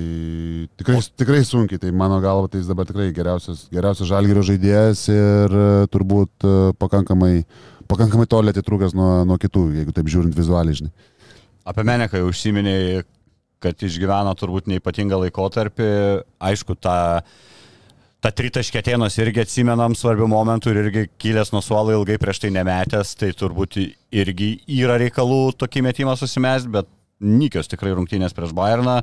tikrai, 0.81 0.99
tikrai 1.23 1.41
sunkiai. 1.47 1.81
Tai 1.81 1.93
mano 2.03 2.19
galva, 2.23 2.51
tai 2.51 2.61
jis 2.61 2.69
dabar 2.71 2.89
tikrai 2.89 3.09
geriausias, 3.15 3.65
geriausias 3.73 4.11
žalgerio 4.11 4.43
žaidėjas 4.47 5.05
ir 5.11 5.55
e, 5.55 5.69
turbūt 5.91 6.47
e, 6.47 6.57
pakankamai, 6.81 7.33
pakankamai 7.91 8.27
toli 8.31 8.53
atitrūkęs 8.53 8.95
nuo, 8.97 9.13
nuo 9.27 9.39
kitų, 9.41 9.67
jeigu 9.81 9.95
taip 9.95 10.11
žiūrint 10.11 10.37
vizualiai, 10.37 10.77
žinai. 10.83 10.93
Apie 11.67 11.85
mane, 11.85 12.07
kai 12.09 12.23
užsiminėjai, 12.25 13.03
kad 13.61 13.83
išgyveno 13.85 14.33
turbūt 14.39 14.69
neipatingą 14.71 15.19
laikotarpį, 15.25 15.89
aišku, 16.49 16.77
tą, 16.81 16.95
tą 18.21 18.31
tritaškį 18.37 18.79
atėnos 18.81 19.17
irgi 19.21 19.41
atsimenam 19.41 19.95
svarbių 19.97 20.27
momentų 20.29 20.71
ir 20.71 20.79
irgi 20.83 21.05
kilęs 21.21 21.51
nuo 21.55 21.61
suolo 21.65 21.95
ilgai 21.95 22.19
prieš 22.21 22.43
tai 22.43 22.51
nemetęs, 22.53 23.15
tai 23.17 23.31
turbūt 23.37 23.79
irgi 24.13 24.53
yra 24.77 24.99
reikalų 25.01 25.55
tokį 25.57 25.85
metimą 25.89 26.17
susimest, 26.19 26.69
bet 26.71 26.89
Nikios 27.21 27.69
tikrai 27.69 27.91
rungtynės 27.93 28.33
prieš 28.33 28.53
Bayerną. 28.57 29.01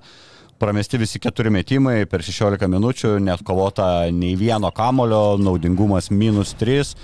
Pramesti 0.59 0.98
visi 0.98 1.20
keturi 1.22 1.52
metimai 1.54 2.00
per 2.11 2.24
16 2.26 2.66
minučių, 2.66 3.12
net 3.22 3.44
kovota 3.46 4.09
nei 4.11 4.33
vieno 4.35 4.72
kamulio, 4.74 5.37
naudingumas 5.38 6.11
minus 6.11 6.50
3. 6.59 6.96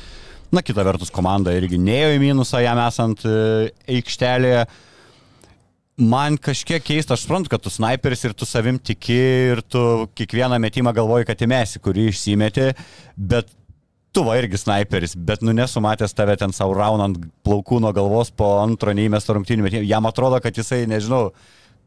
Na, 0.55 0.63
kita 0.63 0.83
vertus, 0.87 1.13
komanda 1.15 1.55
irgi 1.55 1.79
neėjo 1.79 2.17
į 2.17 2.19
minusą 2.23 2.65
jam 2.65 2.81
esant 2.83 3.23
e, 3.27 3.71
aikštelėje 3.95 4.65
man 6.01 6.39
kažkiek 6.41 6.83
keista, 6.83 7.15
aš 7.15 7.25
suprantu, 7.25 7.53
kad 7.53 7.63
tu 7.63 7.71
sniperis 7.71 8.25
ir 8.27 8.35
tu 8.35 8.47
savim 8.49 8.79
tiki 8.79 9.19
ir 9.55 9.63
tu 9.63 10.09
kiekvieną 10.19 10.59
metimą 10.63 10.95
galvoji, 10.95 11.29
kad 11.29 11.45
įmesi, 11.47 11.83
kurį 11.83 12.09
išsimeti, 12.11 12.73
bet 13.17 13.51
tu 14.15 14.25
va 14.27 14.37
irgi 14.39 14.59
sniperis, 14.59 15.17
bet 15.19 15.43
nu 15.43 15.55
nesumatęs 15.55 16.15
tave 16.15 16.37
ten 16.39 16.55
savo 16.55 16.77
raunant 16.79 17.19
plaukų 17.47 17.81
nuo 17.83 17.93
galvos 17.95 18.31
po 18.35 18.57
antro 18.63 18.95
neįmesto 18.95 19.35
rungtynių 19.35 19.67
metimų. 19.67 19.89
Jam 19.91 20.07
atrodo, 20.11 20.39
kad 20.43 20.59
jisai, 20.59 20.85
nežinau, 20.91 21.29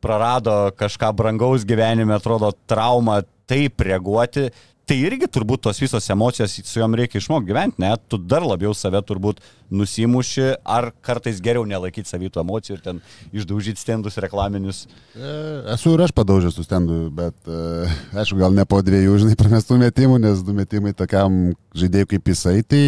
prarado 0.04 0.68
kažką 0.78 1.14
brangaus 1.18 1.66
gyvenime, 1.68 2.16
atrodo 2.18 2.52
traumą, 2.70 3.22
taip 3.48 3.82
reaguoti. 3.82 4.50
Tai 4.88 4.96
irgi 5.04 5.28
turbūt 5.28 5.66
tos 5.66 5.82
visos 5.84 6.06
emocijos 6.14 6.54
su 6.64 6.80
juom 6.80 6.94
reikia 6.96 7.20
išmokti 7.20 7.50
gyventi, 7.50 7.82
net 7.84 8.06
tu 8.08 8.16
dar 8.24 8.46
labiau 8.48 8.72
save 8.72 9.02
turbūt 9.04 9.42
nusimuši, 9.68 10.46
ar 10.64 10.94
kartais 11.04 11.42
geriau 11.44 11.66
nelaikyti 11.68 12.08
savytų 12.08 12.40
emocijų 12.40 12.78
ir 12.78 12.84
ten 12.86 13.02
išdaužyti 13.36 13.84
stendus 13.84 14.16
reklaminius. 14.24 14.86
E, 15.12 15.34
Esu 15.76 15.92
ir 15.92 16.06
aš 16.06 16.16
padaužęs 16.16 16.56
su 16.56 16.64
stendu, 16.64 17.02
bet 17.20 17.52
e, 17.52 17.90
aišku, 18.16 18.40
gal 18.40 18.56
ne 18.56 18.64
po 18.64 18.80
dviejų, 18.80 19.20
žinai, 19.26 19.36
pramestų 19.44 19.82
metimų, 19.84 20.22
nes 20.24 20.48
du 20.48 20.56
metimai 20.56 20.96
tokiam 20.96 21.52
žaidėjui 21.76 22.14
kaip 22.16 22.32
jisai, 22.32 22.56
tai 22.64 22.82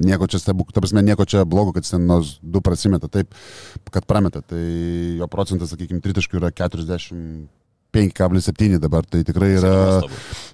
nieko 0.00 0.24
čia 0.24 0.40
stebuklų, 0.40 0.72
ta 0.72 0.80
prasme, 0.80 1.04
nieko 1.04 1.28
čia 1.28 1.44
blogo, 1.44 1.76
kad 1.76 1.84
ten 1.84 2.08
nors 2.08 2.38
du 2.40 2.64
prasimeta, 2.64 3.12
taip, 3.12 3.36
kad 3.92 4.08
prameta, 4.08 4.40
tai 4.40 4.64
jo 5.20 5.28
procentas, 5.28 5.76
sakykime, 5.76 6.00
tritaškių 6.00 6.40
yra 6.40 6.54
40. 6.64 7.59
5,7 7.94 8.80
dabar, 8.82 9.06
tai 9.06 9.22
tikrai 9.26 9.54
yra, 9.58 9.76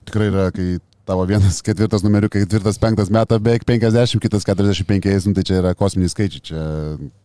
tikrai 0.08 0.28
yra, 0.32 0.50
kai 0.54 0.76
tavo 1.06 1.24
vienas 1.28 1.60
ketvirtas 1.62 2.02
numeriu, 2.02 2.28
ketvirtas 2.32 2.80
penktas 2.82 3.10
metą 3.14 3.38
beveik 3.38 3.64
50, 3.68 4.18
kitas 4.22 4.46
45, 4.48 5.28
nu, 5.28 5.34
tai 5.36 5.44
čia 5.46 5.60
yra 5.60 5.74
kosminiai 5.78 6.10
skaičiai, 6.10 6.46
čia 6.50 6.62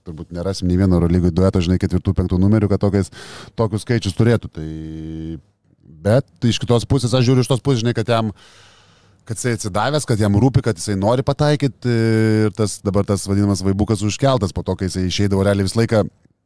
turbūt 0.06 0.34
nerasim 0.36 0.70
nei 0.70 0.78
vieno 0.78 1.00
Eurolygų 1.00 1.34
dueto, 1.34 1.64
žinai, 1.66 1.80
ketvirtų 1.82 2.14
penktų 2.20 2.38
numerių, 2.42 2.70
kad 2.70 2.84
tokiais, 2.84 3.10
tokius 3.58 3.88
skaičius 3.88 4.18
turėtų. 4.18 4.52
Tai... 4.58 4.68
Bet 6.02 6.46
iš 6.50 6.58
kitos 6.62 6.86
pusės, 6.90 7.14
aš 7.14 7.28
žiūriu 7.28 7.44
iš 7.44 7.50
tos 7.50 7.62
pusės, 7.62 7.84
žinai, 7.84 7.94
kad 7.98 8.10
jam 8.10 8.32
kad 9.26 9.38
jisai 9.38 9.54
atsidavęs, 9.54 10.06
kad 10.10 10.22
jam 10.22 10.34
rūpi, 10.42 10.64
kad 10.66 10.80
jisai 10.80 10.96
nori 10.98 11.26
pataikyti 11.26 11.94
ir 12.48 12.56
tas 12.58 12.80
dabar 12.86 13.06
tas 13.08 13.28
vadinamas 13.30 13.62
vaibukas 13.66 14.02
užkeltas 14.06 14.54
po 14.54 14.64
to, 14.66 14.76
kai 14.78 14.90
jisai 14.90 15.06
išeidavo 15.08 15.46
realiai 15.46 15.68
visą 15.68 15.82
laiką 15.82 16.02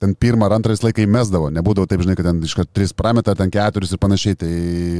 ten 0.06 0.16
pirmą 0.16 0.46
ar 0.48 0.60
antrą 0.60 0.76
visą 0.76 0.86
laiką 0.88 1.04
įmesdavo, 1.06 1.50
nebūdavo 1.56 1.90
taip, 1.90 2.06
žinai, 2.06 2.16
kad 2.20 2.30
ten 2.30 2.42
iškart 2.46 2.70
tris 2.78 2.94
prameta, 2.94 3.36
ten 3.38 3.52
keturis 3.54 3.96
ir 3.96 4.02
panašiai, 4.02 4.38
tai 4.38 4.54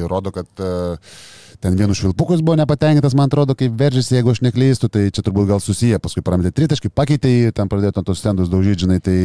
rodo, 0.10 0.34
kad 0.34 0.66
uh, 0.66 1.16
ten 1.62 1.78
vienu 1.78 1.96
švilpukus 1.98 2.44
buvo 2.46 2.58
nepatenkintas, 2.60 3.16
man 3.18 3.30
atrodo, 3.30 3.56
kaip 3.58 3.78
veržėsi, 3.80 4.18
jeigu 4.18 4.34
aš 4.34 4.44
neklystu, 4.46 4.90
tai 4.92 5.08
čia 5.14 5.24
turbūt 5.26 5.50
gal 5.54 5.64
susiję, 5.64 6.02
paskui 6.04 6.26
prametė 6.26 6.54
tritaškį, 6.58 6.92
pakeitė 6.94 7.32
jį, 7.32 7.56
ten 7.56 7.72
pradėjo 7.72 7.96
ant 7.96 8.10
tos 8.10 8.22
stendus 8.22 8.52
daužyti, 8.52 8.86
žinai, 8.88 9.00
tai 9.04 9.18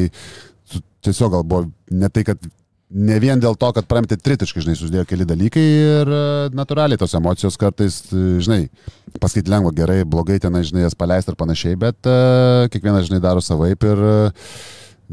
tiesiog 1.04 1.36
gal 1.36 1.46
buvo 1.46 1.66
ne 1.90 2.10
tai, 2.12 2.26
kad 2.28 2.50
ne 2.90 3.18
vien 3.22 3.40
dėl 3.40 3.54
to, 3.58 3.70
kad 3.74 3.86
prametė 3.88 4.18
tritaškį, 4.18 4.64
žinai, 4.64 4.76
susidėjo 4.78 5.06
keli 5.08 5.26
dalykai 5.28 5.62
ir 5.62 6.10
e, 6.10 6.22
natūraliai 6.58 6.98
tos 6.98 7.14
emocijos 7.14 7.56
kartais, 7.60 8.00
e, 8.10 8.40
žinai, 8.42 8.64
pasakyti 9.22 9.52
lengva, 9.52 9.72
gerai, 9.76 10.00
blogai 10.08 10.40
ten, 10.42 10.58
žinai, 10.66 10.84
jas 10.88 10.98
paleisti 10.98 11.32
ir 11.32 11.38
panašiai, 11.38 11.78
bet 11.78 12.10
uh, 12.10 12.66
kiekvienas, 12.70 13.08
žinai, 13.08 13.22
daro 13.22 13.42
savaip 13.42 13.86
ir 13.86 14.02
uh, 14.06 14.50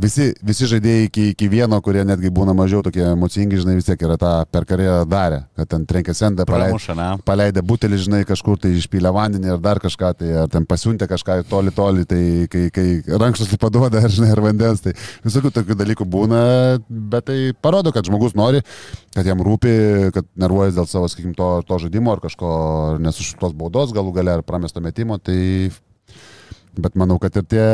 visi, 0.02 0.28
visi 0.46 0.68
žaidėjai 0.70 1.08
iki, 1.08 1.24
iki 1.34 1.48
vieno, 1.52 1.80
kurie 1.84 2.04
netgi 2.08 2.30
būna 2.34 2.54
mažiau 2.58 2.84
tokie 2.86 3.04
emocingi, 3.10 3.60
žinai, 3.62 3.78
vis 3.80 3.88
tiek 3.88 4.02
yra 4.06 4.18
tą 4.22 4.32
per 4.52 4.68
karjerą 4.70 5.02
darę, 5.10 5.42
kad 5.58 5.72
ten 5.74 5.86
trenkė 5.90 6.16
sendą, 6.18 6.46
paleidė, 6.48 7.08
paleidė 7.28 7.64
butelį, 7.66 8.00
žinai, 8.06 8.22
kažkur 8.30 8.60
tai 8.62 8.74
išpylė 8.78 9.12
vandenį 9.16 9.54
ar 9.56 9.64
dar 9.64 9.82
kažką, 9.84 10.12
tai 10.20 10.34
ar 10.44 10.52
ten 10.54 10.68
pasiuntė 10.70 11.10
kažką 11.10 11.40
į 11.42 11.48
toli, 11.50 11.74
toli, 11.76 12.06
tai 12.10 12.22
kai, 12.52 12.68
kai 12.74 12.88
rankšluostį 13.08 13.60
paduoda, 13.62 14.04
ar, 14.06 14.14
žinai, 14.18 14.32
ar 14.36 14.44
vandens, 14.46 14.84
tai 14.86 14.96
visokių 15.26 15.54
tokių 15.58 15.80
dalykų 15.82 16.08
būna, 16.18 16.44
bet 16.88 17.30
tai 17.32 17.40
parodo, 17.62 17.94
kad 17.96 18.08
žmogus 18.08 18.38
nori, 18.38 18.64
kad 19.18 19.28
jam 19.28 19.42
rūpi, 19.44 19.74
kad 20.16 20.30
nervuojas 20.40 20.78
dėl 20.78 20.90
savo, 20.90 21.12
sakykim, 21.12 21.34
to, 21.38 21.50
to 21.68 21.82
žaidimo 21.86 22.14
ar 22.14 22.24
kažko, 22.24 22.54
ar 22.94 23.04
nesuštos 23.04 23.58
baudos 23.58 23.96
galų 23.96 24.16
gale, 24.20 24.38
ar 24.38 24.48
pramesto 24.48 24.84
metimo, 24.84 25.18
tai 25.18 25.38
Bet 26.78 26.98
manau, 26.98 27.18
kad 27.22 27.34
ir 27.40 27.46
tie, 27.50 27.66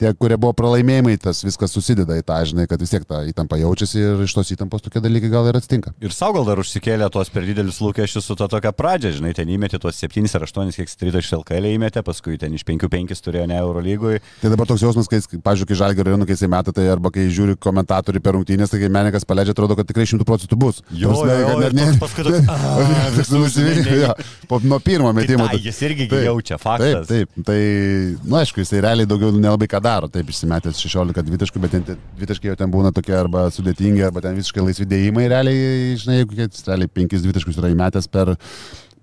tie, 0.00 0.12
kurie 0.18 0.36
buvo 0.40 0.52
pralaimėjimai, 0.56 1.16
tas 1.22 1.40
viskas 1.46 1.72
susideda 1.74 2.16
į 2.20 2.24
tą, 2.26 2.38
žinai, 2.48 2.66
kad 2.70 2.80
vis 2.82 2.92
tiek 2.92 3.04
ta 3.08 3.20
įtampa 3.28 3.58
jaučiasi 3.60 3.98
ir 4.02 4.22
iš 4.24 4.34
tos 4.36 4.52
įtampos 4.54 4.84
tokie 4.84 5.02
dalykai 5.04 5.30
gal 5.32 5.48
ir 5.50 5.58
atsitinka. 5.58 5.92
Ir 6.04 6.14
savo 6.14 6.38
gal 6.38 6.48
dar 6.52 6.62
užsikėlė 6.62 7.08
tuos 7.14 7.30
per 7.34 7.46
didelius 7.48 7.80
lūkesčius 7.82 8.26
su 8.30 8.36
to 8.38 8.48
tokia 8.50 8.72
pradžia, 8.76 9.12
žinai, 9.18 9.34
ten 9.36 9.50
įmetė 9.50 9.80
tuos 9.82 9.98
7 9.98 10.28
ar 10.38 10.46
8, 10.46 10.72
kiek 10.78 10.90
strita 10.92 11.22
iš 11.22 11.32
LKL 11.40 11.68
įmetė, 11.74 12.02
paskui 12.06 12.38
ten 12.40 12.54
iš 12.54 12.64
5-5 12.68 13.22
turėjo 13.26 13.46
ne 13.50 13.58
Euro 13.58 13.82
lygui. 13.84 14.20
Tai 14.42 14.52
dabar 14.54 14.68
toks 14.70 14.84
jausmas, 14.86 15.10
kai, 15.10 15.20
pažiūrėjau, 15.42 15.68
kai 15.72 15.80
žalgerio 15.82 16.12
rajonų, 16.12 16.28
kai 16.30 16.36
jisai 16.38 16.50
meta, 16.52 16.72
tai 16.74 16.86
arba 16.92 17.10
kai 17.14 17.26
žiūri 17.32 17.58
komentatorių 17.58 18.22
per 18.22 18.36
rungtynės, 18.38 18.70
tai 18.72 18.80
kai 18.84 18.90
menikas 18.92 19.26
paleidžia, 19.28 19.56
atrodo, 19.56 19.76
kad 19.78 19.88
tikrai 19.90 20.06
šimtų 20.08 20.26
procentų 20.28 20.58
bus. 20.60 20.82
Jo, 20.94 21.12
Ta 21.18 21.26
prasme, 21.26 21.38
jo, 21.42 21.72
net 21.74 21.92
toks 21.98 22.00
paskui 22.04 22.26
toks, 22.28 22.48
"A, 22.54 22.58
Toks 22.78 23.18
visų 23.18 23.42
nusivylė, 23.42 23.82
žinai, 23.88 24.00
jo, 24.04 24.14
po- 24.50 24.60
Nuo 24.68 24.78
pirmo 24.82 25.10
metimo. 25.16 25.46
Tai, 25.48 25.58
jis 25.64 25.78
irgi 25.86 26.08
jaučia, 26.10 26.58
faktas. 26.60 27.06
Taip, 27.08 27.30
taip. 27.34 27.44
Tai, 27.48 27.58
na, 27.58 28.24
nu, 28.28 28.38
aišku, 28.42 28.60
jisai 28.62 28.82
realiai 28.84 29.08
daugiau 29.08 29.30
nelabai 29.34 29.68
ką 29.70 29.80
nedaro, 29.88 30.08
taip 30.12 30.28
išsimetęs 30.30 30.80
16 30.84 31.22
dvitaškų, 31.28 31.60
bet 31.62 31.76
dvitaškai 32.18 32.50
jau 32.50 32.56
ten 32.58 32.70
būna 32.72 32.90
tokie 32.94 33.14
arba 33.16 33.46
sudėtingi, 33.54 34.02
arba 34.06 34.20
ten 34.24 34.36
visiškai 34.36 34.64
laisvi 34.66 34.86
dėjimai, 34.90 35.28
realiai, 35.32 35.96
žinai, 36.00 36.20
jeigu 36.22 36.36
jis 36.36 36.64
realiai 36.68 36.90
5 37.00 37.22
dvitaškus 37.24 37.60
yra 37.60 37.70
įmetęs 37.72 38.08
per, 38.12 38.34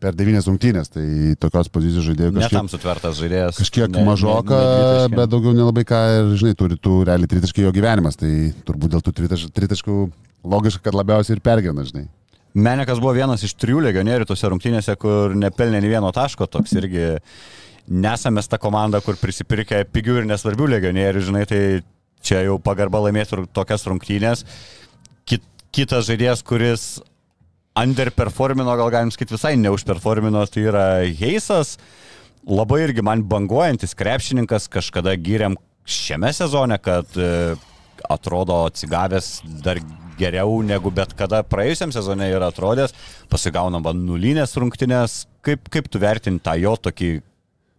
per 0.01 0.13
9 0.17 0.45
rungtynės, 0.49 0.91
tai 0.93 1.05
tokios 1.41 1.71
pozicijos 1.73 2.05
žaidėjų 2.09 2.33
Ne 2.35 2.43
kažkiek, 2.43 2.69
sutvertas 2.75 3.17
žaidėjas. 3.21 3.61
kažkiek 3.63 3.89
ne- 3.89 4.03
ne- 4.03 4.05
mažoka, 4.11 4.59
ne 4.59 4.75
dvitaškį. 4.75 5.15
bet 5.21 5.33
daugiau 5.33 5.55
nelabai 5.57 5.85
ką 5.89 6.01
ir, 6.19 6.35
žinai, 6.43 6.55
turi 6.61 6.77
tų 6.77 6.99
realiai 7.09 7.31
tritaškai 7.33 7.65
jo 7.65 7.71
gyvenimas, 7.75 8.19
tai 8.21 8.53
turbūt 8.67 8.93
dėl 8.95 9.01
tų 9.05 9.15
tritaš- 9.21 9.49
tritaškų 9.55 9.97
logiška, 10.45 10.83
kad 10.85 10.93
labiausiai 11.01 11.37
ir 11.39 11.41
pergena, 11.41 11.81
žinai. 11.87 12.07
Menekas 12.55 13.01
buvo 13.03 13.11
vienas 13.17 13.41
iš 13.43 13.51
trijų 13.59 13.81
legionierių 13.89 14.25
tose 14.29 14.47
rungtynėse, 14.47 14.93
kur 14.95 15.33
nepelnė 15.35 15.81
nei 15.83 15.89
vieno 15.91 16.07
taško, 16.15 16.45
toks 16.47 16.71
irgi 16.79 17.17
nesame 17.87 18.43
ta 18.49 18.59
komanda, 18.61 19.01
kur 19.03 19.17
prisipirkė 19.19 19.83
pigių 19.93 20.21
ir 20.21 20.29
nesvarbių 20.29 20.69
legionierių, 20.75 21.25
žinai, 21.27 21.43
tai 21.49 21.61
čia 22.25 22.41
jau 22.45 22.57
pagarba 22.61 23.03
laimėti 23.05 23.43
tokias 23.53 23.85
rungtynės. 23.89 24.45
Kit, 25.29 25.45
kitas 25.75 26.07
žaidėjas, 26.09 26.41
kuris 26.45 26.87
underperformino, 27.77 28.71
gal 28.79 28.91
galim 28.93 29.11
sakyti 29.13 29.35
visai 29.35 29.55
neužperformino, 29.59 30.45
tai 30.47 30.65
yra 30.69 30.85
Heisas, 31.19 31.75
labai 32.47 32.85
irgi 32.85 33.03
man 33.05 33.25
banguojantis 33.29 33.95
krepšininkas, 33.97 34.69
kažkada 34.71 35.15
gyrėm 35.19 35.57
šiame 35.85 36.31
sezone, 36.33 36.79
kad 36.81 37.17
e, 37.19 37.29
atrodo 38.09 38.63
atsigavęs 38.69 39.43
dar 39.65 39.81
geriau 40.17 40.61
negu 40.63 40.91
bet 40.95 41.13
kada 41.19 41.41
praėjusiam 41.45 41.91
sezone 41.93 42.29
yra 42.31 42.49
atrodęs, 42.49 42.95
pasigaunam 43.29 43.85
nulinės 43.99 44.55
rungtynės, 44.57 45.25
kaip, 45.45 45.67
kaip 45.73 45.91
tu 45.91 45.99
vertini 46.01 46.39
tą 46.41 46.55
jo 46.61 46.77
tokį 46.79 47.11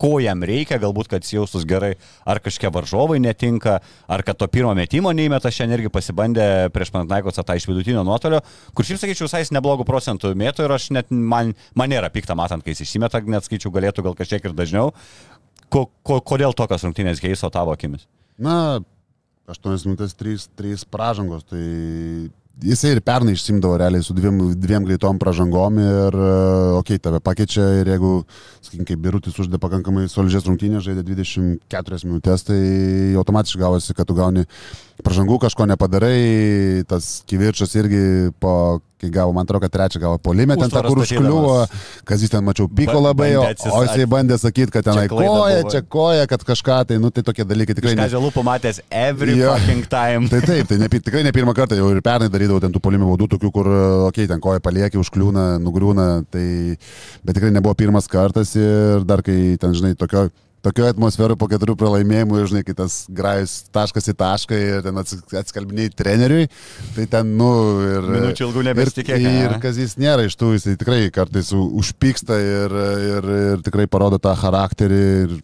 ko 0.00 0.16
jam 0.20 0.44
reikia, 0.44 0.78
galbūt, 0.80 1.08
kad 1.10 1.24
jaustus 1.24 1.64
gerai, 1.68 1.94
ar 2.28 2.40
kažkokie 2.44 2.70
varžovai 2.74 3.18
netinka, 3.22 3.78
ar 4.08 4.24
kad 4.26 4.38
to 4.38 4.48
pirmo 4.52 4.74
metimo 4.76 5.12
neįmeta, 5.16 5.52
šiandien 5.52 5.80
irgi 5.80 5.92
pasibandė 5.92 6.48
prieš 6.74 6.92
Panathinaikos 6.94 7.40
tą 7.40 7.56
iš 7.56 7.68
vidutinio 7.70 8.04
nuotolio, 8.06 8.42
kur 8.76 8.88
šiaip 8.88 9.00
sakyčiau, 9.02 9.28
visai 9.28 9.44
neblogų 9.56 9.86
procentų 9.88 10.34
mėtų 10.36 10.66
ir 10.66 10.76
aš 10.76 10.90
net, 10.96 11.08
man, 11.10 11.54
man 11.74 11.92
nėra 11.92 12.12
pikta 12.12 12.36
matant, 12.38 12.64
kai 12.64 12.74
jis 12.74 12.84
išsimeta, 12.86 13.22
net 13.24 13.48
skaičiau, 13.48 13.72
galėtų 13.74 14.04
gal 14.06 14.18
kažkiek 14.18 14.50
ir 14.50 14.56
dažniau. 14.56 14.92
Ko, 15.72 15.88
ko, 16.06 16.20
kodėl 16.22 16.54
tokios 16.54 16.84
rungtynės 16.86 17.22
Heiso 17.24 17.50
tavo 17.50 17.72
akimis? 17.74 18.04
Na, 18.38 18.78
8 19.50 19.88
minutės 19.88 20.14
3, 20.18 20.50
3 20.58 20.84
pražangos, 20.92 21.46
tai 21.48 21.64
jisai 22.64 22.94
ir 22.94 23.00
pernai 23.04 23.34
išsimdavo 23.36 23.76
realiai 23.80 24.04
su 24.04 24.14
dviem, 24.16 24.38
dviem 24.56 24.86
greitom 24.88 25.18
pražangom 25.20 25.80
ir, 25.82 26.16
okei, 26.78 26.96
okay, 26.96 27.02
tave 27.02 27.20
pakeičia 27.20 27.66
ir 27.82 27.90
jeigu, 27.92 28.12
sakykim, 28.64 28.86
kaip 28.88 29.02
Birutis 29.04 29.36
uždė 29.42 29.60
pakankamai 29.62 30.06
solidžias 30.12 30.48
rungtynės, 30.48 30.86
žaidė 30.86 31.04
24 31.06 32.00
minutės, 32.08 32.46
tai 32.48 32.60
automatiškai 33.20 33.62
gavosi, 33.62 33.96
kad 33.96 34.08
tu 34.08 34.16
gauni 34.16 34.46
pražangų, 35.04 35.40
kažko 35.44 35.68
nepadarai, 35.68 36.84
tas 36.88 37.18
kivirčias 37.28 37.76
irgi 37.76 38.32
po, 38.40 38.80
kai 39.00 39.10
gavo, 39.12 39.32
man 39.36 39.44
atrodo, 39.44 39.60
kad 39.66 39.72
trečią 39.74 40.00
gavo 40.00 40.18
polimę, 40.18 40.56
ten 40.56 40.70
tą, 40.72 40.80
kur 40.86 41.02
užkliuvo, 41.02 41.56
kas 42.08 42.22
jis 42.24 42.32
ten 42.32 42.44
mačiau, 42.46 42.68
pyko 42.68 42.96
Ba- 42.96 43.02
labai, 43.10 43.28
o, 43.36 43.42
o 43.44 43.82
jisai 43.84 44.06
bandė 44.08 44.38
sakyti, 44.40 44.72
kad 44.72 44.86
tenai 44.88 45.04
koja, 45.10 45.58
čia 45.72 45.82
koja, 45.84 46.24
kad 46.30 46.44
kažką, 46.48 46.78
tai, 46.88 46.98
nu, 47.02 47.10
tai 47.12 47.24
tokie 47.26 47.44
dalykai 47.44 47.76
tikrai 47.76 47.92
ne. 47.98 48.06
Žalų 48.12 48.32
pamatęs 48.32 48.80
every 48.88 49.36
Jo. 49.36 49.52
fucking 49.52 49.84
time. 49.92 50.30
Tai 50.32 50.40
taip, 50.48 50.70
tai 50.72 50.80
ne, 50.80 50.88
tikrai 50.88 51.26
ne 51.26 51.34
pirmą 51.36 51.52
kartą, 51.56 51.76
jau 51.76 51.90
ir 51.92 52.00
pernai 52.04 52.30
darydavau 52.32 52.62
ten 52.64 52.72
tų 52.72 52.80
polimų 52.88 53.12
vaudų, 53.12 53.28
tokių, 53.36 53.52
kur, 53.52 53.70
okei, 54.08 54.24
okay, 54.24 54.30
ten 54.32 54.40
koja 54.40 54.64
palieki, 54.64 55.00
užkliūna, 55.02 55.46
nugriūna, 55.60 56.08
tai, 56.32 56.48
bet 57.20 57.36
tikrai 57.36 57.52
nebuvo 57.52 57.76
pirmas 57.76 58.08
kartas 58.08 58.56
ir 58.56 59.04
dar 59.04 59.20
kai 59.26 59.58
ten, 59.60 59.76
žinai, 59.76 59.92
tokio, 60.00 60.30
tokio 60.64 60.86
atmosferų 60.90 61.36
po 61.38 61.48
keturių 61.50 61.74
pralaimėjimų, 61.78 62.40
žinai, 62.50 62.62
kai 62.66 62.74
tas 62.78 63.04
grajus 63.12 63.56
taškas 63.74 64.10
į 64.12 64.14
tašką 64.18 64.60
ir 64.60 64.84
ten 64.86 65.00
ats- 65.02 65.36
atskalbiniai 65.42 65.92
treneriui, 65.94 66.46
tai 66.96 67.08
ten, 67.12 67.34
nu, 67.38 67.50
ir... 67.86 68.08
Minučių 68.16 68.48
ilgų 68.48 68.64
nebesitikėk, 68.70 69.26
Ir, 69.26 69.50
ir 69.50 69.58
kas 69.62 69.78
jis 69.80 69.96
nėra 70.00 70.26
iš 70.26 70.38
tų, 70.38 70.54
jisai 70.56 70.76
tikrai 70.80 71.02
kartais 71.14 71.52
užpyksta 71.56 72.38
ir, 72.42 72.78
ir, 73.10 73.30
ir 73.52 73.66
tikrai 73.66 73.86
parodo 73.90 74.20
tą 74.22 74.34
charakterį. 74.38 75.04
Ir, 75.26 75.36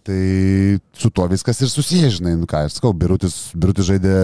Tai 0.00 0.78
su 0.96 1.10
tuo 1.12 1.26
viskas 1.28 1.58
ir 1.60 1.68
susiję, 1.68 2.08
žinai, 2.16 2.32
nu 2.40 2.46
ką, 2.48 2.62
aš 2.66 2.78
sakau, 2.78 2.94
Birutis, 2.96 3.34
Birutis 3.52 3.84
žaidė, 3.84 4.14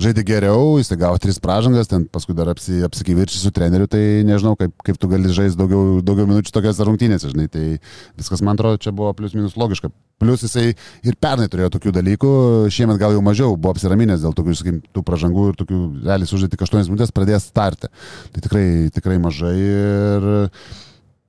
žaidė 0.00 0.24
geriau, 0.26 0.74
jis 0.80 0.90
gavo 0.98 1.18
tris 1.22 1.38
pražangas, 1.42 1.88
ten 1.90 2.06
paskui 2.10 2.34
dar 2.36 2.50
apsi, 2.50 2.80
apsikivirčiai 2.86 3.42
su 3.44 3.52
treneriu, 3.54 3.86
tai 3.90 4.24
nežinau, 4.26 4.56
kaip, 4.58 4.74
kaip 4.86 4.98
tu 5.00 5.10
gali 5.10 5.30
žaisti 5.34 5.58
daugiau, 5.60 6.00
daugiau 6.04 6.26
minučių 6.30 6.54
tokiose 6.54 6.86
rungtynėse, 6.88 7.30
žinai, 7.30 7.46
tai 7.52 7.64
viskas, 8.18 8.42
man 8.42 8.58
atrodo, 8.58 8.80
čia 8.82 8.94
buvo 8.96 9.12
plius 9.14 9.36
minus 9.38 9.54
logiška. 9.60 9.92
Plius 10.22 10.42
jisai 10.46 10.72
ir 11.06 11.18
pernai 11.22 11.46
turėjo 11.50 11.70
tokių 11.76 11.94
dalykų, 11.94 12.32
šiemet 12.74 12.98
gal 13.02 13.14
jau 13.14 13.22
mažiau, 13.24 13.58
buvo 13.58 13.74
apsiraminęs 13.74 14.24
dėl 14.24 14.34
tokių, 14.34 14.56
sakykim, 14.58 14.80
tų 14.94 15.04
pražangų 15.06 15.50
ir 15.52 15.60
tokių, 15.62 15.82
realiai 16.06 16.30
sužaidė 16.30 16.56
tik 16.56 16.66
8 16.66 16.90
minutės, 16.90 17.14
pradės 17.14 17.48
startę. 17.50 17.90
Tai 18.34 18.44
tikrai, 18.46 18.66
tikrai 18.94 19.20
mažai 19.22 19.54
ir 19.58 20.28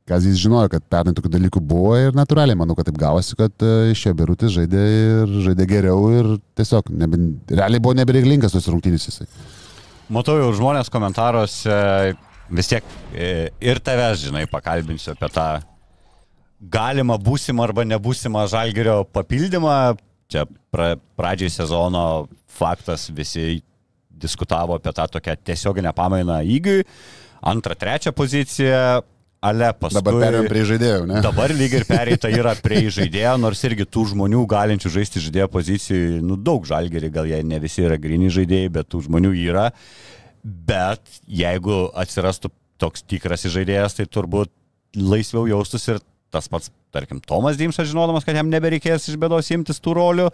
Kas 0.06 0.22
jis 0.28 0.38
žinojo, 0.38 0.70
kad 0.70 0.84
pernai 0.86 1.16
tokių 1.18 1.32
dalykų 1.34 1.62
buvo 1.66 1.96
ir 1.98 2.14
natūraliai 2.14 2.58
manau, 2.60 2.76
kad 2.78 2.86
taip 2.86 2.98
gavosi, 3.02 3.34
kad 3.40 3.64
e, 3.66 3.90
išėjo 3.90 4.14
Birutis 4.20 4.52
žaidė 4.54 4.82
ir 4.94 5.32
žaidė 5.48 5.66
geriau 5.72 6.12
ir 6.14 6.28
tiesiog 6.60 6.92
nebe, 6.94 7.18
realiai 7.50 7.82
buvo 7.82 7.96
nebereiklingas 7.98 8.54
tos 8.54 8.70
rungtynės 8.70 9.08
jisai. 9.10 9.26
Matau 10.14 10.36
jau 10.38 10.52
žmonės 10.54 10.92
komentaruose 10.94 11.78
vis 12.54 12.70
tiek 12.70 12.86
e, 13.18 13.50
ir 13.66 13.82
tavęs, 13.82 14.28
žinai, 14.28 14.44
pakalbinsiu 14.52 15.16
apie 15.16 15.32
tą 15.34 15.48
galimą 16.62 17.18
būsimą 17.26 17.66
arba 17.66 17.88
nebūsimą 17.90 18.46
žalgerio 18.54 19.00
papildymą. 19.10 19.96
Čia 20.30 20.46
pra, 20.74 20.94
pradžiai 21.18 21.50
sezono 21.54 22.28
faktas 22.46 23.10
visi 23.10 23.64
diskutavo 24.10 24.78
apie 24.78 24.94
tą 24.94 25.10
tokią 25.18 25.36
tiesioginę 25.50 25.98
pamainą 25.98 26.40
įgiui. 26.46 26.86
Antrą, 27.46 27.74
trečią 27.78 28.14
poziciją. 28.14 29.02
Ale 29.46 29.70
paskui. 29.78 30.00
Dabar 30.00 30.18
perėjom 30.24 30.50
prie 30.50 30.64
žaidėjų, 30.72 31.06
ne? 31.10 31.22
Dabar 31.26 31.54
lyg 31.54 31.76
ir 31.78 31.86
pereita 31.90 32.32
yra 32.34 32.56
prie 32.58 32.82
žaidėjo, 32.94 33.36
nors 33.42 33.62
irgi 33.68 33.86
tų 33.86 34.08
žmonių 34.14 34.42
galinčių 34.50 34.92
žaisti 34.98 35.24
žaidėjo 35.28 35.48
pozicijų, 35.54 36.20
nu 36.26 36.38
daug 36.40 36.66
žalgerį, 36.66 37.12
gal 37.14 37.30
jie 37.30 37.44
ne 37.46 37.60
visi 37.62 37.86
yra 37.86 38.00
grini 38.02 38.32
žaidėjai, 38.34 38.74
bet 38.80 38.90
tų 38.94 39.06
žmonių 39.06 39.36
yra. 39.46 39.70
Bet 40.44 41.22
jeigu 41.30 41.86
atsirastų 41.98 42.52
toks 42.82 43.06
tikras 43.06 43.46
žaidėjas, 43.50 43.98
tai 44.00 44.08
turbūt 44.10 44.52
laisviau 44.96 45.46
jaustus 45.50 45.88
ir 45.92 46.02
tas 46.34 46.48
pats, 46.52 46.72
tarkim, 46.96 47.20
Tomas 47.24 47.58
Dimšas, 47.60 47.90
žinodamas, 47.92 48.26
kad 48.28 48.38
jam 48.38 48.50
nebereikės 48.52 49.10
iš 49.12 49.18
bėdos 49.22 49.52
imtis 49.56 49.80
tų 49.84 49.96
rolių. 49.98 50.30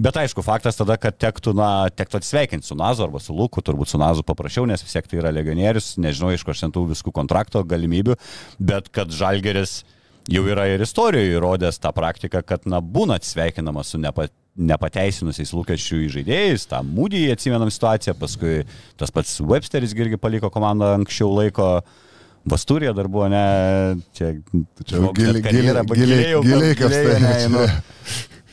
Bet 0.00 0.18
aišku, 0.20 0.44
faktas 0.46 0.78
tada, 0.78 0.96
kad 1.00 1.16
tektų, 1.18 1.54
na, 1.58 1.70
tektų 1.94 2.20
atsveikinti 2.20 2.68
su 2.68 2.76
Nazu 2.78 3.06
arba 3.06 3.22
su 3.22 3.34
Luku, 3.36 3.62
turbūt 3.64 3.90
su 3.90 4.00
Nazu 4.00 4.26
paprašiau, 4.26 4.66
nes 4.70 4.84
vis 4.84 4.94
tiek 4.94 5.08
tai 5.10 5.22
yra 5.22 5.32
legionierius, 5.34 5.96
nežinau, 6.02 6.32
iš 6.34 6.44
ko 6.46 6.54
aš 6.54 6.66
ten 6.66 6.74
tų 6.74 6.86
viskų 6.92 7.14
kontrakto 7.16 7.64
galimybių, 7.66 8.18
bet 8.62 8.92
kad 8.94 9.10
Žalgeris 9.14 9.80
jau 10.30 10.44
yra 10.46 10.68
ir 10.70 10.84
istorijoje 10.84 11.38
įrodęs 11.38 11.80
tą 11.82 11.92
praktiką, 11.96 12.44
kad, 12.46 12.68
na, 12.70 12.82
būna 12.84 13.18
atsveikinamas 13.18 13.94
su 13.94 14.00
nepa, 14.00 14.28
nepateisinusiais 14.60 15.52
lūkesčių 15.56 16.04
žaidėjais, 16.16 16.68
tą 16.70 16.82
mūdį 16.86 17.24
atsimenam 17.34 17.70
situaciją, 17.72 18.16
paskui 18.18 18.60
tas 19.00 19.12
pats 19.14 19.38
Websteris 19.40 19.94
irgi 19.96 20.20
paliko 20.20 20.50
komandą 20.52 20.94
anksčiau 20.98 21.32
laiko. 21.32 21.70
Basturija 22.48 22.92
dar 22.96 23.08
buvo, 23.08 23.26
ne, 23.28 23.96
čia, 24.16 24.30
čia 24.84 24.96
jau 24.96 25.10
giliai- 25.14 25.42
giliai- 25.44 25.84
giliai, 25.94 26.42
giliai 26.42 26.74
giliai, 26.78 27.20
ne, 27.20 27.48
nu. 27.52 27.66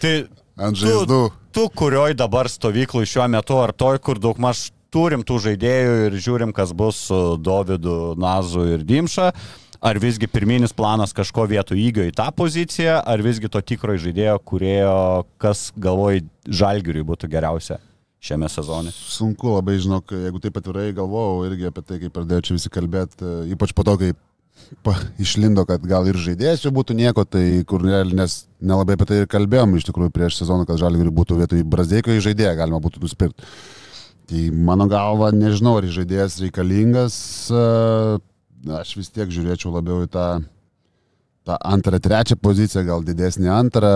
Tai 0.02 0.16
Ant 0.58 0.76
tu, 0.76 0.82
žaizdų. 0.86 1.20
tu 1.54 1.68
kurioj 1.70 2.16
dabar 2.18 2.50
stovyklai 2.52 3.06
šiuo 3.08 3.28
metu, 3.32 3.58
ar 3.62 3.72
toj, 3.74 4.00
kur 4.04 4.20
daug 4.20 4.38
maž 4.44 4.68
turim 4.92 5.24
tų 5.24 5.40
žaidėjų 5.46 5.96
ir 6.08 6.20
žiūrim, 6.20 6.54
kas 6.54 6.72
bus 6.74 7.00
su 7.08 7.38
Dovydu, 7.38 8.16
Nazu 8.20 8.66
ir 8.76 8.84
Dimša, 8.88 9.32
ar 9.82 10.00
visgi 10.02 10.28
pirminis 10.28 10.74
planas 10.74 11.14
kažko 11.14 11.46
vietų 11.48 11.78
įgio 11.78 12.06
į 12.10 12.14
tą 12.18 12.28
poziciją, 12.36 13.02
ar 13.06 13.22
visgi 13.22 13.50
to 13.50 13.62
tikrojo 13.62 14.00
žaidėjo, 14.08 14.38
kurėjo, 14.44 14.96
kas 15.38 15.72
galvoj 15.78 16.24
žalgiriui 16.50 17.06
būtų 17.08 17.30
geriausia 17.30 17.78
šiame 18.24 18.50
sezone. 18.50 18.92
Sunku 18.92 19.54
labai, 19.56 19.78
žinok, 19.82 20.14
jeigu 20.26 20.42
taip 20.44 20.58
atvirai 20.60 20.90
galvojau 20.96 21.46
irgi 21.48 21.70
apie 21.70 21.84
tai, 21.86 22.00
kaip 22.02 22.16
pradėjo 22.16 22.48
čia 22.48 22.58
visi 22.58 22.72
kalbėti, 22.74 23.22
e, 23.22 23.36
ypač 23.54 23.74
po 23.78 23.86
to, 23.88 23.96
kai 24.02 24.12
pa, 24.86 24.96
išlindo, 25.22 25.66
kad 25.70 25.86
gal 25.88 26.08
ir 26.10 26.18
žaidėjas 26.22 26.66
čia 26.66 26.74
būtų 26.74 26.98
nieko, 26.98 27.26
tai 27.30 27.64
kur 27.70 27.86
nes 27.86 28.38
nelabai 28.60 28.98
apie 28.98 29.10
tai 29.10 29.22
ir 29.22 29.32
kalbėjom 29.32 29.78
iš 29.78 29.88
tikrųjų 29.90 30.14
prieš 30.16 30.42
sezoną, 30.42 30.66
kad 30.68 30.82
žalgiui 30.82 31.14
būtų 31.14 31.40
vietoj 31.42 31.66
Brazdėkio 31.70 32.18
į 32.18 32.26
žaidėją 32.30 32.56
galima 32.58 32.82
būtų 32.84 33.04
nusipirkti. 33.06 33.46
Tai 34.28 34.44
mano 34.52 34.90
galva, 34.92 35.32
nežinau, 35.32 35.78
ar 35.80 35.88
žaidėjas 35.88 36.42
reikalingas, 36.44 37.16
e, 37.48 37.66
aš 38.82 38.98
vis 39.00 39.14
tiek 39.14 39.30
žiūrėčiau 39.32 39.72
labiau 39.78 40.02
į 40.04 40.10
tą, 40.12 40.28
tą 41.48 41.60
antrą, 41.64 42.02
trečią 42.04 42.36
poziciją, 42.42 42.84
gal 42.90 43.06
didesnį 43.08 43.54
antrą. 43.54 43.94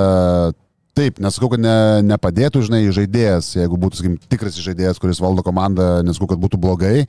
Taip, 0.98 1.22
nesakau, 1.24 1.54
kad 1.54 1.62
ne, 1.64 1.76
nepadėtų, 2.04 2.66
žinai, 2.68 2.82
žaidėjas, 2.92 3.54
jeigu 3.56 3.80
būtų, 3.80 4.02
sakykim, 4.02 4.18
tikras 4.32 4.60
žaidėjas, 4.60 5.00
kuris 5.00 5.22
valdo 5.24 5.46
komandą, 5.46 6.02
nesakau, 6.04 6.34
kad 6.34 6.42
būtų 6.42 6.60
blogai, 6.60 7.06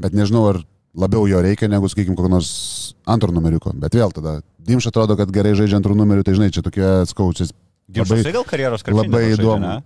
bet 0.00 0.16
nežinau, 0.18 0.48
ar 0.50 0.62
labiau 0.98 1.28
jo 1.30 1.42
reikia 1.44 1.70
negu, 1.70 1.86
sakykim, 1.88 2.16
kokio 2.18 2.32
nors 2.34 2.50
antro 3.06 3.30
numeriuko. 3.32 3.70
Bet 3.78 3.94
vėl 3.94 4.10
tada, 4.14 4.40
Dimš 4.62 4.92
atrodo, 4.92 5.16
kad 5.18 5.30
gerai 5.34 5.56
žaidžia 5.58 5.80
antrų 5.80 5.96
numerių, 5.98 6.22
tai 6.26 6.36
žinai, 6.36 6.52
čia 6.54 6.62
tokie 6.62 6.86
skaučiai 7.10 7.50
Ginčas 7.92 8.28
gal 8.30 8.44
karjeros 8.46 8.84
krepšinį 8.86 9.08
labai 9.08 9.22
įdomu. 9.34 9.66
ne? 9.66 9.80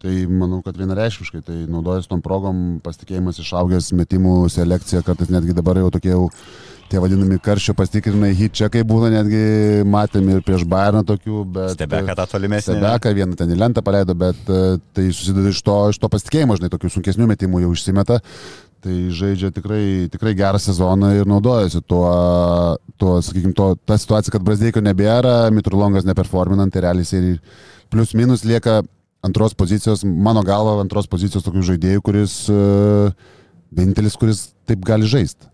Tai 0.00 0.12
manau, 0.32 0.60
kad 0.64 0.78
vienareiškiškai, 0.80 1.42
tai 1.44 1.56
naudojasi 1.68 2.08
tom 2.08 2.22
progom, 2.24 2.78
pasitikėjimas 2.84 3.40
išaugęs, 3.42 3.90
metimų 3.98 4.36
selekcija, 4.52 5.02
kartais 5.04 5.28
netgi 5.34 5.56
dabar 5.56 5.82
jau 5.82 5.90
tokie 5.92 6.14
jau 6.14 6.30
tie 6.90 7.00
vadinami 7.02 7.38
karščio 7.42 7.74
pasitikrinai 7.78 8.30
hit 8.36 8.54
čekai 8.58 8.82
būna, 8.86 9.10
netgi 9.14 9.42
matėm 9.88 10.28
ir 10.34 10.42
prieš 10.46 10.64
Bayerną 10.68 11.02
tokių, 11.06 11.44
bet... 11.54 11.74
Stebeka 11.76 12.16
tą 12.18 12.26
tolimesnį. 12.32 12.76
Stebeka 12.76 13.12
vieną 13.16 13.38
ten 13.38 13.52
į 13.54 13.58
lentą 13.60 13.84
paleido, 13.86 14.16
bet 14.18 14.50
e, 14.50 14.78
tai 14.96 15.06
susideda 15.14 15.52
iš 15.52 15.62
to, 15.66 15.76
iš 15.92 16.00
to 16.02 16.10
pasitikėjimo, 16.12 16.58
žinai, 16.58 16.72
tokių 16.72 16.90
sunkesnių 16.96 17.30
metimų 17.30 17.64
jau 17.64 17.72
išsimeta. 17.76 18.20
Tai 18.80 18.94
žaidžia 19.12 19.50
tikrai, 19.52 19.82
tikrai 20.12 20.32
gerą 20.38 20.58
sezoną 20.62 21.10
ir 21.18 21.28
naudojasi 21.28 21.82
tuo, 21.84 22.06
tuo 23.00 23.18
sakykime, 23.22 23.52
to, 23.56 23.74
ta 23.84 23.98
situacija, 24.00 24.32
kad 24.32 24.46
Brasdeikio 24.46 24.80
nebėra, 24.84 25.50
Mitrulongas 25.52 26.08
neperforminant, 26.08 26.72
tai 26.72 26.86
realiai 26.86 27.04
jisai 27.04 27.36
plius 27.92 28.16
minus 28.16 28.46
lieka 28.48 28.80
antros 29.26 29.52
pozicijos, 29.52 30.00
mano 30.04 30.40
galva, 30.46 30.78
antros 30.80 31.10
pozicijos 31.12 31.44
tokių 31.44 31.66
žaidėjų, 31.74 32.04
kuris 32.06 32.36
uh, 32.48 33.12
vienintelis, 33.68 34.16
kuris 34.16 34.46
taip 34.68 34.80
gali 34.86 35.08
žaisti. 35.10 35.50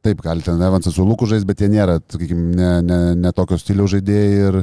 Taip, 0.00 0.22
gali 0.24 0.44
ten 0.44 0.60
Evansas 0.64 0.94
su 0.96 1.04
Luku 1.04 1.26
žaisti, 1.28 1.48
bet 1.48 1.60
jie 1.60 1.68
nėra, 1.72 1.98
sakykime, 2.08 2.44
ne, 2.56 2.70
ne, 2.84 3.00
ne 3.20 3.32
tokio 3.36 3.58
stiliaus 3.60 3.92
žaidėjai 3.92 4.46
ir 4.46 4.62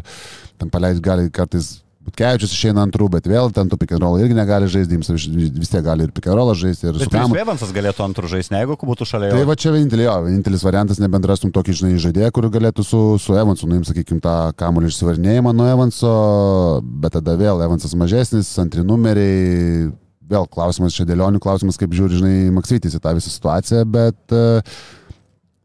tam 0.57 0.71
paleis 0.73 1.01
gali 1.03 1.29
kartais 1.33 1.75
Butkevičius 2.07 2.53
išeina 2.55 2.85
antrų, 2.87 3.09
bet 3.17 3.25
vėl 3.27 3.49
ten 3.51 3.67
tų 3.67 3.77
roll 3.99 4.21
irgi 4.21 4.35
negali 4.37 4.69
žaisti, 4.71 4.95
Dims 4.95 5.09
vis 5.11 5.71
tiek 5.71 5.83
gali 5.83 6.05
ir 6.07 6.27
roll 6.31 6.53
žaisti. 6.55 6.87
Ir 6.87 6.95
Bet. 7.01 7.11
Chris 7.11 7.41
Evansas 7.41 7.73
galėtų 7.75 8.05
antrų 8.05 8.29
žaisti, 8.31 8.55
jeigu 8.55 8.77
būtų 8.79 9.07
šalia 9.09 9.31
Tai 9.33 9.41
jo. 9.41 9.47
va 9.49 9.57
čia 9.59 9.73
vienintelė, 9.75 10.05
jo, 10.07 10.13
vienintelis 10.29 10.63
variantas, 10.63 11.01
nebendrastum 11.03 11.51
tokį, 11.51 11.75
žinai, 11.81 11.99
žaidėją, 11.99 12.31
kur 12.31 12.47
galėtų 12.53 12.85
su, 12.87 13.01
su 13.19 13.35
Evansu, 13.35 13.67
nuims, 13.67 13.91
sakykime, 13.91 14.23
tą 14.23 14.37
kamuolį 14.61 14.93
išsivarnėjimą 14.93 15.53
nuo 15.57 15.67
Evanso, 15.73 16.13
bet 17.03 17.17
tada 17.19 17.35
vėl 17.39 17.65
Evansas 17.67 17.95
mažesnis, 17.99 18.53
antri 18.63 18.87
numeriai, 18.87 19.89
vėl 20.31 20.47
klausimas 20.47 20.95
čia 20.95 21.03
dėlionių, 21.09 21.43
klausimas, 21.43 21.79
kaip 21.81 21.91
žiūri, 21.97 22.21
žinai, 22.21 22.37
Maksytis 22.55 22.95
į 22.95 23.03
tą 23.03 23.17
visą 23.19 23.35
situaciją, 23.35 23.83
bet 23.91 24.37
uh, 24.37 24.79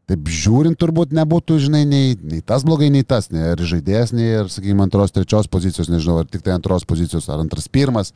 taip 0.09 0.27
žiūrint 0.27 0.75
turbūt 0.79 1.13
nebūtų, 1.15 1.57
žinai, 1.63 1.83
nei, 1.87 2.15
nei 2.19 2.41
tas 2.43 2.65
blogai, 2.67 2.89
nei 2.91 3.05
tas, 3.07 3.29
nei 3.31 3.45
ir 3.53 3.61
žaidėjas, 3.69 4.11
nei 4.15 4.25
ir, 4.41 4.49
sakykime, 4.51 4.83
antros, 4.83 5.13
trečios 5.15 5.47
pozicijos, 5.51 5.87
nežinau, 5.91 6.17
ar 6.21 6.27
tik 6.27 6.43
tai 6.43 6.55
antros 6.57 6.83
pozicijos, 6.87 7.29
ar 7.31 7.39
antras, 7.43 7.69
pirmas. 7.71 8.11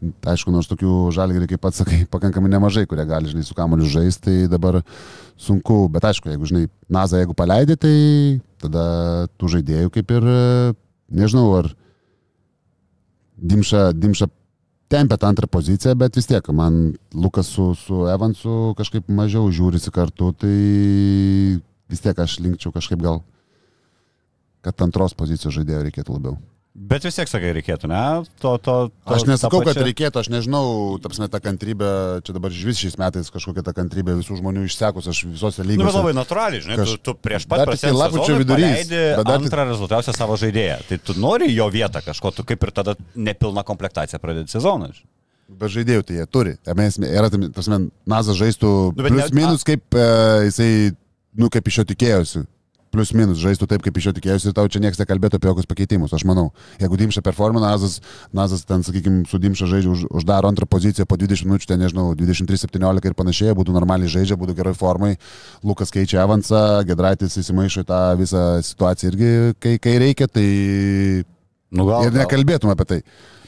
Aišku, 0.00 0.54
nors 0.54 0.70
tokių 0.70 1.10
žalgerių, 1.14 1.48
kaip 1.50 1.64
pats 1.64 1.82
sakai, 1.82 2.04
pakankamai 2.14 2.52
nemažai, 2.52 2.86
kurie 2.90 3.06
gali, 3.08 3.32
žinai, 3.32 3.42
su 3.46 3.58
kamoliu 3.58 3.90
žaisti, 3.90 4.22
tai 4.28 4.52
dabar 4.52 4.82
sunku, 5.40 5.84
bet 5.92 6.06
aišku, 6.12 6.30
jeigu, 6.30 6.46
žinai, 6.50 6.68
Naza, 6.92 7.18
jeigu 7.22 7.34
paleidai, 7.34 7.78
tai 7.80 7.96
tada 8.62 8.84
tų 9.40 9.56
žaidėjų 9.56 9.94
kaip 9.96 10.14
ir, 10.14 10.28
nežinau, 11.10 11.48
ar 11.58 11.72
Dimša, 13.42 13.90
Dimša 13.98 14.28
tempia 14.92 15.16
tą 15.16 15.26
antrą 15.32 15.48
poziciją, 15.48 15.94
bet 15.96 16.16
vis 16.16 16.28
tiek 16.28 16.48
man 16.52 16.92
Lukas 17.14 17.48
su, 17.48 17.74
su 17.74 18.04
Evansu 18.12 18.74
kažkaip 18.76 19.08
mažiau 19.08 19.48
žiūrisi 19.48 19.92
kartu, 19.94 20.32
tai 20.36 20.56
vis 21.88 22.02
tiek 22.04 22.18
aš 22.18 22.38
linkčiau 22.44 22.74
kažkaip 22.74 23.00
gal, 23.00 23.22
kad 24.60 24.84
antros 24.84 25.16
pozicijos 25.16 25.56
žaidėjo 25.56 25.86
reikėtų 25.86 26.18
labiau. 26.18 26.36
Bet 26.74 27.04
vis 27.04 27.12
tiek, 27.18 27.28
sakai, 27.28 27.50
reikėtų, 27.52 27.84
ne? 27.90 28.24
To, 28.40 28.54
to, 28.56 28.74
to, 29.04 29.12
Aš 29.12 29.26
nesakau, 29.28 29.58
ta 29.60 29.66
kad 29.68 29.76
pačia- 29.76 29.84
reikėtų, 29.90 30.20
aš 30.22 30.28
nežinau, 30.32 30.96
tarpsime, 31.04 31.26
ta 31.28 31.36
kantrybė, 31.44 32.22
čia 32.24 32.32
dabar 32.32 32.48
vis 32.48 32.78
šiais 32.80 32.96
metais 32.96 33.28
kažkokia 33.28 33.60
ta 33.66 33.74
kantrybė 33.76 34.14
visų 34.16 34.38
žmonių 34.40 34.62
išsekus, 34.64 35.04
aš 35.12 35.20
visose 35.28 35.60
Nu, 35.60 35.68
lygose. 35.68 35.92
labai 35.98 36.14
natūraliai, 36.16 36.62
žinai, 36.64 36.78
Kaž- 36.80 36.94
tu, 36.96 37.12
tu 37.12 37.14
prieš 37.20 37.44
pat 37.44 37.66
prasidedant 37.68 38.00
lapkričio 38.00 38.38
vidurys, 38.40 38.88
bet 38.88 39.20
dar 39.20 39.36
tik- 39.36 39.50
antrą 39.52 39.66
rezultatyviausią 39.68 40.14
savo 40.16 40.38
žaidėją. 40.40 40.78
Tai 40.88 40.98
tu 41.04 41.12
nori 41.20 41.50
jo 41.52 41.68
vietą 41.68 42.00
kažko, 42.08 42.32
tu 42.34 42.42
kaip 42.48 42.64
ir 42.64 42.70
tada 42.72 42.96
nepilna 43.14 43.62
komplektacija 43.68 44.16
pradėti 44.18 44.56
sezoną. 44.56 44.88
žinai. 44.96 45.08
Bet 45.52 45.68
žaidėjų 45.76 46.02
tai 46.08 46.14
jie 46.16 46.26
turi. 46.32 46.56
Yra, 46.64 47.28
tam- 47.28 47.52
tasme, 47.52 47.90
Nazas 48.08 48.36
žaistų 48.40 48.96
Nu, 48.96 49.02
bet 49.02 49.12
plius 49.12 49.28
ne- 49.30 49.36
minus, 49.44 49.62
kaip 49.62 49.82
e, 49.92 50.48
jisai, 50.48 50.96
nu, 51.36 51.50
kaip 51.52 51.68
iš 51.68 51.76
jo 51.82 51.84
tikėjosi. 51.92 52.46
Plius 52.92 53.14
minus 53.16 53.40
žaistų 53.40 53.66
taip, 53.70 53.82
kaip 53.86 53.96
iš 53.96 54.10
jo 54.10 54.12
tikėjosi 54.18 54.50
ir 54.50 54.56
tau 54.56 54.68
čia 54.68 54.82
niekas 54.84 55.00
nekalbėtų 55.00 55.38
apie 55.38 55.48
jokius 55.48 55.68
pakeitimus, 55.70 56.12
aš 56.12 56.26
manau. 56.28 56.50
Jeigu 56.82 56.98
Dimša 57.00 57.22
performina, 57.24 57.70
Nazas, 57.72 58.02
Nazas 58.36 58.66
ten, 58.68 58.84
sakykime, 58.84 59.24
su 59.30 59.40
Dimša 59.40 59.70
žaidžia, 59.70 59.92
už, 59.94 60.04
uždaro 60.20 60.50
antrą 60.52 60.68
poziciją 60.68 61.08
po 61.08 61.16
20 61.16 61.48
minučių, 61.48 61.70
ten 61.72 61.80
nežinau, 61.80 62.10
23-17 62.20 63.08
ir 63.08 63.16
panašiai, 63.16 63.56
būtų 63.56 63.72
normaliai 63.72 64.12
žaidžia, 64.12 64.36
būtų 64.36 64.58
geroj 64.60 64.76
formai, 64.76 65.14
Lukas 65.64 65.94
keičia 65.94 66.20
avansą, 66.26 66.82
Gedraitis 66.84 67.38
įsimaišo 67.40 67.86
tą 67.88 68.02
visą 68.20 68.46
situaciją 68.60 69.14
irgi, 69.14 69.34
kai, 69.56 69.78
kai 69.80 69.96
reikia, 70.04 70.28
tai 70.28 70.48
Nu, 71.72 71.86
gal, 71.88 72.04
ir 72.04 72.12
nekalbėtum 72.12 72.68
apie 72.72 72.84
tai. 72.84 72.98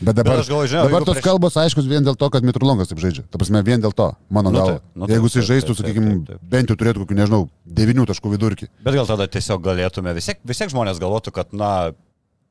Bet 0.01 0.17
dabar, 0.17 0.41
aš 0.41 0.49
galvoju, 0.49 0.69
žinai, 0.73 0.85
dabar 0.89 0.95
jeigu 1.03 1.07
tos 1.11 1.17
prieš- 1.19 1.27
kalbos 1.29 1.57
aiškus 1.61 1.87
vien 1.91 2.07
dėl 2.07 2.17
to, 2.19 2.29
kad 2.33 2.43
Mitrulongas 2.47 2.89
taip 2.89 2.99
žaidžia. 3.03 3.27
Ta 3.31 3.37
prasme, 3.39 3.61
vien 3.67 3.83
dėl 3.85 3.93
to, 3.95 4.07
mano 4.33 4.51
Nu 4.51 4.59
galva. 4.59 4.81
nu 4.97 5.07
Jeigu 5.11 5.29
jis 5.29 5.45
žaistų, 5.45 5.77
sakykime, 5.77 6.39
bent 6.43 6.73
jau 6.73 6.77
turėtų 6.81 7.05
kokių, 7.05 7.19
nežinau, 7.21 7.43
9 7.69 8.09
taškų 8.09 8.33
vidurkį. 8.35 8.69
Bet 8.83 8.97
gal 8.97 9.07
tada 9.07 9.29
tiesiog 9.29 9.61
galėtume, 9.63 10.15
vis 10.17 10.27
tiek, 10.33 10.41
vis 10.45 10.59
tiek 10.59 10.73
žmonės 10.73 10.99
galvotų, 11.05 11.35
kad, 11.37 11.53
na, 11.53 11.93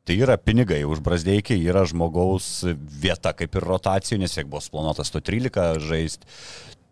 tai 0.06 0.18
yra 0.20 0.38
pinigai 0.38 0.84
už 0.86 1.00
Brasdeikį, 1.02 1.58
yra 1.66 1.86
žmogaus 1.90 2.64
vieta 3.02 3.34
kaip 3.34 3.56
ir 3.56 3.66
rotacijų, 3.66 4.20
nes 4.20 4.34
kiek 4.36 4.48
buvo 4.52 4.62
planuotas 4.72 5.10
113 5.12 5.80
žaisti. 5.80 6.26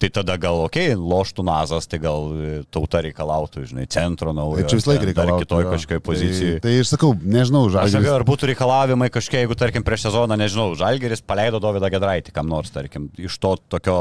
Tai 0.02 0.10
tada 0.10 0.34
gal, 0.42 0.64
okei, 0.66 0.96
okay, 0.96 0.98
loštų 0.98 1.44
nazas, 1.46 1.86
tai 1.86 2.00
gal 2.02 2.32
e, 2.34 2.54
tauta 2.74 3.04
reikalautų, 3.06 3.68
žinai, 3.70 3.84
centro 3.92 4.32
naujo. 4.34 4.64
Čia 4.66 4.80
vis 4.80 4.88
laik 4.90 5.04
reikalauja. 5.12 5.44
kitoj 5.44 5.68
kažkokiai 5.70 6.02
pozicijai. 6.08 6.56
Tai, 6.56 6.64
tai 6.66 6.72
ir 6.80 6.88
sakau, 6.90 7.12
nežinau, 7.22 7.68
Aš 7.70 7.76
žalgiris. 7.76 7.98
sakiau, 8.00 8.16
ar 8.18 8.26
būtų 8.26 8.50
reikalavimai 8.50 9.12
kažkiek, 9.14 9.44
jeigu, 9.44 9.58
tarkim, 9.62 9.86
prieš 9.86 10.08
sezoną, 10.08 10.40
nežinau, 10.42 10.72
Žalgeris 10.80 11.22
paleido 11.22 11.62
Dovydą 11.62 11.92
Gedraitį, 11.94 12.34
kam 12.34 12.50
nors, 12.50 12.74
tarkim, 12.74 13.12
iš 13.22 13.38
to 13.38 13.54
tokio 13.70 14.00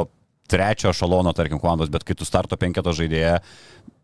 trečio 0.48 0.94
šalono, 0.96 1.36
tarkim, 1.36 1.61
komandos, 1.61 1.92
bet 1.92 2.09
kai 2.09 2.16
tu 2.16 2.24
starto 2.24 2.57
penketo 2.57 2.96
žaidėją, 2.96 3.36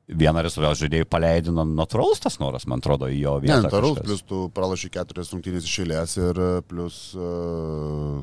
vieną 0.07 0.45
rezultatą 0.45 0.77
žaidėjų 0.85 1.09
paleidino, 1.11 1.65
natūralus 1.67 2.21
tas 2.23 2.37
noras, 2.39 2.69
man 2.71 2.85
atrodo, 2.85 3.09
į 3.11 3.25
jo 3.25 3.39
Ne, 3.41 3.49
vietą. 3.49 3.73
tarus, 3.73 3.97
kažkas. 3.97 4.07
plus 4.07 4.23
tu 4.29 4.45
pralašai 4.55 4.93
keturias 4.95 5.33
rungtynės 5.33 5.65
iš 5.67 5.79
eilės 5.83 6.15
ir 6.21 6.39
e, 6.39 6.51
plus, 6.69 7.01
uh, 7.19 8.21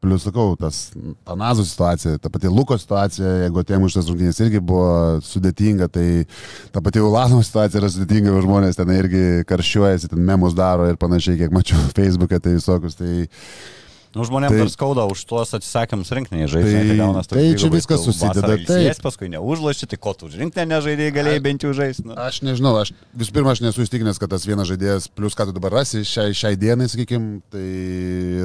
plus 0.00 0.24
sakau, 0.24 0.54
tas 0.56 0.92
Tanazo 1.28 1.64
situacija, 1.64 2.18
ta 2.18 2.30
pati 2.32 2.48
Luko 2.48 2.78
situacija, 2.80 3.34
jeigu 3.44 3.60
atėjom 3.60 3.84
iš 3.86 3.98
tas 3.98 4.08
rungtynės 4.08 4.40
irgi 4.40 4.62
buvo 4.64 5.18
sudėtinga, 5.24 5.90
tai 5.92 6.06
ta 6.72 6.80
pati 6.84 7.02
Ulano 7.04 7.42
situacija 7.44 7.82
yra 7.82 7.90
sudėtinga, 7.92 8.32
žmonės 8.46 8.80
ten 8.80 8.92
irgi 8.96 9.24
karščiuojasi, 9.50 10.10
ten 10.12 10.24
memus 10.24 10.56
daro 10.56 10.88
ir 10.88 10.96
panašiai, 11.00 11.42
kiek 11.42 11.52
mačiau 11.54 11.82
Facebook'e, 11.98 12.40
tai 12.40 12.56
visokius, 12.56 12.96
tai 13.00 13.28
Nu, 14.10 14.24
žmonėms 14.26 14.50
Tai- 14.50 14.58
tai, 14.58 14.64
dar 14.66 14.70
skauda 14.74 15.04
už 15.06 15.20
tuos 15.22 15.52
atsisakymus 15.54 16.08
rinktinėje 16.10 16.48
žaisti. 16.50 16.98
Tai- 16.98 17.12
toks 17.14 17.28
tai 17.30 17.44
čia 17.54 17.68
viskas 17.70 18.00
susideda, 18.02 18.42
taip. 18.42 18.64
ilsies, 18.66 18.98
Paskui 19.04 19.28
neužlaši, 19.30 19.86
tai 19.86 19.98
ko 20.02 20.14
tu 20.18 20.26
už 20.26 20.34
rinktinę 20.34 20.66
nežaidėjai 20.66 21.14
galėjai 21.14 21.42
bent 21.44 21.62
jau 21.62 21.70
žaisti. 21.70 22.02
Nu. 22.10 22.16
Aš 22.18 22.40
nežinau, 22.42 22.74
aš 22.80 22.90
visų 23.14 23.30
pirma, 23.36 23.54
aš 23.54 23.62
nesu 23.62 23.86
įstikinęs, 23.86 24.18
kad 24.18 24.32
tas 24.34 24.42
vienas 24.42 24.66
žaidėjas, 24.66 25.06
plus 25.14 25.38
ką 25.38 25.46
tu 25.46 25.54
dabar 25.54 25.78
rasi 25.78 26.02
šiai, 26.02 26.34
šiai 26.34 26.58
dienai, 26.58 26.90
sakykime, 26.90 27.38
tai 27.54 27.62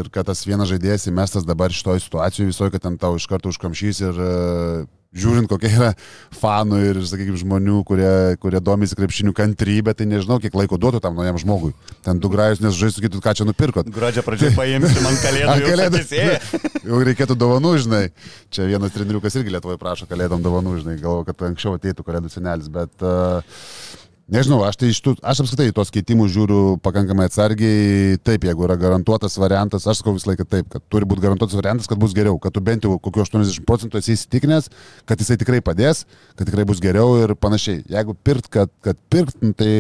ir 0.06 0.10
kad 0.14 0.30
tas 0.30 0.46
vienas 0.46 0.70
žaidėjas 0.70 1.10
įmestas 1.10 1.50
dabar 1.50 1.74
šitoje 1.74 2.06
situacijoje 2.06 2.54
visoje, 2.54 2.70
kad 2.78 2.86
ten 2.86 3.00
tau 3.02 3.18
iš 3.18 3.26
karto 3.26 3.50
užkamšys 3.50 4.04
ir 4.06 4.22
e, 4.22 4.86
žiūrint, 5.16 5.50
kokia 5.50 5.72
yra 5.72 5.90
fanų 6.36 6.82
ir, 6.90 7.00
sakykime, 7.08 7.40
žmonių, 7.40 7.80
kurie, 7.88 8.12
kurie 8.42 8.62
domisi 8.64 8.98
krepšinių 9.00 9.34
kantrybė, 9.36 9.96
tai 9.98 10.08
nežinau, 10.12 10.40
kiek 10.44 10.56
laiko 10.58 10.80
duotų 10.82 11.02
tam 11.04 11.18
naujam 11.20 11.40
žmogui. 11.42 11.74
Ten 12.06 12.20
du 12.22 12.32
grajus 12.32 12.62
nesužaistų, 12.64 13.02
sakytų, 13.02 13.24
ką 13.24 13.36
čia 13.40 13.48
nupirkot. 13.48 13.90
Gruodžio 13.96 14.26
pradžioje 14.28 14.56
paimti 14.58 15.04
man 15.06 15.20
kalėdų. 15.24 15.58
Jau 15.62 15.72
kalėdų. 15.72 16.04
"Ė." 16.06 16.28
Jau 16.90 17.02
reikėtų 17.08 17.38
dovanų, 17.40 17.76
žinai. 17.82 18.04
Čia 18.54 18.68
vienas 18.70 18.94
treniriukas 18.94 19.40
irgi 19.40 19.56
Lietuvoje 19.56 19.80
prašo 19.82 20.06
kalėdom 20.10 20.44
dovanų, 20.46 20.80
žinai. 20.84 21.00
Galvoju, 21.02 21.26
kad 21.32 21.48
anksčiau 21.50 21.80
ateitų 21.80 22.06
kalėdų 22.06 22.30
senelis, 22.30 22.70
bet 22.70 23.06
uh, 23.06 23.42
nežinau, 24.32 24.60
aš 24.66 24.78
tai 24.82 24.90
iš 24.92 25.00
tų, 25.06 25.14
aš 25.26 25.44
apskritai 25.44 25.74
tos 25.76 25.92
keitimus 25.94 26.32
žiūriu 26.34 26.78
pakankamai 26.86 27.28
atsargiai. 27.30 28.18
Taip, 28.26 28.48
jeigu 28.48 28.66
yra 28.68 28.78
garantuotas 28.80 29.38
variantas, 29.42 29.86
aš 29.88 30.02
sakau 30.02 30.16
visą 30.16 30.32
laiką 30.32 30.48
taip, 30.50 30.70
kad 30.72 30.86
turi 30.92 31.08
būti 31.10 31.26
garantuotas 31.26 31.58
variantas, 31.60 31.90
kad 31.92 32.02
bus 32.02 32.16
geriau, 32.18 32.40
kad 32.42 32.56
tu 32.56 32.64
bent 32.66 32.88
jau 32.88 32.98
kokiu 33.02 33.26
80 33.26 33.68
procentų 33.68 34.02
esi 34.02 34.16
įsitikinęs, 34.16 34.72
kad 35.10 35.22
jisai 35.22 35.38
tikrai 35.42 35.62
padės, 35.66 36.06
kad 36.36 36.50
tikrai 36.50 36.66
bus 36.70 36.82
geriau 36.84 37.20
ir 37.22 37.36
panašiai. 37.38 37.84
Jeigu 37.92 38.18
pirkt, 38.26 38.50
kad, 38.54 38.74
kad 38.86 39.00
pirkt, 39.14 39.38
nu, 39.46 39.54
tai 39.58 39.72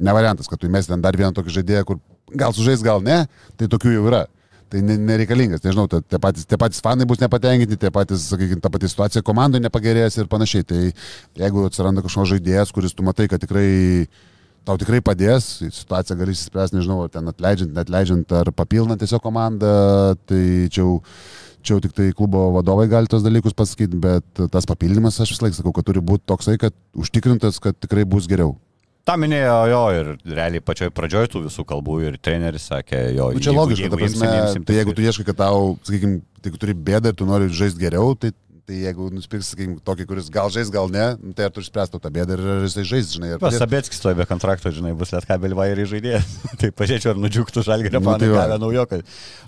ne 0.00 0.16
variantas, 0.16 0.50
kad 0.50 0.60
tu 0.60 0.70
įmesi 0.70 0.90
ten 0.90 1.04
dar 1.04 1.16
vieną 1.18 1.34
tokį 1.36 1.60
žaidėją, 1.60 1.86
kur 1.88 2.02
gal 2.34 2.54
sužais, 2.56 2.82
gal 2.84 3.02
ne, 3.04 3.24
tai 3.58 3.70
tokių 3.70 3.94
jau 3.98 4.06
yra. 4.10 4.26
Tai 4.70 4.80
ne- 4.86 4.98
nereikalingas, 5.02 5.64
nežinau, 5.64 5.88
tie 5.90 6.18
patys, 6.22 6.46
tie 6.46 6.58
patys 6.60 6.82
fanai 6.84 7.06
bus 7.10 7.18
nepatenkinti, 7.18 7.78
tie 7.80 7.90
patys, 7.90 8.28
sakykime, 8.30 8.60
ta 8.62 8.70
pati 8.70 8.86
situacija 8.86 9.24
komandoje 9.26 9.64
nepagerės 9.64 10.20
ir 10.20 10.30
panašiai. 10.30 10.62
Tai 10.62 10.82
jeigu 11.42 11.64
atsiranda 11.66 12.04
kažkoks 12.06 12.30
žaidėjas, 12.36 12.70
kuris 12.76 12.94
tu 12.94 13.02
matai, 13.02 13.26
kad 13.32 13.42
tikrai 13.42 13.66
tau 14.68 14.78
tikrai 14.78 15.00
padės, 15.02 15.48
situaciją 15.74 16.20
gali 16.20 16.36
išspręsti, 16.36 16.78
nežinau, 16.78 17.00
ar 17.02 17.10
ten 17.10 17.26
atleidžiant, 17.32 17.74
netleidžiant, 17.74 18.34
ar 18.36 18.52
papildant 18.54 19.00
tiesiog 19.02 19.22
komandą, 19.24 19.74
tai 20.30 20.42
čia 20.70 20.84
jau, 20.84 21.00
čia 21.64 21.74
jau 21.74 21.82
tik 21.82 21.96
tai 21.96 22.10
klubo 22.14 22.46
vadovai 22.60 22.86
gali 22.92 23.10
tos 23.10 23.26
dalykus 23.26 23.56
pasakyti, 23.58 23.98
bet 23.98 24.46
tas 24.52 24.68
papildymas, 24.70 25.18
aš 25.18 25.34
vis 25.34 25.42
laik 25.48 25.58
sakau, 25.58 25.74
kad 25.74 25.88
turi 25.88 26.04
būti 26.04 26.28
toksai, 26.30 26.60
kad 26.62 26.76
užtikrintas, 26.94 27.58
kad 27.58 27.78
tikrai 27.82 28.06
bus 28.06 28.30
geriau. 28.30 28.54
Tą 29.08 29.16
minėjo 29.20 29.56
jo 29.70 29.80
ir 29.96 30.10
realiai 30.28 30.64
pačioj 30.64 30.92
pradžioj 30.96 31.30
tų 31.32 31.44
visų 31.46 31.64
kalbų 31.68 31.96
ir 32.08 32.18
treneris 32.22 32.68
sakė 32.70 33.02
jo. 33.16 33.30
Nu, 33.36 33.42
čia 33.44 33.54
logiška, 33.56 33.90
ta 33.92 34.00
prasme, 34.00 34.30
tai 34.68 34.78
jeigu 34.80 34.94
tu 34.96 35.04
ieškai, 35.06 35.26
kad 35.30 35.40
tau, 35.40 35.74
sakykime, 35.88 36.20
jeigu 36.44 36.60
turi 36.62 36.76
bėdą 36.88 37.12
ir 37.12 37.18
tu 37.18 37.28
nori 37.28 37.50
žaisti 37.52 37.82
geriau, 37.82 38.14
tai 38.18 38.32
Tai 38.70 38.76
jeigu 38.78 39.08
nusipirksi, 39.10 39.48
sakykime, 39.50 39.80
tokį, 39.82 40.04
kuris 40.06 40.28
gal 40.30 40.46
žais, 40.54 40.68
gal 40.70 40.86
ne, 40.94 41.06
nu, 41.18 41.32
tai 41.34 41.48
ar 41.48 41.50
tu 41.50 41.58
išspręstų 41.64 41.98
tą 42.04 42.10
bėdą 42.14 42.36
ir 42.36 42.42
jisai 42.68 42.84
žais, 42.86 43.08
žinai. 43.16 43.30
Pas 43.42 43.56
Sabetskis 43.58 43.98
stoja 43.98 44.14
be 44.14 44.26
kontrakto, 44.30 44.70
žinai, 44.70 44.92
bus 44.94 45.10
Lietkabelį 45.10 45.56
vairį 45.58 45.86
žaidėjas. 45.90 46.28
tai 46.60 46.70
pažiūrėčiau, 46.78 47.10
ar 47.16 47.18
nudžiugtų 47.18 47.64
žalgerio 47.66 47.98
Nu, 47.98 48.12
tai 48.20 48.28
va. 48.30 48.44
gavę 48.44 48.58
naujokai. 48.62 49.00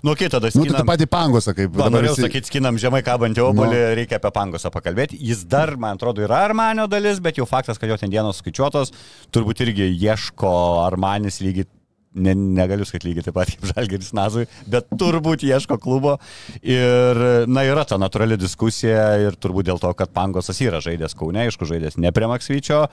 Nu, 0.03 0.15
kita 0.19 0.41
tada 0.41 0.51
Nu, 0.59 0.65
tai 0.67 0.75
tą 0.75 0.83
patį 0.89 1.07
pangosą, 1.13 1.53
kaip 1.55 1.71
dabar 1.71 1.93
norėjau 1.95 2.17
visi- 2.17 2.25
sakyti, 2.27 2.51
skinam 2.51 2.81
žemai 2.83 2.99
kabantį 3.07 3.45
obolį, 3.45 3.79
Nu. 3.79 3.93
reikia 4.01 4.19
apie 4.19 4.33
pangosą 4.35 4.73
pakalbėti. 4.75 5.21
Jis 5.23 5.45
dar, 5.47 5.71
man 5.79 5.95
atrodo, 5.95 6.25
yra 6.27 6.41
Armanio 6.49 6.89
dalis, 6.91 7.23
bet 7.23 7.39
jau 7.39 7.47
faktas, 7.47 7.79
kad 7.79 7.87
jo 7.93 7.95
ten 8.03 8.11
dienos 8.11 8.43
skaičiuotos, 8.43 8.91
turbūt 9.31 9.63
irgi 9.63 9.87
ieško 10.03 10.51
Armanis 10.83 11.39
lygiai. 11.39 11.69
Ne, 12.13 12.35
negaliu 12.37 12.85
sakyti 12.85 13.07
lygiai 13.09 13.25
taip 13.25 13.33
pat 13.39 13.49
kaip 13.49 13.63
Žalgeris 13.71 14.11
Nazui, 14.13 14.45
bet 14.69 14.91
turbūt 15.01 15.45
ieško 15.47 15.79
klubo. 15.81 16.19
Ir, 16.61 17.21
na, 17.49 17.63
yra 17.65 17.87
ta 17.89 17.97
natūrali 17.97 18.37
diskusija 18.37 19.07
ir 19.23 19.37
turbūt 19.41 19.71
dėl 19.71 19.81
to, 19.81 19.89
kad 19.97 20.13
Pangosas 20.13 20.61
yra 20.61 20.81
žaidęs 20.83 21.17
Kaune, 21.17 21.47
aišku, 21.47 21.65
žaidęs 21.69 21.97
ne 21.97 22.13
prie 22.13 22.29
Maksvyčio. 22.29 22.83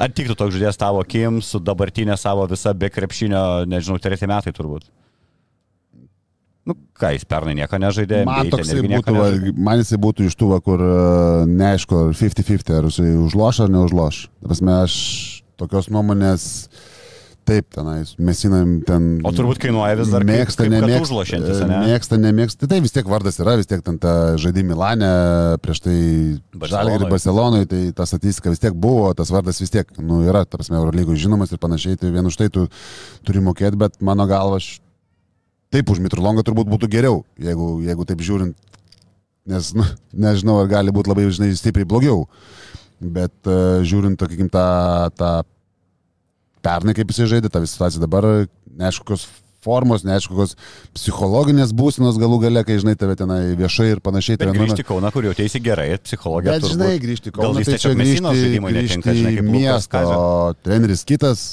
Ar 0.00 0.14
tiktų 0.14 0.38
toks 0.38 0.54
žaidėjas 0.54 0.78
tavo 0.80 1.02
akim 1.02 1.42
su 1.44 1.58
dabartinė 1.60 2.14
savo 2.20 2.46
visa 2.50 2.72
be 2.78 2.92
krepšinio, 2.94 3.66
nežinau, 3.68 3.98
treti 4.02 4.30
metai 4.30 4.54
turbūt? 4.54 4.86
Nu, 6.68 6.76
ką, 6.94 7.10
jis 7.16 7.24
pernai 7.26 7.56
nieko 7.58 7.78
nežaidė. 7.80 8.22
Man 8.28 8.50
toksai 8.52 8.82
būtų, 8.84 9.14
nežaidė. 9.16 9.52
man 9.58 9.80
jisai 9.80 9.98
būtų 10.00 10.28
iš 10.28 10.36
tų, 10.38 10.52
kur 10.62 10.82
e, 10.84 10.94
neaišku, 11.48 12.04
ar 12.06 12.14
50-50, 12.14 12.72
ar 12.76 12.88
jisai 12.90 13.10
užloš 13.18 13.62
ar 13.64 13.72
neužloš. 13.74 14.20
Ta 14.38 14.50
prasme, 14.52 14.76
aš 14.84 14.96
tokios 15.60 15.88
nuomonės, 15.92 16.44
taip, 17.48 17.66
tenais, 17.74 18.12
mes 18.20 18.40
jinam 18.44 18.76
ten... 18.86 19.06
O 19.26 19.32
turbūt 19.34 19.60
kainuoja 19.62 19.96
vis 19.98 20.10
dar 20.12 20.24
kaip- 20.24 20.30
mėgsta, 20.30 20.64
kaip 20.64 20.72
kad 20.72 20.84
nemėgsta, 20.86 21.06
užlošiantis, 21.06 21.62
ane? 21.64 21.78
mėgsta, 21.88 22.18
nemėgsta. 22.20 22.60
Tai, 22.62 22.68
tai 22.72 22.80
vis 22.84 22.94
tiek 22.94 23.10
vardas 23.10 23.40
yra, 23.42 23.56
vis 23.60 23.70
tiek 23.70 23.82
ten 23.86 23.98
ta 24.02 24.14
žaidė 24.40 24.64
Milane, 24.66 25.10
prieš 25.64 25.82
tai. 25.86 25.96
Žalgirį 26.72 27.10
Barcelonoje, 27.10 27.68
tai 27.70 27.82
ta 27.96 28.06
statistika 28.08 28.52
vis 28.52 28.62
tiek 28.62 28.76
buvo, 28.76 29.10
tas 29.18 29.32
vardas 29.34 29.60
vis 29.62 29.72
tiek, 29.74 29.90
nu, 29.98 30.22
yra, 30.28 30.44
ta 30.46 30.60
prasme, 30.60 30.78
Eurolygos 30.80 31.20
žinomas 31.20 31.52
ir 31.54 31.62
panašiai, 31.62 31.98
tai 32.00 32.12
vien 32.14 32.26
už 32.26 32.38
tai 32.40 32.50
tu 32.52 32.66
turi 33.26 33.42
mokėti, 33.44 33.80
bet 33.80 34.00
mano 34.04 34.26
galva, 34.30 34.60
aš 34.62 34.78
taip 35.74 35.90
už 35.90 36.02
Mitrolongą 36.02 36.44
turbūt 36.46 36.70
būtų 36.70 36.90
geriau, 36.90 37.22
jeigu, 37.38 37.72
jeigu 37.86 38.06
taip 38.08 38.24
žiūrint, 38.26 38.56
nes, 39.50 39.72
nu, 39.76 39.86
nežinau, 40.26 40.60
ar 40.62 40.70
gali 40.70 40.94
būti 40.94 41.12
labai, 41.12 41.30
žinai, 41.30 41.52
stipriai 41.58 41.88
blogiau, 41.88 42.24
bet 43.00 43.32
uh, 43.48 43.80
žiūrint, 43.86 44.20
sakykim, 44.20 44.50
tą, 44.52 44.66
tą 45.16 45.30
pernai, 46.62 46.94
kaip 46.96 47.10
jisai 47.12 47.26
žaidė, 47.36 47.50
tą 47.52 47.62
visą 47.64 47.76
situaciją 47.78 48.02
dabar, 48.06 48.26
neaišku, 48.80 49.04
kokios 49.08 49.26
formos, 49.60 50.04
neaišku, 50.08 50.32
kokios 50.32 50.54
psichologinės 50.96 51.72
būsenos 51.76 52.16
galų 52.20 52.38
gale, 52.46 52.62
kai, 52.64 52.78
žinai, 52.80 52.94
tave 53.00 53.16
tenai 53.20 53.40
viešai 53.58 53.90
ir 53.94 54.00
panašiai. 54.04 54.38
Bet 54.40 54.48
tave 54.48 54.56
grįžti 54.62 54.84
į 54.84 54.88
Kauną, 54.88 55.10
kur 55.12 55.26
jau 55.28 55.34
teisi 55.36 55.60
gerai, 55.64 55.88
psichologija. 56.00 56.54
Bet, 56.54 56.64
turbūt. 56.64 56.76
žinai, 56.78 56.94
grįžti 57.02 57.28
į 57.32 57.34
Gal 57.36 57.58
jis 57.60 57.68
tai 57.68 57.78
čia 57.82 57.92
grįžti, 57.96 58.24
žaidimui 58.40 58.72
netinka, 58.72 59.10
grįžti 59.10 59.18
žinai, 59.20 59.34
kaip 59.36 59.44
Lukas 59.50 59.58
miestą, 59.58 59.92
Kazio. 59.98 60.16
o 60.16 60.54
treneris 60.64 61.04
kitas, 61.08 61.44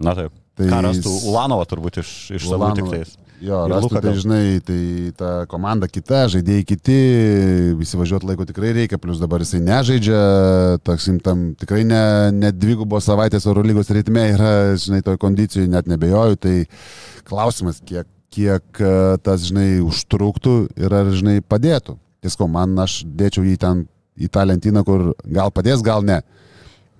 Na 0.00 0.14
taip. 0.16 0.32
Tai 0.56 0.66
jis- 0.94 1.06
Ulanovą 1.26 1.64
turbūt 1.70 2.00
iš, 2.02 2.08
iš 2.38 2.44
Ulanovą. 2.48 2.74
tiktais. 2.80 3.16
Jo, 3.42 3.64
rastų, 3.68 3.98
tai 3.98 4.12
žinai, 4.14 4.42
tai 4.64 4.78
ta 5.18 5.30
komanda 5.50 5.88
kita, 5.90 6.24
žaidėjai 6.32 6.66
kiti, 6.68 6.98
visi 7.78 7.98
važiuoti 7.98 8.28
laiko 8.28 8.46
tikrai 8.46 8.70
reikia, 8.76 8.98
plus 9.02 9.18
dabar 9.22 9.42
jisai 9.42 9.60
nežaidžia, 9.64 10.20
taksim 10.86 11.18
tam 11.22 11.48
tikrai 11.58 11.82
ne, 11.88 12.02
ne 12.36 12.52
dvigubos 12.54 13.08
savaitės 13.08 13.48
Eurolygos 13.50 13.90
ritme 13.96 14.28
yra, 14.36 14.52
žinai, 14.80 15.02
toj 15.04 15.18
kondicijai 15.22 15.66
net 15.72 15.90
nebejoju, 15.90 16.38
tai 16.40 16.54
klausimas, 17.26 17.82
kiek, 17.84 18.06
kiek 18.34 18.82
e, 18.82 18.94
tas, 19.26 19.48
žinai, 19.50 19.82
užtruktų 19.84 20.56
ir 20.78 20.94
ar, 20.94 21.10
žinai, 21.14 21.40
padėtų. 21.42 21.98
Tiesiog 22.24 22.48
man 22.54 22.78
aš 22.86 23.02
dėčiau 23.04 23.44
jį 23.44 23.58
ten 23.60 23.84
į 24.14 24.30
tą 24.32 24.46
lentyną, 24.46 24.84
kur 24.86 25.10
gal 25.26 25.50
padės, 25.54 25.82
gal 25.84 26.06
ne. 26.06 26.22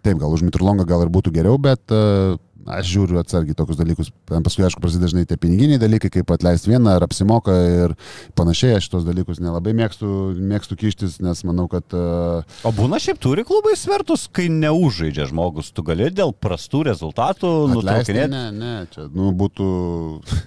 Taip, 0.05 0.19
gal 0.21 0.35
už 0.35 0.43
Mitrulongą 0.45 0.85
gal 0.85 1.07
ir 1.07 1.13
būtų 1.15 1.33
geriau, 1.33 1.57
bet 1.63 1.81
uh, 1.95 2.35
aš 2.67 2.89
žiūriu 2.95 3.19
atsargiai 3.21 3.57
tokius 3.59 3.79
dalykus. 3.81 4.11
Paskui, 4.29 4.65
aišku, 4.67 4.81
prasideda 4.83 5.05
dažnai 5.09 5.25
tie 5.29 5.37
piniginiai 5.41 5.81
dalykai, 5.83 6.11
kaip 6.15 6.31
atleisti 6.35 6.71
vieną, 6.73 6.95
ar 6.97 7.05
apsimoka 7.07 7.53
ir 7.53 7.95
panašiai. 8.39 8.79
Aš 8.79 8.89
tos 8.93 9.05
dalykus 9.07 9.41
nelabai 9.43 9.75
mėgstu, 9.77 10.09
mėgstu 10.39 10.79
kištis, 10.81 11.19
nes 11.25 11.43
manau, 11.49 11.67
kad... 11.73 11.85
Uh, 11.93 12.43
O 12.65 12.73
būna 12.75 13.01
šiaip 13.03 13.21
turi 13.23 13.45
klubai 13.47 13.75
svertus, 13.79 14.27
kai 14.33 14.47
neužžaidžia 14.53 15.29
žmogus. 15.31 15.71
Tu 15.75 15.85
gali 15.87 16.09
dėl 16.15 16.33
prastų 16.33 16.85
rezultatų 16.91 17.53
nutraukinėti. 17.75 18.31
ne, 18.33 18.45
ne, 18.55 18.73
čia, 18.95 19.07
nu, 19.13 19.31
būtų... 19.37 19.69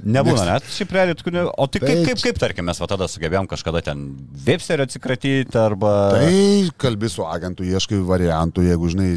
Nebūna 0.07 0.47
net 0.53 0.68
šiaip 0.74 0.95
realiai 0.97 1.18
tokių. 1.20 1.36
ne- 1.38 1.45
O 1.57 1.68
tai 1.72 1.82
kaip, 1.84 2.03
kaip, 2.09 2.24
kaip, 2.24 2.41
tarkim, 2.41 2.68
mes 2.70 2.82
va 2.82 2.89
tada 2.89 3.07
sugebėjom 3.11 3.47
kažkada 3.51 3.82
ten 3.86 4.07
Vepserio 4.47 4.88
atsikratyti 4.88 5.57
arba... 5.59 5.93
Tai 6.18 6.34
kalbi 6.82 7.09
su 7.11 7.26
agentu, 7.28 7.65
ieškai 7.68 7.99
variantų, 8.07 8.65
jeigu, 8.68 8.91
žinai, 8.93 9.09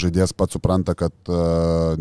žaidėjas 0.00 0.34
pats 0.36 0.56
supranta, 0.56 0.94
kad 0.98 1.14
uh, 1.30 1.94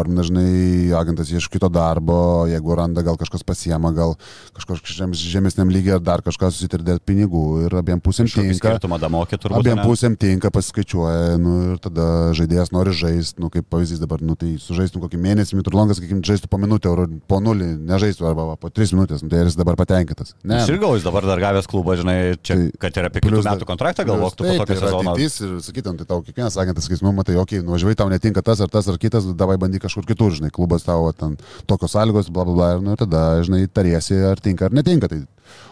neperformina, 0.00 0.22
žinai, 0.24 0.92
agentas 0.96 1.30
ieško 1.30 1.52
kito 1.52 1.68
darbo, 1.68 2.46
jeigu 2.48 2.74
randa, 2.74 3.02
gal 3.02 3.16
kažkas 3.16 3.42
pasiema, 3.44 3.92
gal 3.92 4.16
kažkokiam 4.56 5.12
žemesniam 5.14 5.68
lygiai 5.70 5.98
ar 5.98 6.00
dar 6.00 6.22
kažkas 6.22 6.56
susitarė 6.56 6.84
dėl 6.84 7.00
pinigų 7.04 7.66
ir 7.66 7.76
abiem 7.76 8.00
pusėm 8.00 8.26
Kažkokį 8.26 8.54
tinka. 8.54 8.98
damokė 9.00 9.38
turbūt. 9.38 9.60
Abiem 9.60 9.78
ane? 9.78 9.86
pusėm 9.86 10.16
tinka, 10.16 10.50
pasiskaičiuoja, 10.50 11.38
nu, 11.40 11.56
ir 11.72 11.78
tada 11.82 12.32
žaidėjas 12.36 12.72
nori 12.72 12.92
žaisti, 12.92 13.40
nu, 13.40 13.50
kaip 13.50 13.68
pavyzdys 13.70 14.00
dabar, 14.00 14.22
nu, 14.22 14.36
tai 14.36 14.56
sužaistų 14.60 15.04
kokį 15.04 15.20
mėnesį, 15.20 15.58
mitrulongas, 15.60 16.00
sakykime, 16.00 16.24
žaistų 16.26 16.50
po 16.50 16.60
minutę, 16.60 16.92
ar 16.92 17.06
po 17.28 17.40
nulį, 17.42 17.72
nežaistų, 17.90 18.28
arba 18.30 18.50
va, 18.52 18.56
po 18.60 18.70
tris 18.70 18.94
minutės, 18.96 19.24
nu, 19.24 19.30
tai 19.32 19.44
jis 19.44 19.58
dabar 19.58 19.78
patenkintas. 19.80 20.34
Ne, 20.44 20.62
Aš 20.62 20.74
ir 20.74 20.80
galvoju, 20.80 21.00
jis 21.00 21.08
dabar 21.08 21.28
dar 21.28 21.42
gavęs 21.42 21.70
klubą, 21.70 21.96
žinai, 22.00 22.18
čia, 22.44 22.60
Tai 22.60 22.80
kad 22.82 22.98
ir 22.98 23.08
apie 23.08 23.22
kitų 23.24 23.42
metų 23.46 23.68
kontraktą 23.68 24.04
plius 24.04 24.16
galvok, 24.16 24.36
tu 24.36 24.44
po 24.44 24.52
tokio 24.52 24.66
tai 24.66 24.76
yra 24.76 24.90
sezono. 24.90 25.14
Ir 25.20 25.60
sakytum, 25.64 25.98
tai 26.00 26.06
tau 26.08 26.20
kiekvienas 26.24 26.56
agentas 26.60 26.86
sakys, 26.86 27.02
nu, 27.04 27.12
matai, 27.16 27.36
okei, 27.40 27.60
okay, 27.60 27.66
nuvažiavai, 27.66 27.96
tau 27.98 28.08
netinka 28.12 28.42
tas 28.44 28.60
ar 28.60 28.70
tas 28.72 28.88
ar 28.90 28.98
kitas, 29.00 29.28
davai 29.38 29.56
bandyk 29.60 29.79
kažkur 29.82 30.06
kitur, 30.08 30.34
žinai, 30.36 30.52
klubas 30.54 30.86
tavo 30.86 31.10
ten 31.16 31.36
tokios 31.70 31.96
sąlygos, 31.96 32.30
bla 32.32 32.46
bla 32.48 32.54
bla, 32.56 32.70
ir 32.76 32.86
nu, 32.86 32.94
tada, 33.00 33.24
žinai, 33.46 33.64
tariesi, 33.72 34.18
ar 34.30 34.40
tinka 34.42 34.68
ar 34.68 34.76
netinka. 34.76 35.10
Tai, 35.10 35.24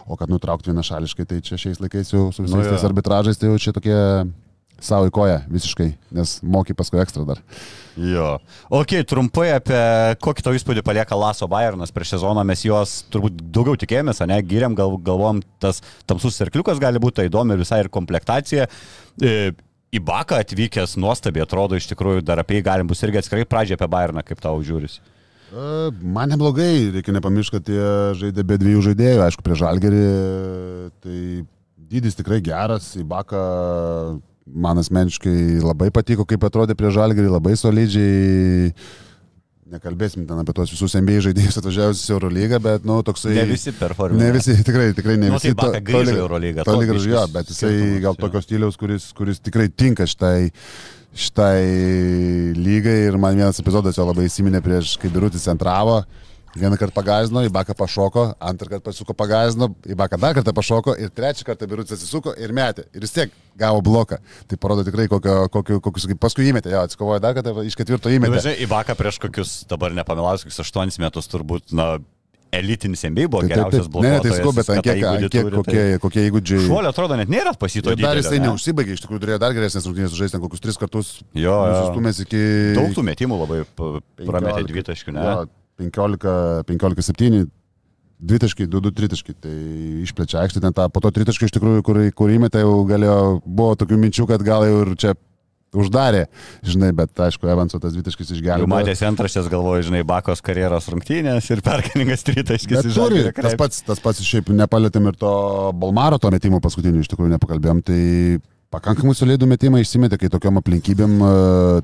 o 0.09 0.19
kad 0.19 0.31
nutraukti 0.31 0.73
vienašališkai, 0.73 1.27
tai 1.29 1.41
čia 1.45 1.59
šiais 1.61 1.81
laikais 1.83 2.13
jau 2.13 2.29
su 2.33 2.45
visais 2.45 2.57
Nu, 2.57 2.67
tais 2.67 2.85
arbitražais, 2.87 3.39
tai 3.39 3.51
jau 3.51 3.61
čia 3.61 3.75
tokie 3.75 3.97
savo 4.83 5.09
į 5.09 5.13
koją 5.13 5.37
visiškai, 5.51 5.87
nes 6.15 6.37
moky 6.43 6.75
paskui 6.77 7.01
ekstra 7.03 7.25
dar. 7.27 7.41
Jo. 7.99 8.37
Ok, 8.73 8.95
trumpai 9.07 9.49
apie 9.57 9.79
kokį 10.23 10.45
tau 10.45 10.55
įspūdį 10.55 10.83
palieka 10.87 11.17
Laso 11.19 11.49
Bayernas 11.51 11.93
prieš 11.95 12.15
sezoną, 12.15 12.45
mes 12.47 12.63
juos 12.63 12.99
turbūt 13.11 13.41
daugiau 13.51 13.79
tikėjomės, 13.79 14.23
ne, 14.29 14.39
gyrėm, 14.47 14.77
gal, 14.79 14.95
galvom, 15.03 15.43
tas 15.63 15.83
tamsus 16.09 16.39
serkliukas 16.39 16.79
gali 16.81 17.01
būti, 17.01 17.19
tai 17.19 17.27
įdomi 17.31 17.59
visai 17.59 17.83
ir 17.83 17.91
komplektacija. 17.93 18.69
Į 19.89 20.01
Baką 20.05 20.37
atvykęs 20.37 20.97
nuostabiai 21.01 21.47
atrodo, 21.47 21.77
iš 21.79 21.87
tikrųjų 21.89 22.21
dar 22.25 22.41
apie 22.43 22.59
jį 22.59 22.65
galim 22.67 22.89
bus 22.89 23.01
irgi 23.05 23.23
atskirai 23.23 23.47
pradžią 23.49 23.77
apie 23.77 23.87
Bayerną, 23.89 24.21
kaip 24.25 24.41
tau 24.43 24.59
žiūris. 24.61 24.99
E, 25.49 25.89
Man 25.89 26.29
neblogai, 26.29 26.91
reikia 26.93 27.15
nepamiršti, 27.15 27.57
kad 27.57 27.71
jie 27.73 27.91
žaidė 28.19 28.45
be 28.45 28.59
dviejų 28.61 28.83
žaidėjų, 28.91 29.23
aišku, 29.25 29.45
prie 29.45 29.57
žalgerį, 29.57 30.03
tai 31.01 31.21
dydis 31.89 32.17
tikrai 32.19 32.37
geras, 32.45 32.91
į 33.01 33.05
baką 33.09 33.43
man 34.49 34.81
asmeniškai 34.81 35.61
labai 35.63 35.89
patiko, 35.93 36.25
kaip 36.29 36.45
atrodė 36.45 36.77
prie 36.77 36.93
žalgerį, 36.93 37.33
labai 37.33 37.55
solidžiai. 37.57 38.73
Nekalbėsim 39.69 40.23
ten 40.25 40.39
apie 40.41 40.53
tos 40.57 40.71
visus 40.73 40.95
NBA 40.97 41.19
žaidėjus 41.27 41.59
atvažiavusius 41.59 42.09
į 42.09 42.13
Eurolygą, 42.15 42.57
bet, 42.63 42.85
nu, 42.89 42.95
toksai... 43.05 43.35
Ne 43.37 43.43
visi 43.51 43.73
performuoja. 43.77 44.23
Ne 44.23 44.29
visi, 44.33 44.55
tikrai, 44.67 44.87
tikrai 44.97 45.17
ne 45.21 45.29
Nu, 45.29 45.35
visi. 45.37 45.51
tai 45.51 45.59
Baka 45.59 45.81
grįžo 45.85 46.15
į 46.15 46.21
Eurolygą, 46.23 46.65
Toli 46.65 46.87
gražu, 46.89 47.11
jo, 47.11 47.25
bet 47.35 47.51
jisai 47.53 47.73
gal 48.01 48.17
tokio 48.17 48.41
stiliaus, 48.41 48.79
kuris, 48.81 49.11
kuris 49.17 49.41
tikrai 49.45 49.67
tinka 49.69 50.07
šitai, 50.09 50.49
šitai 51.13 51.59
lygai 52.57 52.97
ir 53.11 53.19
man 53.21 53.37
vienas 53.37 53.61
epizodas 53.61 53.99
jo 53.99 54.07
labai 54.09 54.25
įsiminė 54.25 54.63
prieš, 54.65 54.95
kai 55.01 55.13
Birutis 55.13 55.45
centravo. 55.45 56.01
Vieną 56.57 56.77
kartą 56.81 56.95
pagazino, 56.95 57.43
į 57.45 57.51
baką 57.53 57.75
pašoko, 57.77 58.23
antrą 58.41 58.71
kartą 58.71 58.89
pasuko 58.89 59.13
pagazino, 59.17 59.69
į 59.85 59.97
baką 59.99 60.17
dar 60.21 60.37
kartą 60.37 60.53
pašoko 60.57 60.95
ir 60.97 61.11
trečią 61.13 61.45
kartą 61.45 61.67
birutis 61.69 61.97
atsisuko 61.97 62.33
ir 62.41 62.53
metė. 62.57 62.87
Ir 62.95 63.05
vis 63.05 63.13
tiek 63.13 63.33
gavo 63.59 63.83
bloką. 63.85 64.17
Tai 64.49 64.61
parodo 64.61 64.85
tikrai 64.87 65.05
kokio, 65.11 65.43
kokio, 65.53 65.77
kokius, 65.85 66.07
paskui 66.21 66.49
įmetė, 66.49 66.73
jo, 66.73 66.85
atsikovojo 66.87 67.21
dar 67.21 67.35
kartą, 67.37 67.53
iš 67.67 67.77
ketvirto 67.77 68.09
įmetė. 68.13 68.41
žinai, 68.47 68.55
į 68.65 68.69
Baką 68.71 68.97
prieš 68.97 69.21
kokius, 69.21 69.59
dabar 69.69 69.93
nepameluosiu, 69.93 70.49
kokius 70.49 70.63
8 70.65 70.97
metus 71.03 71.29
turbūt, 71.29 71.69
na, 71.75 71.97
elitinis 72.51 73.03
MBA 73.03 73.27
buvo 73.29 73.41
Tai, 73.41 73.49
taip, 73.49 73.57
geriausias 73.57 73.85
taip. 73.85 73.93
blokas. 73.93 74.09
Ne, 74.09 74.15
ne, 74.15 74.23
tai 74.23 74.37
sakau, 74.37 74.53
bet 74.57 74.69
ant 74.73 74.85
kiek, 74.85 75.03
ant 75.05 75.33
kiek 75.33 75.49
kokie, 75.53 75.83
kokie 76.01 76.25
įgūdžiai. 76.29 76.65
Šuolio 76.65 76.93
atrodo 76.93 77.17
net 77.19 77.29
nėra 77.29 77.53
pasito 77.59 77.93
dar 77.99 78.17
jisai 78.17 78.39
ne? 78.39 78.47
neužsibaigė, 78.47 78.97
iš 78.97 79.05
tikrųjų 79.05 79.23
turėjo 79.25 79.39
dar 79.43 79.55
geresnės 79.57 79.85
rungtynės 79.85 80.17
žaisti, 80.17 80.37
ten 80.37 80.43
kokius 80.43 80.63
tris 80.65 80.81
kartus. 80.81 81.11
Jo, 81.37 81.53
jo. 81.69 81.79
Sustumės 81.83 82.21
iki... 82.25 82.41
Daug 82.77 82.95
tų 82.97 83.05
metimų 83.05 83.41
labai 83.43 83.61
prametė 84.23 84.65
dvitaškių, 84.71 85.13
ne? 85.13 85.27
Jo, 85.27 85.35
15, 85.79 86.65
15, 86.67 87.07
7, 87.09 87.47
dvitaškai, 88.19 88.67
2, 88.67 88.83
2 88.89 88.93
tritaškai. 88.99 89.37
Tai 89.39 89.55
išplečia 90.03 90.43
aikštę 90.43 90.63
ten 90.65 90.75
tą, 90.75 90.89
po 90.91 91.03
to 91.03 91.13
tritaškai 91.15 91.49
iš 91.49 91.55
tikrųjų, 91.55 91.85
kur, 91.87 92.01
kur 92.15 92.35
įmetė, 92.35 92.65
jau 92.65 92.83
galėjo, 92.89 93.17
buvo 93.47 93.79
tokių 93.79 93.99
minčių, 94.03 94.27
kad 94.29 94.43
gal 94.45 94.67
jau 94.67 94.83
ir 94.85 94.95
čia 94.99 95.15
uždarė, 95.75 96.23
žinai, 96.65 96.89
bet 96.97 97.13
aišku, 97.21 97.45
Evanso 97.49 97.77
tas 97.81 97.93
dvitaškis 97.93 98.31
Jau 98.31 98.39
išgelbėjo. 98.39 98.69
matėsi 98.71 99.05
antraštės, 99.05 99.49
galvoju, 99.51 99.85
žinai, 99.89 100.01
Bakos 100.07 100.41
karjeros 100.41 100.89
rungtynės 100.89 101.49
ir 101.53 101.61
perkalingas 101.65 102.25
tritaškis. 102.25 102.89
Žalgirio 102.95 103.33
tas 103.37 103.57
pats, 103.59 103.83
tas 103.85 104.01
pats 104.01 104.23
šiaip 104.25 104.49
nepalėtėm 104.49 105.11
ir 105.11 105.19
to 105.21 105.33
Balmaro 105.77 106.17
to 106.17 106.31
metimo 106.33 106.61
paskutinių 106.63 107.03
iš 107.03 107.11
tikrųjų 107.13 107.35
nepakalbėjom, 107.35 107.83
tai 107.85 107.99
pakankamai 108.73 109.15
solidų 109.17 109.47
metimą 109.49 109.81
išsimetė, 109.81 110.19
kai 110.21 110.29
tokiam 110.31 110.59
aplinkybėm, 110.61 111.15
e, 111.25 111.31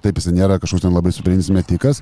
taip 0.03 0.19
jis 0.19 0.29
nėra 0.35 0.59
kažkoks 0.61 0.85
ten 0.85 0.93
labai 0.93 1.13
superinis 1.15 1.49
metikas, 1.53 2.01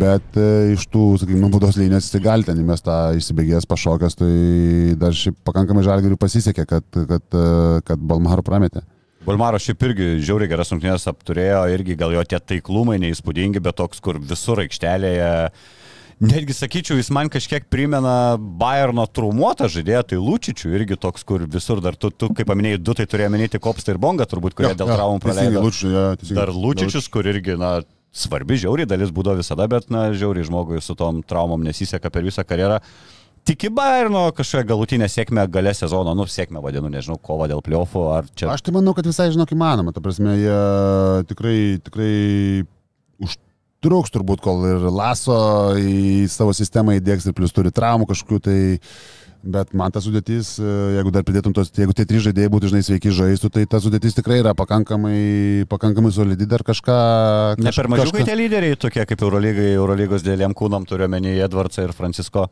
bet 0.00 0.38
e, 0.38 0.74
iš 0.74 0.88
tų, 0.90 1.04
sakykime, 1.22 1.50
baudos 1.52 1.78
linijos 1.78 2.10
jis 2.10 2.22
gali 2.24 2.46
ten 2.46 2.58
įmest 2.58 2.86
tą 2.88 2.98
įsibėgėjęs 3.18 3.68
pašokęs, 3.70 4.18
tai 4.18 4.30
dar 4.98 5.14
šiaip 5.14 5.38
pakankamai 5.46 5.86
žalgiriui 5.86 6.18
pasisekė, 6.20 6.66
kad, 6.68 6.86
kad, 6.98 7.26
e, 7.30 7.82
kad 7.86 8.06
Balmaro 8.10 8.44
prametė. 8.46 8.82
Bulmaro 9.28 9.58
šiaip 9.60 9.82
irgi 9.84 10.12
žiauriai 10.24 10.50
geras 10.50 10.72
rungtynės 10.72 11.06
apturėjo, 11.10 11.62
irgi 11.74 11.98
gal 11.98 12.14
jo 12.14 12.22
tie 12.26 12.38
taiklumai 12.40 12.98
neįspūdingi, 13.02 13.62
bet 13.62 13.78
toks, 13.78 14.00
kur 14.02 14.18
visur 14.22 14.62
aikštelėje. 14.64 15.32
Netgi 16.18 16.54
sakyčiau, 16.56 16.96
jis 16.98 17.12
man 17.14 17.28
kažkiek 17.30 17.68
primena 17.70 18.34
Bayerno 18.38 19.04
trumuotą 19.06 19.68
žaidėją, 19.70 20.00
tai 20.10 20.16
Lučičių 20.18 20.72
irgi 20.74 20.96
toks, 20.98 21.22
kur 21.26 21.44
visur 21.46 21.78
dar 21.84 21.94
tu, 21.94 22.10
tu 22.10 22.30
kaip 22.34 22.48
paminėjai, 22.48 22.80
du 22.82 22.94
tai 22.98 23.06
turėjo 23.06 23.30
minėti 23.30 23.60
Kopstą 23.62 23.94
ir 23.94 24.00
Bongą, 24.02 24.26
turbūt, 24.26 24.56
kurie 24.58 24.72
dėl 24.74 24.90
traumų 24.90 25.22
praleido. 25.22 25.62
Lučičius, 25.62 25.92
ja, 25.94 26.02
teisingai. 26.18 26.40
Dar 26.40 26.50
Lučičius, 26.54 27.06
kur 27.14 27.28
irgi, 27.30 27.54
na, 27.60 27.76
svarbi 28.10 28.58
žiauriai 28.58 28.88
dalis 28.90 29.12
būdavo 29.14 29.38
visada, 29.38 29.68
bet, 29.70 29.86
na, 29.94 30.08
žiauriai 30.10 30.48
žmogui 30.48 30.82
su 30.82 30.98
tom 30.98 31.20
traumom 31.22 31.62
nesiseka 31.62 32.10
per 32.10 32.26
visą 32.26 32.42
karjerą. 32.42 32.80
Tiki 33.46 33.70
Bayerno 33.72 34.26
kažkokią 34.36 34.66
galutinę 34.68 35.06
sėkmę 35.08 35.46
gale 35.54 35.70
sezono, 35.72 36.16
nu, 36.18 36.26
sėkmę 36.28 36.60
vadinu, 36.64 36.90
nežinau, 36.92 37.16
kovą 37.22 37.46
dėl 37.48 37.62
pliofų, 37.64 38.02
ar 38.16 38.26
čia... 38.34 38.50
Aš 38.52 38.66
tai 38.66 38.74
manau, 38.74 38.92
kad 38.96 39.06
visai 39.06 39.30
žinok 39.32 39.54
įmanoma. 39.54 39.94
Ta 39.94 40.02
prasme, 40.04 40.34
jie 40.36 40.58
tikrai, 41.30 41.56
tikrai 41.86 42.10
užtruks 43.78 44.10
turbūt, 44.10 44.40
kol 44.42 44.66
ir 44.66 44.90
Laso 44.90 45.76
į 45.78 46.26
savo 46.28 46.52
sistemą 46.52 46.98
įdėks 46.98 47.28
ir 47.28 47.34
plus 47.34 47.52
turi 47.52 47.70
traumų 47.70 48.08
kažkokių 48.10 48.40
tai. 48.42 48.58
Bet 49.38 49.70
man 49.70 49.92
ta 49.94 50.00
sudėtis, 50.02 50.56
e, 50.58 50.70
jeigu 50.96 51.12
dar 51.14 51.22
pridėtum 51.22 51.52
tos, 51.54 51.70
jeigu 51.70 51.94
tie 51.94 52.02
trys 52.04 52.24
žaidėjai 52.24 52.50
būtų, 52.50 52.72
žinai, 52.72 52.80
sveiki 52.82 53.12
žaistų, 53.14 53.52
tai 53.54 53.62
ta 53.70 53.78
sudėtis 53.78 54.16
tikrai 54.16 54.40
yra 54.42 54.50
pakankamai, 54.58 55.62
pakankamai 55.70 56.10
solidi, 56.10 56.42
dar 56.44 56.64
kažką... 56.66 56.96
Ne 57.62 57.70
kaž- 57.70 57.78
per 57.78 57.88
mažiukai 57.88 58.24
kažką- 58.24 58.26
tie 58.26 58.34
lyderiai, 58.34 58.74
tokie 58.76 59.04
kaip 59.06 59.22
Eurolygai, 59.22 59.68
Eurolygos 59.76 60.26
dėlėm 60.26 60.58
kūnom 60.58 60.82
turiuomenį 60.90 61.36
Edvardsą 61.46 61.86
ir 61.86 61.94
Francisko. 61.94 62.48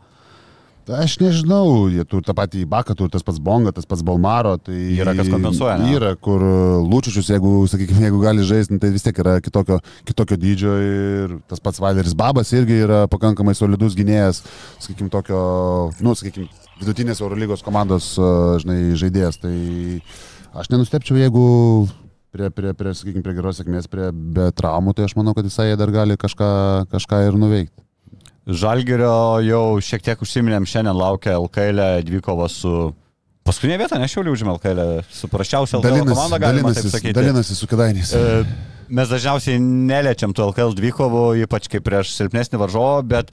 Tai 0.87 1.01
Aš 1.03 1.16
nežinau, 1.18 1.89
jie 1.91 2.05
turi 2.07 2.22
tą 2.22 2.30
patį 2.39 2.61
Baką, 2.70 2.95
turi 2.95 3.11
tas 3.11 3.24
pats 3.26 3.41
Bonga, 3.43 3.72
tas 3.74 3.89
pats 3.91 4.05
Balmaro. 4.07 4.53
Tai 4.62 4.74
Yra 4.95 5.16
kas 5.18 5.26
kompensuoja, 5.32 5.80
ne? 5.82 5.89
Yra, 5.97 6.12
kur 6.14 6.45
Lūčičius, 6.87 7.26
jeigu, 7.32 7.55
sakykime, 7.72 8.05
jeigu 8.07 8.20
gali 8.22 8.45
žaisti, 8.47 8.76
nu, 8.76 8.82
tai 8.82 8.93
vis 8.95 9.03
tiek 9.03 9.18
yra 9.18 9.41
kitokio, 9.43 9.80
kitokio 10.07 10.39
dydžio 10.39 10.74
ir 10.84 11.32
tas 11.51 11.59
pats 11.64 11.82
Vaileris 11.82 12.14
Babas 12.14 12.53
irgi 12.55 12.78
yra 12.84 13.01
pakankamai 13.11 13.57
solidus 13.59 13.97
gynėjas, 13.99 14.45
sakykime, 14.84 15.11
tokio, 15.11 15.41
nu, 16.07 16.14
sakykime, 16.14 16.47
vidutinės 16.78 17.22
Eurolygos 17.24 17.66
komandos, 17.66 18.12
a, 18.22 18.28
žinai, 18.62 18.95
žaidėjas. 19.01 19.41
Tai 19.43 19.57
aš 20.62 20.70
nenustepčiau, 20.70 21.18
jeigu 21.18 21.49
prie, 22.30 22.53
prie, 22.55 22.76
prie 22.78 22.95
sakykime, 22.95 23.24
prie 23.26 23.34
geros 23.41 23.59
sėkmės, 23.59 23.91
prie 23.91 24.12
be 24.14 24.53
traumų, 24.55 24.95
tai 24.95 25.11
aš 25.11 25.16
manau, 25.18 25.34
kad 25.34 25.51
jisai 25.51 25.72
dar 25.74 25.91
gali 25.91 26.14
kažką, 26.14 26.53
kažką 26.95 27.24
ir 27.26 27.41
nuveikti. 27.43 27.86
Žalgerio 28.47 29.42
jau 29.42 29.64
šiek 29.82 30.05
tiek 30.07 30.20
užsiminėm, 30.22 30.68
šiandien 30.70 30.94
laukia 30.94 31.34
LKL 31.40 31.82
dvikova 32.07 32.47
su... 32.53 32.92
Paskutinė 33.47 33.80
vieta, 33.80 33.99
ne 33.99 34.07
šiauliu 34.11 34.34
užėmė 34.34 34.55
LKL, 34.57 34.80
su 35.11 35.30
prašiausia 35.30 35.80
LKL 35.80 36.07
komanda, 36.07 36.38
galima 36.42 36.70
taip 36.70 36.82
dalinasi, 36.82 36.94
sakyti. 36.94 37.14
dalinasi 37.14 37.59
su 37.59 37.68
kedainiais. 37.70 38.14
E, 38.14 38.74
Mes 38.86 39.11
dažniausiai 39.11 39.59
neliečiam 39.59 40.30
tų 40.34 40.53
LKL 40.53 40.74
dvikovų, 40.78 41.22
ypač 41.42 41.66
kaip 41.70 41.82
prieš 41.86 42.12
silpnesnį 42.14 42.61
varžovą, 42.62 43.01
bet 43.11 43.32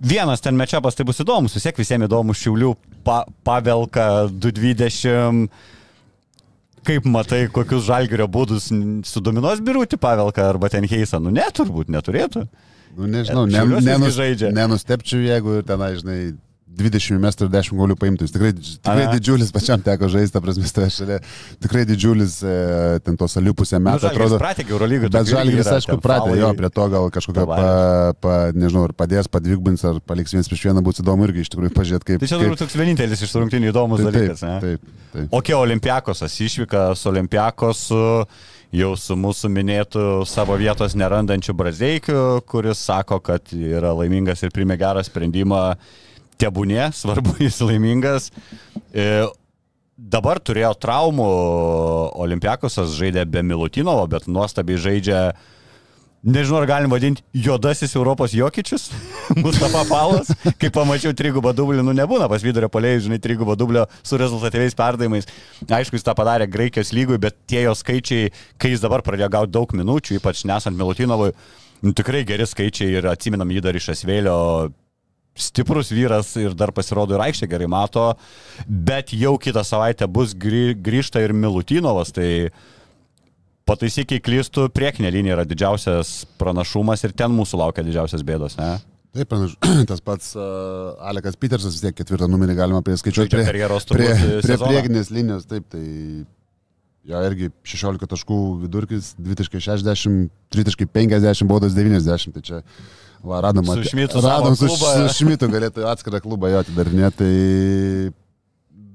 vienas 0.00 0.40
ten 0.44 0.56
mečiapas 0.56 0.96
tai 0.96 1.04
bus 1.04 1.20
įdomus, 1.20 1.56
vis 1.56 1.66
tiek 1.66 1.80
visiems 1.80 2.08
įdomus 2.08 2.40
šiaulių 2.40 2.72
pa, 3.04 3.22
pavelka 3.44 4.26
220. 4.32 5.48
Kaip 6.84 7.06
matai, 7.08 7.46
kokius 7.52 7.86
žalgerio 7.86 8.26
būdus 8.28 8.68
sudominos 9.08 9.60
birūti 9.64 9.96
pavelka 10.00 10.50
arba 10.50 10.68
ten 10.72 10.84
heisa? 10.88 11.20
Nu, 11.20 11.32
ne, 11.32 11.44
turbūt 11.56 11.92
neturėtų. 11.92 12.44
Nu, 12.94 13.10
nežinau, 13.10 13.44
ne, 13.50 13.58
Šiauliuose 13.58 13.88
nenus, 13.90 14.18
nenustepčiau, 14.54 15.22
jeigu 15.24 15.60
ir 15.60 15.66
tenai, 15.66 15.94
žinai, 15.98 16.18
20 16.74 17.20
metrų 17.22 17.46
ir 17.46 17.52
10 17.54 17.78
golių 17.78 17.96
paimtų. 17.98 18.26
Jis 18.26 18.34
tikrai, 18.34 18.50
tikrai 18.56 19.04
Aha. 19.06 19.12
didžiulis, 19.14 19.50
pačiam 19.54 19.82
teko 19.84 20.08
žaisti, 20.10 20.40
prasme, 20.42 20.66
stovė 20.68 20.88
šalia. 20.92 21.18
Tikrai 21.62 21.84
didžiulis, 21.88 22.36
e, 22.42 22.54
ten 23.06 23.18
tos 23.20 23.36
aliupusė 23.38 23.78
Nu, 23.78 23.84
metų 23.88 24.08
atrodo. 24.10 24.38
Pratė 24.42 24.66
Eurolygą. 24.66 25.10
Bet 25.14 25.30
Žalgiris, 25.30 25.70
aišku, 25.76 25.98
pratė 26.02 26.38
jo 26.40 26.50
prie 26.58 26.70
to, 26.74 26.86
gal 26.94 27.06
kažkokio, 27.14 27.44
pa, 27.50 27.68
pa, 28.18 28.38
nežinau, 28.56 28.88
ar 28.88 28.96
padės, 28.98 29.30
padvigubins, 29.30 29.84
ar 29.86 30.00
paliks 30.04 30.34
vienas 30.34 30.50
prieš 30.50 30.66
vieną, 30.70 30.82
būtų 30.86 31.04
įdomu 31.04 31.28
irgi 31.28 31.44
iš 31.46 31.52
tikrųjų 31.54 31.74
pažiūrėti, 31.78 32.08
kaip... 32.10 32.24
Tai 32.24 32.30
čia 32.32 32.40
turbūt 32.42 32.64
toks 32.64 32.78
vienintelis 32.80 33.22
iš 33.22 33.34
tų 33.34 33.44
rungtynių 33.44 33.70
įdomus 33.70 34.02
taip, 34.02 34.10
dalykas. 34.10 34.42
taip, 34.42 34.50
ne? 34.50 34.58
taip, 34.64 35.06
taip. 35.14 35.30
O 35.30 35.42
kai 35.46 35.56
Olimpiakosas 35.60 36.40
išvyka 36.48 36.88
su 36.98 37.12
Olimpiakosu, 37.12 38.02
jau 38.74 38.94
su 38.98 39.16
mūsų 39.18 39.50
minėtų 39.54 40.04
savo 40.28 40.56
vietos 40.58 40.96
nerandančiu 40.98 41.54
Brazeikiu, 41.56 42.42
kuris 42.48 42.82
sako, 42.82 43.20
kad 43.24 43.52
yra 43.54 43.94
laimingas 43.94 44.42
ir 44.42 44.52
primė 44.54 44.76
gerą 44.80 45.04
sprendimą, 45.06 45.62
tebūnė, 46.40 46.88
svarbu 46.96 47.36
jis 47.46 47.60
laimingas. 47.62 48.30
E, 48.90 49.26
dabar 49.96 50.42
turėjo 50.42 50.74
traumų, 50.82 51.30
Olimpiakosas 52.24 52.96
žaidė 52.98 53.26
be 53.30 53.44
Milutinovo, 53.46 54.06
bet 54.10 54.26
nuostabiai 54.26 54.80
žaidžia 54.80 55.20
Nežinau, 56.24 56.62
ar 56.62 56.64
galim 56.64 56.88
vadinti 56.88 57.20
juodasis 57.36 57.92
Europos 57.98 58.32
jokičius, 58.32 58.86
Mustafa 59.44 59.82
Palas, 59.84 60.30
kai 60.56 60.70
pamačiau 60.72 61.12
trigubą 61.12 61.52
dublį, 61.52 61.82
nu 61.84 61.92
nebūna 61.92 62.30
pas 62.32 62.40
vidurio 62.40 62.70
polėjai, 62.72 63.02
žinai, 63.06 63.18
trigubą 63.20 63.52
dublio 63.60 63.82
su 64.00 64.16
rezultatyviais 64.16 64.76
perdavimais. 64.78 65.28
Aišku, 65.68 65.98
jis 65.98 66.06
tą 66.06 66.14
padarė 66.16 66.48
Graikijos 66.48 66.94
lygui, 66.96 67.18
bet 67.20 67.36
tie 67.50 67.66
jo 67.66 67.74
skaičiai, 67.76 68.32
kai 68.56 68.72
jis 68.72 68.80
dabar 68.80 69.04
pradėjo 69.04 69.28
gauti 69.36 69.52
daug 69.52 69.76
minučių, 69.76 70.16
ypač 70.16 70.46
nesant 70.48 70.80
Milutinovui, 70.80 71.34
nu, 71.84 71.92
tikrai 71.92 72.24
geri 72.24 72.48
skaičiai 72.48 72.96
ir 73.02 73.12
atsiminam 73.12 73.52
jį 73.52 73.66
dar 73.68 73.76
iš 73.76 73.92
Asvėlio. 73.92 74.38
Stiprus 75.36 75.90
vyras 75.90 76.28
ir 76.38 76.54
dar 76.56 76.70
pasirodo 76.72 77.16
ir 77.16 77.24
aikštė 77.24 77.50
gerai 77.50 77.66
mato, 77.68 78.12
bet 78.64 79.12
jau 79.12 79.34
kitą 79.42 79.64
savaitę 79.66 80.06
bus 80.06 80.32
grį, 80.32 80.78
grįžta 80.78 81.20
ir 81.20 81.34
Milutinovas, 81.36 82.14
tai 82.14 82.54
pataisykiai 83.68 84.22
klystų, 84.24 84.68
priekinė 84.74 85.12
linija 85.14 85.38
yra 85.38 85.46
didžiausias 85.48 86.24
pranašumas 86.40 87.04
ir 87.06 87.14
ten 87.16 87.32
mūsų 87.34 87.60
laukia 87.60 87.84
didžiausias 87.86 88.24
bėdos, 88.26 88.58
ne? 88.60 88.76
Taip, 89.14 89.28
panašu, 89.30 89.58
tas 89.90 90.02
pats 90.04 90.32
uh, 90.34 90.96
Alekas 91.10 91.38
Petersas 91.40 91.76
vis 91.76 91.84
tiek 91.84 91.94
ketvirtą 91.96 92.28
numerį 92.30 92.56
galima 92.58 92.82
priskaičiuoti 92.84 93.30
prie, 93.36 93.44
prie, 93.46 93.68
prie 93.94 94.08
sezoną. 94.42 94.72
priekinės 94.72 95.12
linijos, 95.14 95.46
taip, 95.50 95.68
tai 95.70 95.84
jo 97.04 97.22
irgi 97.28 97.50
16 97.68 98.10
taškų 98.10 98.40
vidurkis, 98.64 99.12
2.60, 99.22 100.28
3.50, 100.56 101.48
baudas 101.48 101.76
90, 101.76 102.34
tai 102.34 102.44
čia 102.44 102.60
va, 103.24 103.40
radom, 103.44 103.68
Su 103.70 103.86
Šmitu 103.92 104.24
radom 104.24 104.56
su, 104.58 104.68
su 104.72 105.08
Šmitu 105.20 105.48
galėtų 105.52 105.86
atskirą 105.92 106.20
klubą 106.24 106.50
jo 106.52 106.64
atidarinėti, 106.64 107.16
tai 107.20 107.32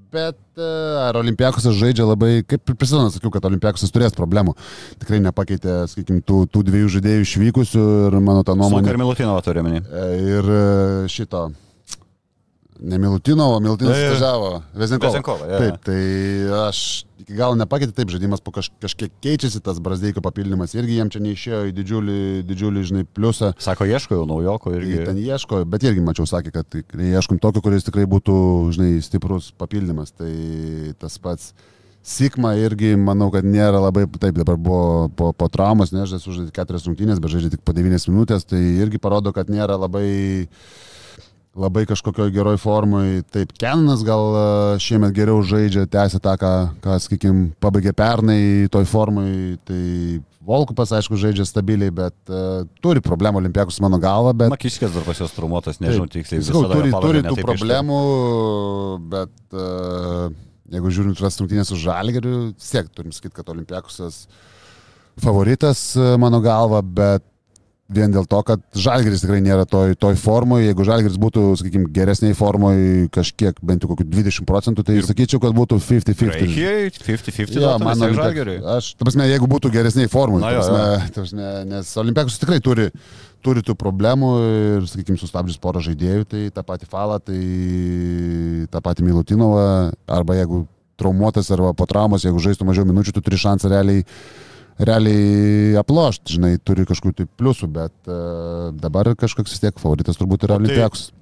Bet 0.10 0.38
e, 0.58 0.68
ar 1.04 1.20
Olimpiakosas 1.20 1.76
žaidžia 1.78 2.08
labai, 2.10 2.42
kaip 2.50 2.72
ir 2.74 2.78
prisimenu, 2.82 3.12
sakiau, 3.14 3.30
kad 3.36 3.46
Olimpiakosas 3.46 3.94
turės 3.94 4.16
problemų. 4.18 4.56
Tikrai 5.04 5.20
nepakeitė, 5.22 5.84
sakykime, 5.92 6.24
tų, 6.26 6.44
tų 6.50 6.64
dviejų 6.72 6.90
žaidėjų 6.96 7.28
išvykusių 7.28 7.84
ir 8.10 8.18
mano 8.18 8.42
ta 8.42 8.56
Nuomonė. 8.58 8.82
nuomonė. 8.82 8.94
Ir 8.96 9.02
Milutinovo 9.04 9.44
turime. 9.46 9.82
E, 9.86 10.08
Ir 10.40 10.50
e, 10.56 10.64
šito. 11.14 11.50
Ne 12.80 12.98
Milutinovo, 12.98 13.60
Milutinas 13.60 13.98
E, 13.98 14.08
atvažiavo. 14.08 14.50
Vezinkovo, 14.74 15.46
jo, 15.46 15.52
jo. 15.52 15.60
Taip, 15.60 15.80
tai 15.84 16.02
aš 16.70 16.82
iki 17.20 17.36
galo 17.36 17.58
nepakeitė, 17.60 17.92
taip, 17.98 18.12
žaidimas 18.14 18.40
po 18.44 18.54
kaž, 18.56 18.70
kažkiek 18.80 19.12
keičiasi, 19.24 19.60
tas 19.64 19.82
Brasdeiko 19.84 20.24
papildymas 20.24 20.76
irgi 20.78 20.96
jiem 20.96 21.12
čia 21.12 21.22
neišėjo 21.26 21.64
į 21.70 21.74
didžiulį, 21.76 22.20
didžiulį 22.48 22.84
žinai, 22.92 23.04
pliusą. 23.18 23.52
Sako, 23.60 23.88
ieško 23.90 24.22
jau 24.22 24.28
naujoko 24.30 24.72
Irgi. 24.78 24.94
irgi. 24.96 25.10
Ten 25.12 25.20
ieško, 25.20 25.66
bet 25.68 25.84
irgi 25.84 26.06
mačiau, 26.06 26.30
sakė, 26.30 26.56
kad 26.56 26.80
ieškom 26.96 27.42
tokio, 27.44 27.64
kuris 27.66 27.88
tikrai 27.88 28.08
būtų, 28.10 28.38
žinai, 28.78 28.94
stiprus 29.04 29.52
papildymas. 29.60 30.16
Tai 30.16 30.32
tas 31.04 31.20
pats 31.20 31.52
Sikma 32.10 32.54
irgi, 32.56 32.94
manau, 32.96 33.28
kad 33.30 33.44
nėra 33.44 33.82
labai, 33.84 34.06
taip, 34.22 34.38
dabar 34.40 34.56
buvo 34.56 35.10
po, 35.20 35.34
po 35.36 35.50
traumos, 35.52 35.92
nežinai, 35.92 36.22
sužaidė 36.24 36.54
keturias 36.56 36.88
rungtynės, 36.88 37.20
bet 37.20 37.34
žaidė 37.34 37.52
tik 37.54 37.62
po 37.68 37.76
devynias 37.76 38.08
minutės, 38.08 38.48
tai 38.48 38.62
irgi 38.80 39.02
parodo, 39.04 39.34
kad 39.36 39.52
nėra 39.52 39.76
labai 39.78 40.08
labai 41.60 41.86
kažkokioj 41.90 42.32
geroj 42.34 42.58
formai. 42.62 43.22
Taip, 43.34 43.52
Kenanas 43.60 44.04
gal 44.08 44.26
e, 44.32 44.46
šiemet 44.84 45.14
geriau 45.16 45.44
žaidžia, 45.46 45.86
tęsia 45.92 46.22
tą, 46.24 46.36
ką, 46.40 46.54
ką 46.84 46.98
sakykime, 47.06 47.52
pabaigė 47.64 47.94
pernai 47.98 48.42
toj 48.74 48.88
formai. 48.90 49.30
Tai 49.68 49.84
Volkupas, 50.50 50.90
aišku, 50.98 51.18
žaidžia 51.20 51.44
stabiliai, 51.46 51.92
bet 51.94 52.32
uh, 52.32 52.64
turi 52.82 53.04
problemų 53.06 53.38
Olimpiakus 53.42 53.76
mano 53.84 54.00
galva, 54.02 54.32
bet... 54.34 54.50
Makiškės 54.50 54.96
dar 54.96 55.04
pas 55.06 55.20
jos 55.22 55.34
traumuotas, 55.36 55.78
nežinau 55.84 56.08
tiksliai. 56.10 56.40
visada 56.42 56.72
turi, 56.72 56.94
turi 56.96 57.22
tų 57.28 57.36
problemų, 57.44 57.98
bet 59.12 59.36
uh, 59.54 60.32
jeigu 60.74 60.94
žiūrint 60.96 61.22
tas 61.22 61.38
rungtynės 61.44 61.70
su 61.70 61.78
Žalgeriu, 61.84 62.48
vis 62.56 62.72
tiek 62.72 62.90
turim 62.96 63.14
sakyti, 63.14 63.36
kad 63.36 63.52
Olimpiakusas 63.54 64.24
favoritas 65.22 65.84
mano 66.18 66.40
galva, 66.42 66.82
bet 66.82 67.29
vien 67.90 68.12
dėl 68.14 68.26
to, 68.30 68.40
kad 68.46 68.62
Žalgeris 68.78 69.24
tikrai 69.24 69.40
nėra 69.42 69.64
toj, 69.66 69.96
toj 69.98 70.14
formoje. 70.22 70.68
Jeigu 70.70 70.86
Žalgeris 70.86 71.16
būtų, 71.22 71.44
sakykime, 71.58 71.88
geresniai 71.96 72.36
formoje 72.38 73.08
kažkiek, 73.16 73.58
bent 73.66 73.82
jau 73.84 73.90
kokių 73.92 74.06
20 74.12 74.46
procentų, 74.50 74.86
tai 74.86 75.00
ir 75.00 75.08
sakyčiau, 75.08 75.42
kad 75.42 75.56
būtų 75.58 75.80
50-50. 75.82 76.30
Graikijai 76.46 76.92
50-50 76.94 77.56
Jo, 77.58 77.64
duota 77.64 77.80
man 77.84 77.96
vis 77.96 78.04
tiek 78.04 78.10
Olimpiak- 78.12 78.22
žalgeriui. 78.22 78.60
Aš, 78.78 78.92
ta 79.00 79.08
prasme, 79.10 79.26
jeigu 79.32 79.50
būtų 79.50 79.72
geresniai 79.74 80.12
formui, 80.14 80.42
Na 80.44 80.52
ta 80.54 80.62
prasme, 80.62 81.12
ta 81.16 81.22
prasme, 81.24 81.50
nes 81.74 81.94
Olimpiakas 82.04 82.38
tikrai 82.44 82.60
turi, 82.62 82.90
turi 83.42 83.64
tų 83.66 83.74
problemų 83.80 84.30
ir, 84.78 84.86
sakykime, 84.92 85.18
sustabdžius 85.22 85.58
porą 85.64 85.82
žaidėjų, 85.82 86.28
tai 86.30 86.46
tą 86.54 86.64
patį 86.70 86.90
Falą, 86.94 87.18
tai 87.24 87.40
tą 88.70 88.82
patį 88.86 89.08
Milutinovą, 89.08 89.66
arba 90.08 90.38
jeigu 90.38 90.66
traumuotas 91.00 91.48
arba 91.56 91.72
po 91.74 91.86
traumos, 91.88 92.26
jeigu 92.28 92.42
žaistų 92.44 92.68
mažiau 92.68 92.86
minučių, 92.86 93.14
tu 93.16 93.22
turi 93.24 93.40
šansą 93.40 93.70
realiai 93.72 94.04
realiai 94.80 95.76
aplošti, 95.80 96.38
žinai, 96.38 96.54
turi 96.64 96.86
kažkokių 96.88 97.18
tai 97.18 97.28
pliusų, 97.40 97.68
bet 97.76 97.96
uh, 98.10 98.70
dabar 98.80 99.12
kažkoks 99.20 99.54
vis 99.56 99.64
tiek 99.64 99.82
favoritas 99.82 100.20
turbūt 100.20 100.46
yra 100.48 100.58
O 100.60 100.64
tai-. 100.64 100.78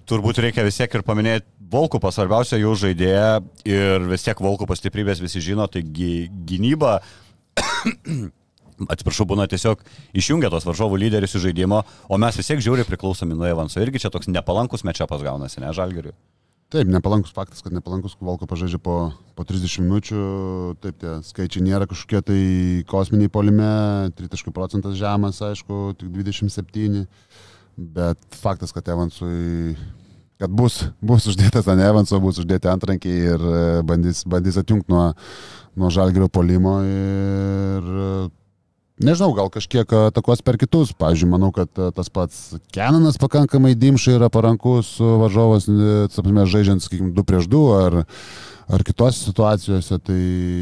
Turbūt 0.07 0.41
reikia 0.45 0.65
vis 0.67 0.77
tiek 0.79 0.93
ir 0.93 1.05
paminėti 1.07 1.47
Volkupą, 1.67 2.13
svarbiausia 2.15 2.55
jų 2.61 2.75
žaidėja 2.79 3.41
ir 3.67 4.05
vis 4.07 4.23
tiek 4.23 4.39
Volkupo 4.39 4.77
stiprybės 4.77 5.19
visi 5.19 5.41
žino, 5.43 5.65
tai 5.67 5.81
gy- 5.83 6.29
gynyba, 6.47 7.01
atsiprašau, 8.93 9.27
būna 9.27 9.49
tiesiog 9.51 9.81
išjungia 10.15 10.51
tos 10.53 10.63
varžovų 10.69 11.01
lyderius 11.01 11.35
iš 11.35 11.49
žaidimo, 11.49 11.81
o 12.07 12.21
mes 12.21 12.39
vis 12.39 12.47
tiek 12.47 12.63
žiūri 12.63 12.87
priklausomi 12.87 13.35
nuo 13.35 13.49
Evanso. 13.49 13.81
Irgi 13.83 14.05
čia 14.05 14.13
toks 14.13 14.29
nepalankus 14.31 14.85
mečiapas 14.87 15.25
gaunasi, 15.25 15.59
ne, 15.65 15.73
Žalgiriui. 15.75 16.15
Taip, 16.67 16.89
nepalankus 16.91 17.31
faktas, 17.31 17.61
kad 17.63 17.71
nepalankus 17.71 18.17
Volko 18.19 18.43
pažaidžia 18.43 18.75
po, 18.83 19.13
po 19.39 19.43
30 19.47 19.85
minučių, 19.85 20.23
taip, 20.83 20.97
tie 20.99 21.13
skaičiai 21.23 21.63
nėra 21.63 21.87
kažkokie 21.87 22.19
tai 22.27 22.41
kosminiai 22.91 23.31
polime, 23.31 23.69
30 24.17 24.51
procentas 24.51 24.97
žemas, 24.99 25.39
aišku, 25.47 25.95
tik 25.95 26.11
27, 26.11 27.05
bet 27.95 28.19
faktas, 28.35 28.75
kad 28.75 28.91
Evansui, 28.91 29.77
kad 30.43 30.51
bus, 30.51 30.81
bus 30.99 31.29
uždėtas 31.31 31.71
ant 31.71 31.85
Evanso, 31.87 32.19
bus 32.19 32.41
uždėti 32.43 32.67
antrankiai 32.67 33.31
ir 33.31 33.47
e, 33.47 33.63
bandys, 33.87 34.25
bandys 34.27 34.59
atjungti 34.59 34.91
nuo, 34.91 35.05
nuo 35.79 35.93
žalgerio 35.93 36.27
polimo 36.27 36.81
ir 36.83 37.87
Nežinau, 38.97 39.29
gal 39.37 39.51
kažkiek 39.53 39.91
takos 40.09 40.41
per 40.41 40.57
kitus. 40.57 40.89
Pavyzdžiui, 40.97 41.29
manau, 41.29 41.51
kad 41.53 41.69
e, 41.77 41.91
tas 41.93 42.09
pats 42.09 42.57
Kenanas 42.73 43.19
pakankamai 43.21 43.75
dimšai 43.77 44.15
yra 44.17 44.29
parankus 44.33 44.95
su 44.97 45.09
varžovas, 45.21 45.67
e, 45.69 46.07
sapsime, 46.09 46.47
žaidžiant, 46.49 46.81
sakykime, 46.81 47.13
2 47.13 47.27
prieš 47.29 47.49
2 47.51 47.61
ar, 47.77 47.99
ar 48.67 48.83
kitose 48.83 49.23
situacijose. 49.23 49.97
Tai... 50.03 50.17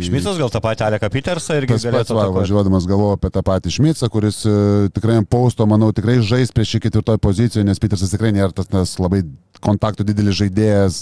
Šmicas 0.06 0.38
gal 0.38 0.52
tą 0.54 0.62
patį 0.64 0.86
Aleką 0.90 1.10
Petersą 1.14 1.58
irgi 1.58 1.80
galėtų 1.82 2.18
va, 2.18 2.28
važiuodamas 2.36 2.86
galvoju 2.90 3.18
apie 3.18 3.32
tą 3.34 3.42
patį 3.46 3.74
Šmicą, 3.80 4.10
kuris 4.14 4.44
e, 4.46 4.54
tikrai 4.94 5.18
pausto, 5.30 5.66
manau, 5.70 5.90
tikrai 5.96 6.20
žais 6.26 6.54
prieš 6.54 6.76
šį 6.76 6.84
ketvirtoj 6.86 7.18
poziciją, 7.24 7.66
nes 7.66 7.82
Petersas 7.82 8.14
tikrai 8.14 8.34
nėra 8.36 8.54
tas, 8.54 8.70
tas 8.70 8.94
labai 9.02 9.24
kontaktų 9.66 10.06
didelis 10.06 10.38
žaidėjas, 10.38 11.00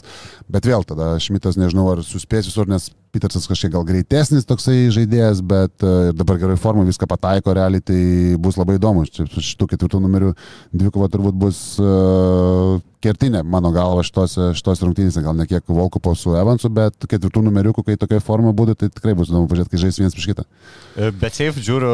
bet 0.51 0.69
vėl 0.69 0.85
tada 0.87 1.15
Šmitas, 1.19 1.59
nežinau, 1.59 1.89
ar 1.91 2.05
suspės 2.07 2.47
visur, 2.47 2.69
nes 2.71 2.87
Petersas 3.13 3.49
kažkiek 3.51 3.73
gal 3.75 3.83
greitesnis 3.85 4.47
toksai 4.47 4.87
žaidėjas, 4.95 5.43
bet 5.43 5.83
e, 5.83 5.91
ir 6.13 6.17
dabar 6.17 6.39
gerai 6.39 6.55
formą 6.61 6.87
viską 6.87 7.09
pataiko 7.11 7.57
realiai, 7.57 7.83
tai 7.83 7.99
bus 8.39 8.55
labai 8.61 8.79
įdomu. 8.79 9.03
Šitų 9.11 9.73
ketvirtų 9.75 9.99
numerių 10.05 10.31
dvikova 10.71 11.11
turbūt 11.11 11.37
bus 11.43 11.59
uh, 11.83 12.79
kertinė, 13.03 13.41
mano 13.43 13.71
galva, 13.75 14.03
šitos, 14.05 14.35
šitos 14.57 14.83
rungtynėse, 14.85 15.23
gal 15.25 15.35
ne 15.37 15.47
kiek 15.49 15.67
Volkupo 15.67 16.13
su 16.17 16.35
Evansu, 16.39 16.71
bet 16.73 17.07
ketvirtų 17.09 17.43
numeriukų, 17.47 17.83
kai 17.87 17.97
tokia 17.99 18.21
forma 18.23 18.53
būtų, 18.55 18.77
tai 18.79 18.89
tikrai 18.93 19.15
bus 19.19 19.31
įdomu 19.31 19.49
pažiūrėti, 19.51 19.73
kai 19.73 19.81
žais 19.83 19.99
vienas 20.01 20.15
prieš 20.17 20.29
kitą. 20.31 20.47
E, 20.95 21.11
Bet 21.23 21.39
šiaip 21.39 21.59
žiūriu, 21.59 21.93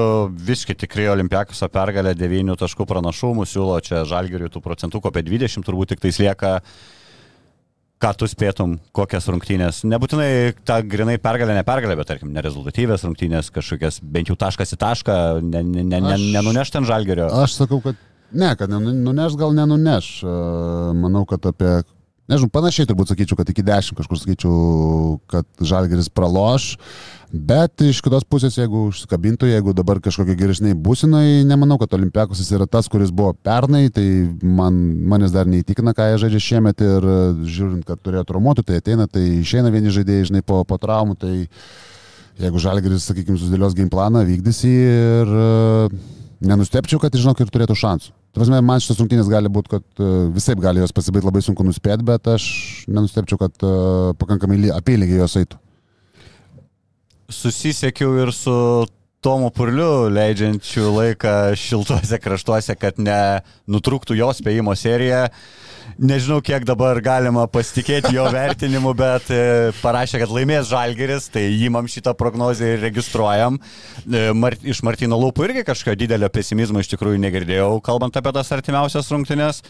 visiškai 0.51 0.77
tikrai 0.85 1.09
Olimpiakoso 1.13 1.71
pergalė 1.73 2.15
9 2.17 2.55
taškų 2.63 2.87
pranašumų, 2.89 3.49
siūlo 3.49 3.81
čia 3.85 4.05
Žalgiriui 4.09 4.51
tų 4.53 4.63
procentų 4.65 5.03
apie 5.09 5.25
20, 5.27 5.65
turbūt 5.65 5.95
tik 5.95 6.05
tais 6.05 6.21
lieka 6.21 6.59
ką 7.99 8.13
tu 8.15 8.27
spėtum, 8.31 8.77
kokias 8.95 9.27
rungtynės. 9.27 9.81
Nebūtinai 9.91 10.53
ta 10.67 10.79
grinai 10.79 11.17
pergalė, 11.19 11.57
ne 11.57 11.65
pergalė, 11.67 11.97
bet 11.99 12.07
tarkim, 12.07 12.31
nerezultatyvės 12.35 13.03
rungtynės, 13.03 13.51
kažkokias 13.55 13.99
bent 13.99 14.31
jau 14.31 14.37
taškas 14.39 14.71
į 14.75 14.79
tašką, 14.79 15.15
ne, 15.43 15.63
ne, 15.67 15.83
ne, 15.83 15.99
ne, 16.05 16.19
nenuneš 16.37 16.71
ten 16.75 16.87
žalgerio. 16.87 17.27
Aš 17.43 17.57
sakau, 17.59 17.81
kad 17.83 17.99
ne, 18.31 18.51
kad 18.59 18.71
nuneš 18.71 19.37
gal 19.39 19.55
nenuneš. 19.55 20.11
Manau, 20.97 21.25
kad 21.29 21.45
apie, 21.49 21.79
nežinau, 22.29 22.51
panašiai 22.53 22.89
turbūt 22.89 23.13
sakyčiau, 23.13 23.39
kad 23.39 23.49
iki 23.51 23.65
10 23.65 23.97
kažkur 23.99 24.19
sakyčiau, 24.21 25.19
kad 25.31 25.47
Žalgeris 25.59 26.11
praloš. 26.13 26.75
Bet 27.29 27.83
iš 27.85 27.99
kitos 28.01 28.23
pusės, 28.25 28.55
jeigu 28.57 28.87
užsikabintų, 28.89 29.51
jeigu 29.51 29.75
dabar 29.77 29.99
kažkokie 30.01 30.33
geresniai 30.37 30.73
būsinai, 30.73 31.43
nemanau, 31.45 31.77
kad 31.77 31.93
Olimpiakosas 31.93 32.49
yra 32.57 32.65
tas, 32.65 32.89
kuris 32.89 33.11
buvo 33.13 33.35
pernai, 33.45 33.83
tai 33.93 34.05
man, 34.41 34.79
manęs 35.11 35.35
dar 35.35 35.45
neįtikina, 35.45 35.93
ką 35.93 36.07
jie 36.09 36.17
žaidžia 36.23 36.41
šiemet 36.47 36.81
ir 36.81 37.05
e, 37.05 37.19
žiūrint, 37.45 37.85
kad 37.85 38.01
turėjo 38.01 38.25
traumuotų, 38.31 38.65
tai 38.65 38.79
ateina, 38.81 39.05
tai 39.05 39.27
išeina 39.43 39.69
vieni 39.69 39.93
žaidėjai, 39.93 40.31
žinai, 40.31 40.41
po, 40.41 40.63
po 40.65 40.79
traumų, 40.81 41.19
tai 41.21 41.35
jeigu 42.41 42.63
Žalgeris, 42.65 43.05
sakykime, 43.11 43.37
susidėlios 43.37 43.77
game 43.77 43.93
planą, 43.93 44.25
vykdys 44.25 44.63
jį 44.65 44.75
ir 44.89 45.35
e, 45.45 46.01
nenustepčiau, 46.49 46.97
kad, 47.03 47.13
žinok, 47.13 47.45
ir 47.45 47.53
turėtų 47.53 47.77
šansų. 47.77 48.15
Prasme, 48.35 48.59
man 48.61 48.81
šitas 48.83 48.99
rungtynės 49.01 49.29
gali 49.31 49.49
būti, 49.49 49.71
kad 49.73 50.01
e, 50.01 50.09
visai 50.35 50.53
gali 50.59 50.83
jos 50.83 50.93
pasibaigti 50.93 51.27
labai 51.27 51.41
sunku 51.41 51.65
nuspėti, 51.65 52.05
bet 52.05 52.27
aš 52.29 52.45
nenustepčiau, 52.91 53.39
kad 53.41 53.65
e, 53.65 53.71
pakankamai 54.21 54.59
ly- 54.61 54.73
apylygiai 54.75 55.23
jos 55.23 55.37
eitų. 55.41 55.57
susisiekiau 57.29 58.15
ir 58.21 58.31
su 58.33 58.53
Tomu 59.19 59.49
Purliu, 59.51 60.07
leidžiančiu 60.15 60.93
laiką 60.95 61.51
šiltuose 61.59 62.21
kraštuose, 62.23 62.75
kad 62.79 63.01
nenutrūktų 63.03 64.15
jo 64.15 64.29
spėjimo 64.37 64.71
serija. 64.79 65.25
Nežinau, 65.97 66.39
kiek 66.45 66.65
dabar 66.67 66.99
galima 67.03 67.45
pasitikėti 67.49 68.11
jo 68.15 68.25
vertinimu, 68.33 68.91
bet 68.97 69.29
e, 69.33 69.39
parašė, 69.79 70.19
kad 70.21 70.33
laimės 70.35 70.67
Žalgeris, 70.69 71.29
tai 71.33 71.45
įmam 71.65 71.87
šitą 71.89 72.13
prognozę 72.19 72.75
ir 72.75 72.83
registruojam. 72.83 73.57
E, 74.03 74.29
Mar 74.37 74.57
iš 74.59 74.83
Martino 74.85 75.17
lūpų 75.21 75.47
irgi 75.47 75.65
kažkokio 75.67 75.97
didelio 76.03 76.29
pesimizmo 76.33 76.83
iš 76.83 76.91
tikrųjų 76.93 77.21
negirdėjau, 77.23 77.71
kalbant 77.85 78.19
apie 78.19 78.35
tas 78.35 78.51
artimiausias 78.55 79.09
rungtynes. 79.13 79.63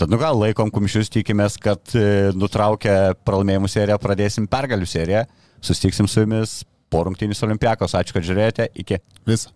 Tad 0.00 0.12
nu 0.12 0.18
gal 0.20 0.38
laikom 0.40 0.72
kumščius, 0.74 1.12
tikimės, 1.12 1.60
kad 1.60 1.94
e, 1.94 2.32
nutraukę 2.34 3.14
pralaimėjimų 3.28 3.70
seriją 3.70 4.00
pradėsim 4.02 4.50
pergalių 4.50 4.88
seriją. 4.88 5.24
Sustiksim 5.64 6.08
su 6.08 6.24
jumis 6.24 6.60
po 6.90 7.04
rungtynės 7.06 7.44
olimpiakos. 7.46 7.94
Ačiū, 7.98 8.16
kad 8.16 8.26
žiūrėjote. 8.26 8.70
Iki. 8.82 9.00
Visą. 9.28 9.52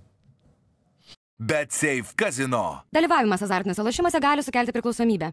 Bet 1.39 1.73
Safe 1.75 2.15
Casino. 2.17 2.85
Dalyvavimas 2.95 3.43
azartiniuose 3.43 3.83
lošimuose 3.83 4.21
gali 4.23 4.45
sukelti 4.47 4.73
priklausomybę. 4.73 5.33